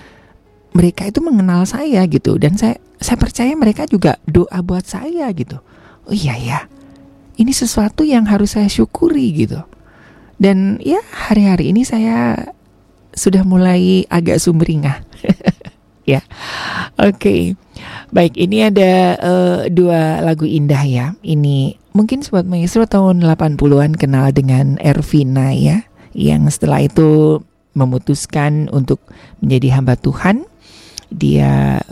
mereka 0.76 1.08
itu 1.08 1.24
mengenal 1.24 1.64
saya 1.64 2.04
gitu. 2.06 2.36
Dan 2.36 2.60
saya 2.60 2.76
saya 3.00 3.16
percaya 3.16 3.52
mereka 3.56 3.88
juga 3.88 4.20
doa 4.28 4.60
buat 4.60 4.84
saya 4.84 5.26
gitu. 5.32 5.60
Oh 6.08 6.16
iya 6.16 6.36
ya 6.36 6.60
ini 7.38 7.54
sesuatu 7.54 8.02
yang 8.02 8.26
harus 8.26 8.58
saya 8.58 8.66
syukuri 8.66 9.30
gitu 9.32 9.62
dan 10.38 10.78
ya 10.82 11.02
hari-hari 11.10 11.74
ini 11.74 11.82
saya 11.82 12.48
sudah 13.18 13.42
mulai 13.42 14.06
agak 14.06 14.38
sumringah. 14.38 15.02
ya. 16.12 16.22
Oke. 16.98 17.18
Okay. 17.18 17.42
Baik, 18.08 18.34
ini 18.40 18.64
ada 18.64 19.18
uh, 19.20 19.60
dua 19.70 20.24
lagu 20.24 20.48
indah 20.48 20.82
ya. 20.82 21.06
Ini 21.20 21.76
mungkin 21.92 22.24
sobat 22.24 22.48
maestro 22.48 22.88
tahun 22.88 23.22
80-an 23.22 23.94
kenal 23.94 24.32
dengan 24.32 24.80
Ervina 24.80 25.52
ya, 25.52 25.84
yang 26.16 26.48
setelah 26.48 26.82
itu 26.86 27.42
memutuskan 27.76 28.66
untuk 28.72 28.98
menjadi 29.44 29.78
hamba 29.78 29.94
Tuhan. 29.94 30.48
Dia 31.12 31.84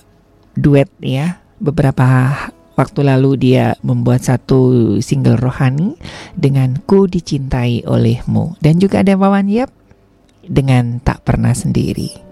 duet 0.57 0.89
ya 1.05 1.39
beberapa 1.61 2.33
Waktu 2.77 3.01
lalu 3.09 3.41
dia 3.41 3.73
membuat 3.81 4.29
satu 4.29 4.97
single 5.01 5.41
rohani 5.41 5.97
dengan 6.37 6.77
Ku 6.85 7.09
Dicintai 7.09 7.89
Olehmu. 7.89 8.61
Dan 8.61 8.77
juga 8.77 9.01
ada 9.01 9.17
Wawan 9.17 9.49
Yap 9.49 9.73
dengan 10.45 11.01
Tak 11.01 11.25
Pernah 11.25 11.57
Sendiri. 11.57 12.27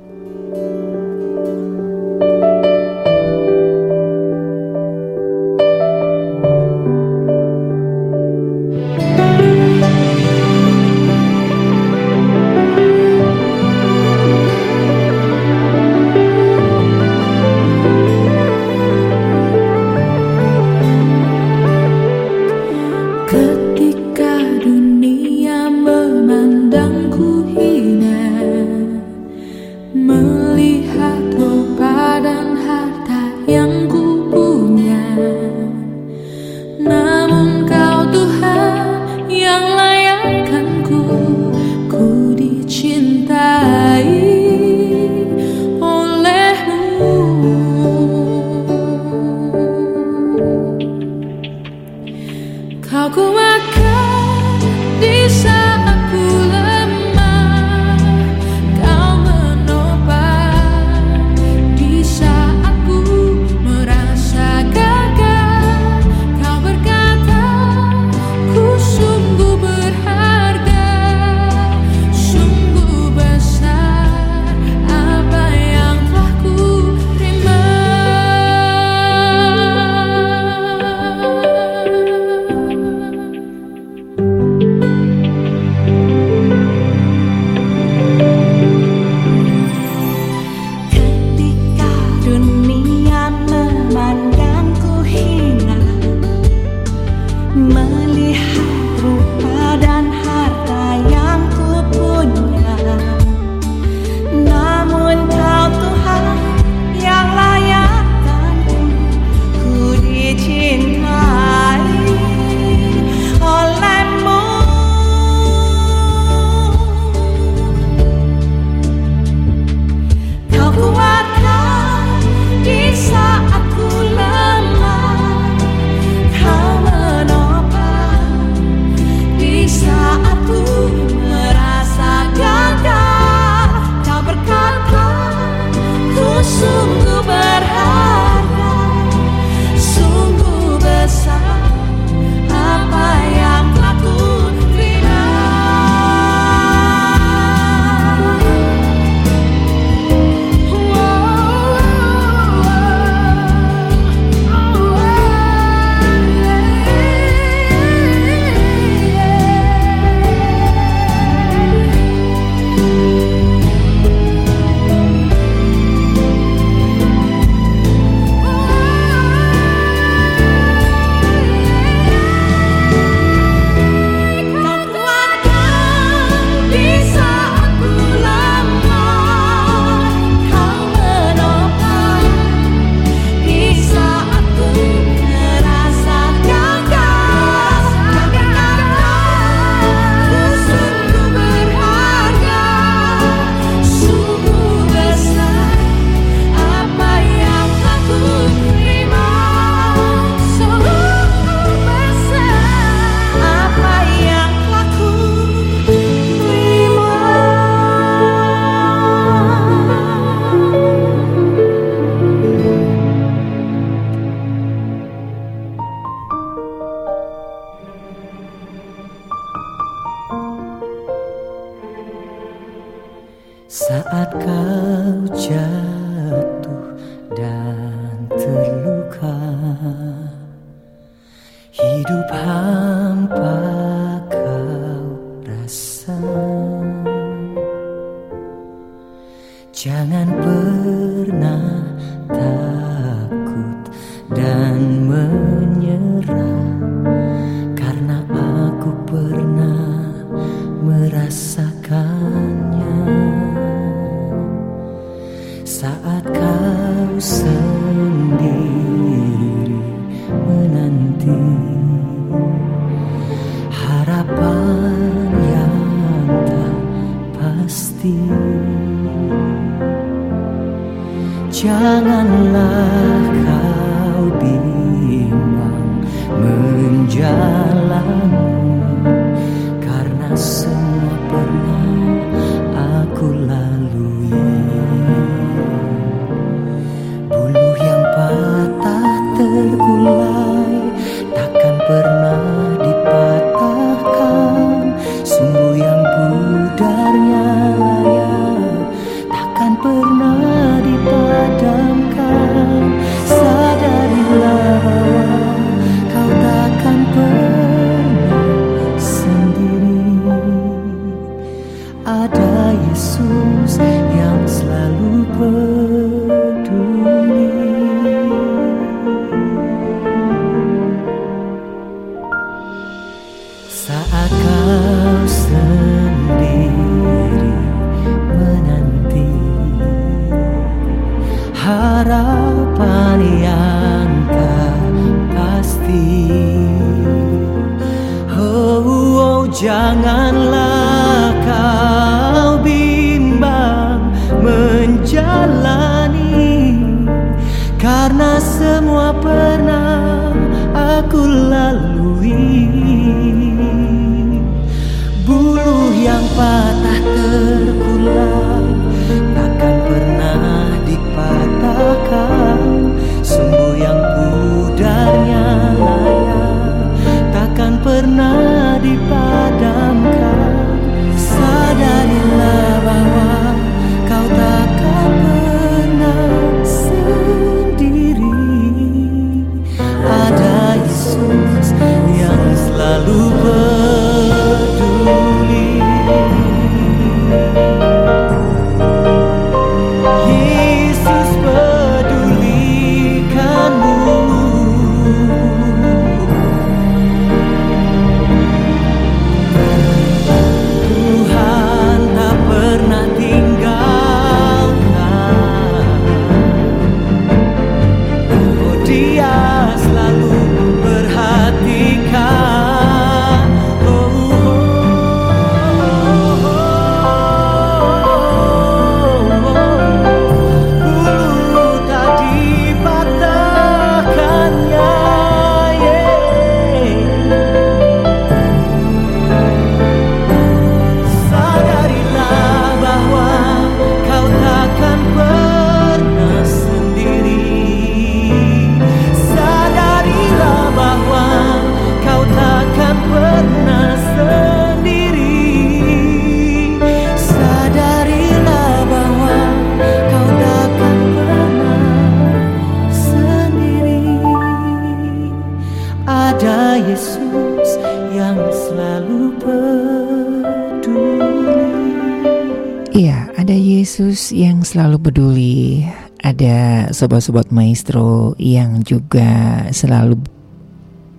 Yesus 463.85 464.33
yang 464.33 464.65
selalu 464.65 464.97
peduli. 464.97 465.85
Ada 466.25 466.89
sobat-sobat 466.89 467.53
maestro 467.53 468.33
yang 468.41 468.81
juga 468.81 469.61
selalu 469.77 470.25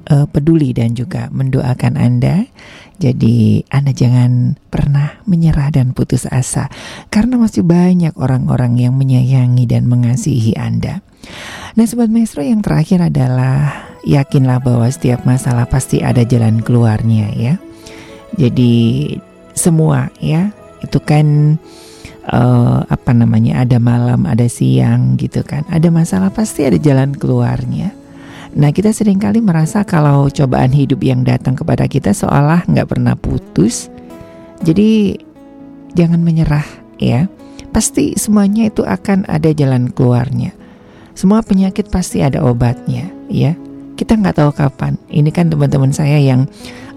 eh, 0.09 0.25
peduli 0.25 0.73
dan 0.73 0.97
juga 0.97 1.29
mendoakan 1.29 1.93
Anda. 1.93 2.49
Jadi 2.97 3.69
Anda 3.69 3.93
jangan 3.93 4.57
pernah 4.73 5.21
menyerah 5.29 5.69
dan 5.69 5.93
putus 5.93 6.25
asa 6.25 6.65
karena 7.13 7.37
masih 7.37 7.61
banyak 7.61 8.17
orang-orang 8.17 8.81
yang 8.81 8.97
menyayangi 8.97 9.69
dan 9.69 9.85
mengasihi 9.85 10.57
Anda. 10.57 11.05
Nah, 11.77 11.85
sobat 11.85 12.09
maestro 12.09 12.41
yang 12.41 12.65
terakhir 12.65 13.13
adalah 13.13 13.93
yakinlah 14.09 14.57
bahwa 14.57 14.89
setiap 14.89 15.21
masalah 15.21 15.69
pasti 15.69 16.01
ada 16.01 16.25
jalan 16.25 16.65
keluarnya 16.65 17.29
ya. 17.37 17.53
Jadi 18.41 19.13
semua 19.53 20.09
ya 20.17 20.49
itu 20.81 20.97
kan 20.97 21.57
eh, 22.29 22.79
apa 22.85 23.11
namanya 23.13 23.61
ada 23.61 23.77
malam 23.77 24.25
ada 24.25 24.45
siang 24.49 25.17
gitu 25.17 25.45
kan. 25.45 25.65
Ada 25.69 25.89
masalah 25.93 26.29
pasti 26.33 26.65
ada 26.65 26.77
jalan 26.77 27.13
keluarnya. 27.13 27.93
Nah 28.55 28.71
kita 28.71 28.95
sering 28.95 29.19
kali 29.19 29.43
merasa 29.43 29.83
kalau 29.83 30.31
cobaan 30.31 30.71
hidup 30.71 31.03
yang 31.03 31.27
datang 31.27 31.59
kepada 31.59 31.91
kita 31.91 32.15
seolah 32.15 32.63
nggak 32.65 32.87
pernah 32.87 33.13
putus. 33.19 33.91
Jadi 34.63 35.19
jangan 35.93 36.23
menyerah 36.23 36.65
ya. 36.95 37.27
Pasti 37.75 38.15
semuanya 38.15 38.71
itu 38.71 38.87
akan 38.87 39.27
ada 39.27 39.51
jalan 39.51 39.91
keluarnya. 39.91 40.55
Semua 41.11 41.43
penyakit 41.43 41.91
pasti 41.91 42.23
ada 42.23 42.43
obatnya 42.47 43.11
ya. 43.27 43.59
Kita 43.99 44.15
nggak 44.15 44.39
tahu 44.39 44.51
kapan. 44.55 44.95
Ini 45.11 45.31
kan 45.31 45.51
teman-teman 45.51 45.91
saya 45.91 46.19
yang 46.19 46.47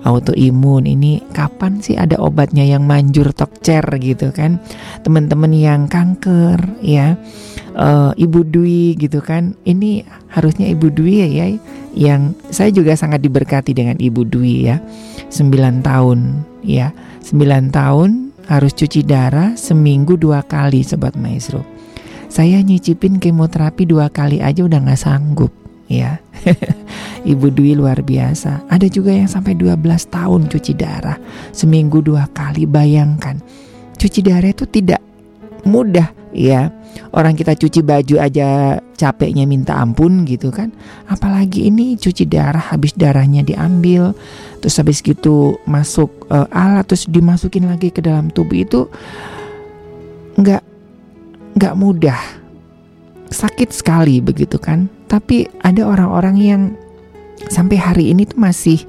autoimun. 0.07 0.87
Ini 0.87 1.33
kapan 1.35 1.83
sih 1.83 1.99
ada 1.99 2.19
obatnya 2.23 2.63
yang 2.63 2.87
manjur 2.87 3.35
tokcer 3.35 3.83
gitu 3.99 4.31
kan? 4.31 4.63
Teman-teman 5.03 5.51
yang 5.55 5.87
kanker 5.91 6.83
ya. 6.85 7.19
Uh, 7.79 8.11
ibu 8.19 8.43
Dwi 8.43 8.99
gitu 8.99 9.23
kan. 9.23 9.55
Ini 9.63 10.03
harusnya 10.35 10.67
ibu 10.67 10.91
Dwi 10.91 11.23
ya, 11.23 11.29
ya 11.31 11.47
yang 11.95 12.35
saya 12.51 12.75
juga 12.75 12.99
sangat 12.99 13.23
diberkati 13.23 13.75
dengan 13.75 13.99
ibu 13.99 14.23
Dwi 14.27 14.71
ya. 14.71 14.77
9 15.31 15.83
tahun 15.83 16.19
ya. 16.63 16.91
9 17.23 17.71
tahun 17.71 18.29
harus 18.49 18.73
cuci 18.73 19.05
darah 19.05 19.53
seminggu 19.55 20.17
dua 20.17 20.41
kali 20.41 20.81
sobat 20.81 21.15
maestro. 21.21 21.63
Saya 22.33 22.61
nyicipin 22.65 23.21
kemoterapi 23.21 23.85
dua 23.85 24.09
kali 24.09 24.41
aja 24.41 24.65
udah 24.65 24.81
nggak 24.85 25.01
sanggup 25.01 25.53
ya. 25.89 26.21
Ibu 27.33 27.51
Dwi 27.51 27.75
luar 27.75 28.05
biasa. 28.05 28.69
Ada 28.71 28.87
juga 28.87 29.11
yang 29.11 29.27
sampai 29.27 29.59
12 29.59 29.75
tahun 30.09 30.47
cuci 30.47 30.73
darah. 30.79 31.19
Seminggu 31.51 32.05
dua 32.05 32.31
kali 32.31 32.69
bayangkan. 32.69 33.41
Cuci 33.99 34.23
darah 34.23 34.53
itu 34.53 34.69
tidak 34.69 35.03
mudah 35.67 36.15
ya. 36.31 36.71
Orang 37.11 37.35
kita 37.35 37.57
cuci 37.57 37.81
baju 37.83 38.17
aja 38.21 38.79
capeknya 38.95 39.49
minta 39.49 39.77
ampun 39.81 40.23
gitu 40.29 40.55
kan. 40.55 40.71
Apalagi 41.11 41.67
ini 41.67 41.99
cuci 41.99 42.29
darah 42.29 42.71
habis 42.71 42.95
darahnya 42.95 43.43
diambil. 43.43 44.15
Terus 44.63 44.79
habis 44.79 44.99
gitu 45.03 45.59
masuk 45.67 46.29
uh, 46.31 46.47
alat 46.51 46.87
terus 46.87 47.07
dimasukin 47.07 47.67
lagi 47.67 47.91
ke 47.95 48.03
dalam 48.03 48.31
tubuh 48.31 48.59
itu 48.59 48.81
nggak 50.39 50.63
nggak 51.59 51.75
mudah 51.75 52.19
sakit 53.31 53.75
sekali 53.75 54.23
begitu 54.23 54.59
kan. 54.59 54.98
Tapi 55.09 55.49
ada 55.65 55.89
orang-orang 55.89 56.37
yang 56.37 56.63
sampai 57.49 57.81
hari 57.81 58.05
ini 58.13 58.29
tuh 58.29 58.39
masih 58.39 58.85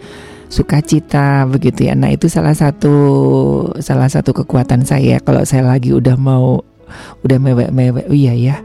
sukacita 0.49 1.45
begitu 1.45 1.87
ya. 1.87 1.93
Nah, 1.95 2.11
itu 2.11 2.27
salah 2.27 2.57
satu 2.57 2.95
salah 3.79 4.09
satu 4.09 4.33
kekuatan 4.33 4.83
saya 4.83 5.21
kalau 5.21 5.45
saya 5.45 5.63
lagi 5.63 5.93
udah 5.93 6.17
mau 6.17 6.65
udah 7.23 7.37
mewek-mewek. 7.37 8.09
Oh 8.09 8.17
iya 8.17 8.33
ya. 8.33 8.57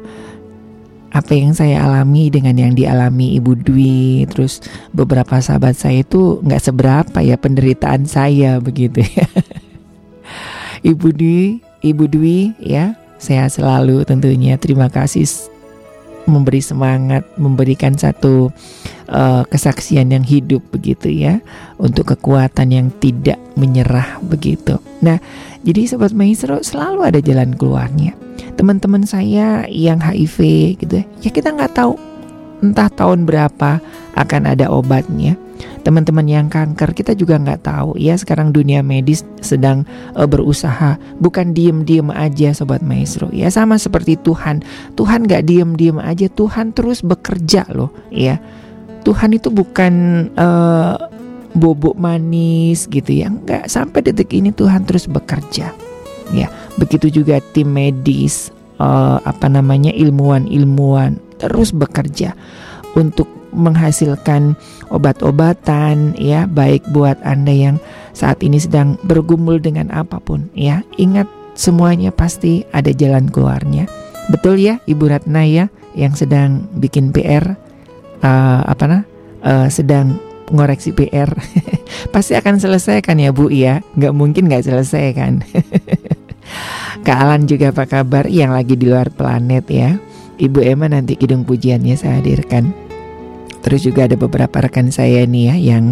Apa 1.15 1.31
yang 1.39 1.55
saya 1.55 1.87
alami 1.87 2.27
dengan 2.27 2.59
yang 2.59 2.75
dialami 2.75 3.39
Ibu 3.39 3.63
Dwi, 3.63 4.27
terus 4.27 4.59
beberapa 4.91 5.39
sahabat 5.39 5.79
saya 5.79 6.03
itu 6.03 6.43
nggak 6.43 6.59
seberapa 6.59 7.19
ya 7.23 7.39
penderitaan 7.39 8.11
saya 8.11 8.59
begitu 8.59 9.07
ya. 9.07 9.29
Ibu 10.91 11.15
Dwi, 11.15 11.63
Ibu 11.87 12.05
Dwi 12.11 12.59
ya, 12.59 12.99
saya 13.23 13.47
selalu 13.47 14.03
tentunya 14.03 14.59
terima 14.59 14.91
kasih 14.91 15.54
memberi 16.25 16.61
semangat, 16.65 17.25
memberikan 17.37 17.95
satu 17.95 18.49
uh, 19.09 19.43
kesaksian 19.49 20.13
yang 20.13 20.25
hidup 20.25 20.65
begitu 20.73 21.13
ya, 21.13 21.41
untuk 21.77 22.17
kekuatan 22.17 22.73
yang 22.73 22.89
tidak 22.99 23.41
menyerah 23.55 24.19
begitu. 24.25 24.81
Nah, 25.05 25.21
jadi 25.63 25.89
sobat 25.89 26.17
maestro 26.17 26.61
selalu 26.65 27.05
ada 27.05 27.21
jalan 27.21 27.53
keluarnya. 27.55 28.17
Teman-teman 28.55 29.05
saya 29.05 29.67
yang 29.69 30.01
HIV 30.01 30.39
gitu 30.81 31.03
ya, 31.03 31.05
ya 31.21 31.31
kita 31.31 31.53
nggak 31.53 31.75
tahu 31.77 31.99
entah 32.65 32.89
tahun 32.89 33.29
berapa 33.29 33.83
akan 34.17 34.43
ada 34.49 34.73
obatnya 34.73 35.37
teman-teman 35.85 36.25
yang 36.25 36.47
kanker 36.49 36.97
kita 36.97 37.13
juga 37.13 37.37
nggak 37.37 37.69
tahu. 37.69 38.01
Ya 38.01 38.17
sekarang 38.17 38.51
dunia 38.51 38.81
medis 38.81 39.23
sedang 39.45 39.85
uh, 40.17 40.25
berusaha. 40.25 40.97
Bukan 41.21 41.53
diem-diem 41.53 42.09
aja 42.11 42.57
sobat 42.57 42.81
maestro. 42.81 43.29
Ya 43.31 43.53
sama 43.53 43.77
seperti 43.77 44.17
Tuhan. 44.17 44.65
Tuhan 44.97 45.29
nggak 45.29 45.45
diem-diem 45.45 46.01
aja 46.01 46.27
Tuhan 46.33 46.73
terus 46.73 47.05
bekerja 47.05 47.69
loh. 47.71 47.93
Ya 48.09 48.41
Tuhan 49.05 49.37
itu 49.37 49.53
bukan 49.53 50.27
uh, 50.35 50.97
bobok 51.53 52.01
manis 52.01 52.89
gitu 52.89 53.13
ya. 53.13 53.29
Nggak 53.29 53.69
sampai 53.69 54.01
detik 54.01 54.33
ini 54.33 54.51
Tuhan 54.51 54.89
terus 54.89 55.05
bekerja. 55.05 55.71
Ya 56.33 56.49
begitu 56.81 57.13
juga 57.13 57.39
tim 57.53 57.71
medis 57.71 58.49
uh, 58.81 59.21
apa 59.23 59.47
namanya 59.53 59.93
ilmuwan-ilmuwan 59.93 61.21
terus 61.37 61.71
bekerja 61.71 62.33
untuk 62.97 63.29
menghasilkan 63.55 64.59
obat-obatan 64.91 66.19
ya 66.19 66.45
baik 66.51 66.85
buat 66.91 67.17
Anda 67.23 67.55
yang 67.55 67.77
saat 68.13 68.43
ini 68.43 68.59
sedang 68.59 69.01
bergumul 69.07 69.63
dengan 69.63 69.89
apa 69.95 70.19
pun 70.21 70.51
ya. 70.53 70.83
Ingat 70.99 71.27
semuanya 71.55 72.11
pasti 72.11 72.67
ada 72.75 72.91
jalan 72.91 73.31
keluarnya. 73.31 73.87
Betul 74.29 74.61
ya 74.61 74.81
Ibu 74.85 75.09
Ratna 75.09 75.47
ya 75.47 75.71
yang 75.95 76.19
sedang 76.19 76.67
bikin 76.75 77.15
PR 77.15 77.55
uh, 78.21 78.27
eh, 78.27 78.61
apa 78.67 78.85
nah 78.89 79.03
uh, 79.45 79.69
sedang 79.69 80.19
ngoreksi 80.51 80.93
PR 80.93 81.31
pasti 82.15 82.37
akan 82.37 82.61
selesai 82.61 83.01
kan 83.01 83.17
ya 83.17 83.31
Bu 83.33 83.49
ya? 83.49 83.81
Nggak 83.97 84.15
mungkin 84.15 84.51
nggak 84.51 84.65
selesai 84.67 85.07
kan? 85.17 85.41
Kak 87.07 87.19
Alan 87.21 87.45
juga 87.49 87.73
apa 87.73 87.85
kabar? 87.89 88.29
Yang 88.29 88.51
lagi 88.53 88.75
di 88.77 88.87
luar 88.89 89.09
planet 89.13 89.65
ya. 89.69 89.97
Ibu 90.35 90.61
Emma 90.67 90.91
nanti 90.91 91.15
kidung 91.15 91.47
pujiannya 91.47 91.95
saya 91.95 92.19
hadirkan 92.19 92.84
Terus 93.65 93.81
juga 93.81 94.05
ada 94.05 94.15
beberapa 94.15 94.61
rekan 94.61 94.93
saya 94.93 95.25
nih 95.25 95.45
ya 95.49 95.57
yang 95.75 95.85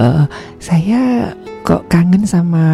uh, 0.00 0.24
saya 0.56 1.32
kok 1.62 1.86
kangen 1.92 2.24
sama 2.24 2.64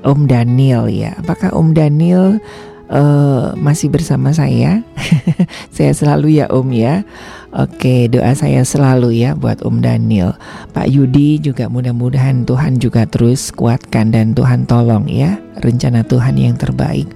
Om 0.00 0.24
Daniel 0.24 0.88
ya. 0.88 1.12
Apakah 1.20 1.52
Om 1.52 1.76
Daniel 1.76 2.40
uh, 2.88 3.52
masih 3.60 3.92
bersama 3.92 4.32
saya? 4.32 4.80
saya 5.76 5.92
selalu 5.92 6.40
ya 6.40 6.48
Om 6.48 6.72
ya. 6.72 7.04
Oke, 7.50 8.06
doa 8.06 8.30
saya 8.32 8.62
selalu 8.64 9.20
ya 9.26 9.36
buat 9.36 9.60
Om 9.60 9.84
Daniel. 9.84 10.38
Pak 10.72 10.88
Yudi 10.88 11.42
juga 11.42 11.68
mudah-mudahan 11.68 12.48
Tuhan 12.48 12.80
juga 12.80 13.04
terus 13.04 13.52
kuatkan 13.52 14.14
dan 14.14 14.32
Tuhan 14.32 14.64
tolong 14.64 15.10
ya 15.10 15.36
rencana 15.60 16.06
Tuhan 16.06 16.40
yang 16.40 16.56
terbaik 16.56 17.10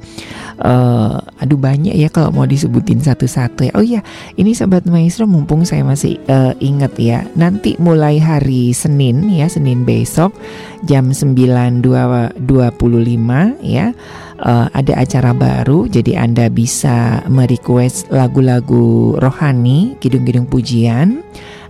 uh, 0.60 1.18
aduh 1.40 1.58
banyak 1.58 1.94
ya 1.94 2.08
kalau 2.12 2.30
mau 2.30 2.46
disebutin 2.46 3.00
satu-satu 3.02 3.70
ya. 3.70 3.72
Oh 3.74 3.84
iya, 3.84 4.04
ini 4.38 4.54
sahabat 4.54 4.86
maestro 4.86 5.26
mumpung 5.26 5.66
saya 5.66 5.82
masih 5.82 6.20
uh, 6.30 6.54
ingat 6.62 6.94
ya. 7.00 7.26
Nanti 7.34 7.74
mulai 7.80 8.20
hari 8.20 8.70
Senin 8.76 9.26
ya, 9.30 9.50
Senin 9.50 9.82
besok 9.82 10.36
jam 10.86 11.10
9.25 11.10 12.36
ya. 13.64 13.86
Uh, 14.34 14.66
ada 14.74 14.98
acara 14.98 15.30
baru 15.30 15.86
jadi 15.86 16.18
Anda 16.20 16.50
bisa 16.50 17.22
merequest 17.30 18.10
lagu-lagu 18.10 19.16
rohani, 19.16 19.94
kidung-kidung 20.02 20.50
pujian 20.50 21.22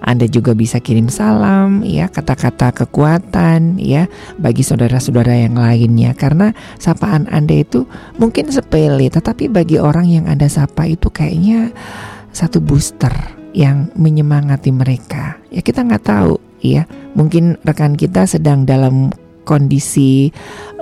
anda 0.04 0.28
juga 0.28 0.52
bisa 0.52 0.84
kirim 0.84 1.08
salam 1.08 1.80
ya, 1.80 2.12
kata-kata 2.12 2.76
kekuatan 2.84 3.80
ya 3.80 4.04
bagi 4.36 4.60
saudara-saudara 4.60 5.48
yang 5.48 5.56
lainnya 5.56 6.12
karena 6.12 6.52
sapaan 6.76 7.24
Anda 7.32 7.64
itu 7.64 7.88
mungkin 8.20 8.52
sepele 8.52 9.08
tetapi 9.08 9.48
bagi 9.48 9.80
orang 9.80 10.04
yang 10.04 10.28
Anda 10.28 10.52
sapa 10.52 10.84
itu 10.84 11.08
kayaknya 11.08 11.72
satu 12.36 12.60
booster 12.60 13.12
yang 13.56 13.88
menyemangati 13.96 14.68
mereka. 14.76 15.40
Ya 15.48 15.64
kita 15.64 15.80
nggak 15.80 16.04
tahu 16.04 16.36
ya, 16.60 16.84
mungkin 17.16 17.56
rekan 17.64 17.96
kita 17.96 18.28
sedang 18.28 18.68
dalam 18.68 19.08
kondisi 19.48 20.28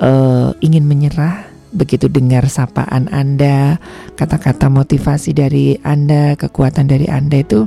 uh, 0.03 0.51
ingin 0.59 0.83
menyerah 0.83 1.47
begitu 1.73 2.11
dengar 2.11 2.51
sapaan 2.51 3.07
Anda, 3.09 3.79
kata-kata 4.19 4.67
motivasi 4.69 5.31
dari 5.33 5.79
Anda, 5.81 6.35
kekuatan 6.37 6.91
dari 6.91 7.07
Anda 7.09 7.41
itu 7.41 7.65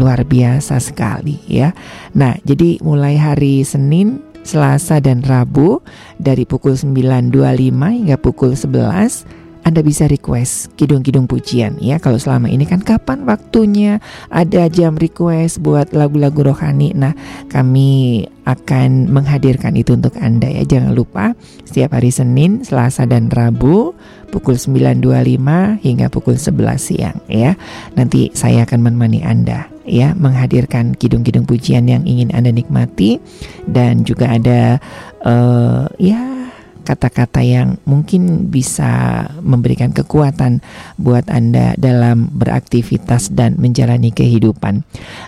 luar 0.00 0.24
biasa 0.24 0.78
sekali 0.80 1.40
ya. 1.48 1.74
Nah, 2.16 2.36
jadi 2.44 2.80
mulai 2.80 3.16
hari 3.18 3.64
Senin, 3.66 4.22
Selasa 4.42 4.98
dan 4.98 5.22
Rabu 5.22 5.82
dari 6.18 6.42
pukul 6.42 6.74
9.25 6.74 7.98
hingga 8.02 8.16
pukul 8.18 8.58
11 8.58 9.41
anda 9.62 9.80
bisa 9.80 10.10
request 10.10 10.74
kidung-kidung 10.74 11.30
pujian 11.30 11.78
ya. 11.78 12.02
Kalau 12.02 12.18
selama 12.18 12.50
ini 12.50 12.66
kan 12.66 12.82
kapan 12.82 13.22
waktunya 13.22 14.02
ada 14.26 14.66
jam 14.66 14.98
request 14.98 15.62
buat 15.62 15.94
lagu-lagu 15.94 16.50
rohani? 16.50 16.90
Nah 16.98 17.14
kami 17.46 18.26
akan 18.42 19.06
menghadirkan 19.06 19.78
itu 19.78 19.94
untuk 19.94 20.18
Anda 20.18 20.50
ya. 20.50 20.66
Jangan 20.66 20.98
lupa 20.98 21.38
setiap 21.62 21.94
hari 21.94 22.10
Senin, 22.10 22.66
Selasa 22.66 23.06
dan 23.06 23.30
Rabu 23.30 23.94
pukul 24.34 24.58
9.25 24.58 25.78
hingga 25.78 26.06
pukul 26.10 26.34
11 26.34 26.58
siang 26.82 27.18
ya. 27.30 27.54
Nanti 27.94 28.34
saya 28.34 28.66
akan 28.66 28.82
menemani 28.82 29.22
Anda 29.22 29.70
ya 29.86 30.14
menghadirkan 30.18 30.98
kidung-kidung 30.98 31.46
pujian 31.46 31.86
yang 31.86 32.02
ingin 32.02 32.34
Anda 32.34 32.50
nikmati. 32.50 33.22
Dan 33.62 34.02
juga 34.02 34.34
ada 34.34 34.82
uh, 35.22 35.86
ya 36.02 36.41
kata-kata 36.82 37.40
yang 37.42 37.78
mungkin 37.86 38.50
bisa 38.50 39.24
memberikan 39.40 39.94
kekuatan 39.94 40.60
buat 40.98 41.26
Anda 41.30 41.78
dalam 41.78 42.30
beraktivitas 42.34 43.32
dan 43.32 43.58
menjalani 43.58 44.10
kehidupan. 44.10 44.82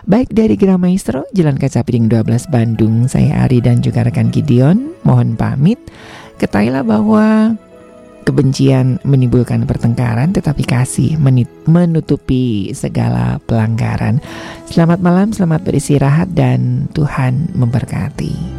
Baik 0.05 0.31
dari 0.35 0.59
Gerah 0.59 0.79
Maestro, 0.79 1.25
Jalan 1.33 1.57
Kaca 1.57 1.87
Piring 1.87 2.11
12 2.11 2.51
Bandung, 2.51 3.07
saya 3.07 3.47
Ari 3.47 3.63
dan 3.63 3.81
juga 3.81 4.05
rekan 4.05 4.29
Gideon, 4.35 4.93
mohon 5.07 5.39
pamit. 5.39 5.79
Ketahuilah 6.39 6.83
bahwa 6.83 7.55
kebencian 8.25 8.99
menimbulkan 9.05 9.69
pertengkaran 9.69 10.33
tetapi 10.33 10.65
kasih 10.65 11.21
menutupi 11.69 12.73
segala 12.73 13.39
pelanggaran. 13.45 14.19
Selamat 14.67 14.99
malam, 15.05 15.31
selamat 15.31 15.61
beristirahat 15.63 16.33
dan 16.33 16.89
Tuhan 16.97 17.53
memberkati. 17.55 18.55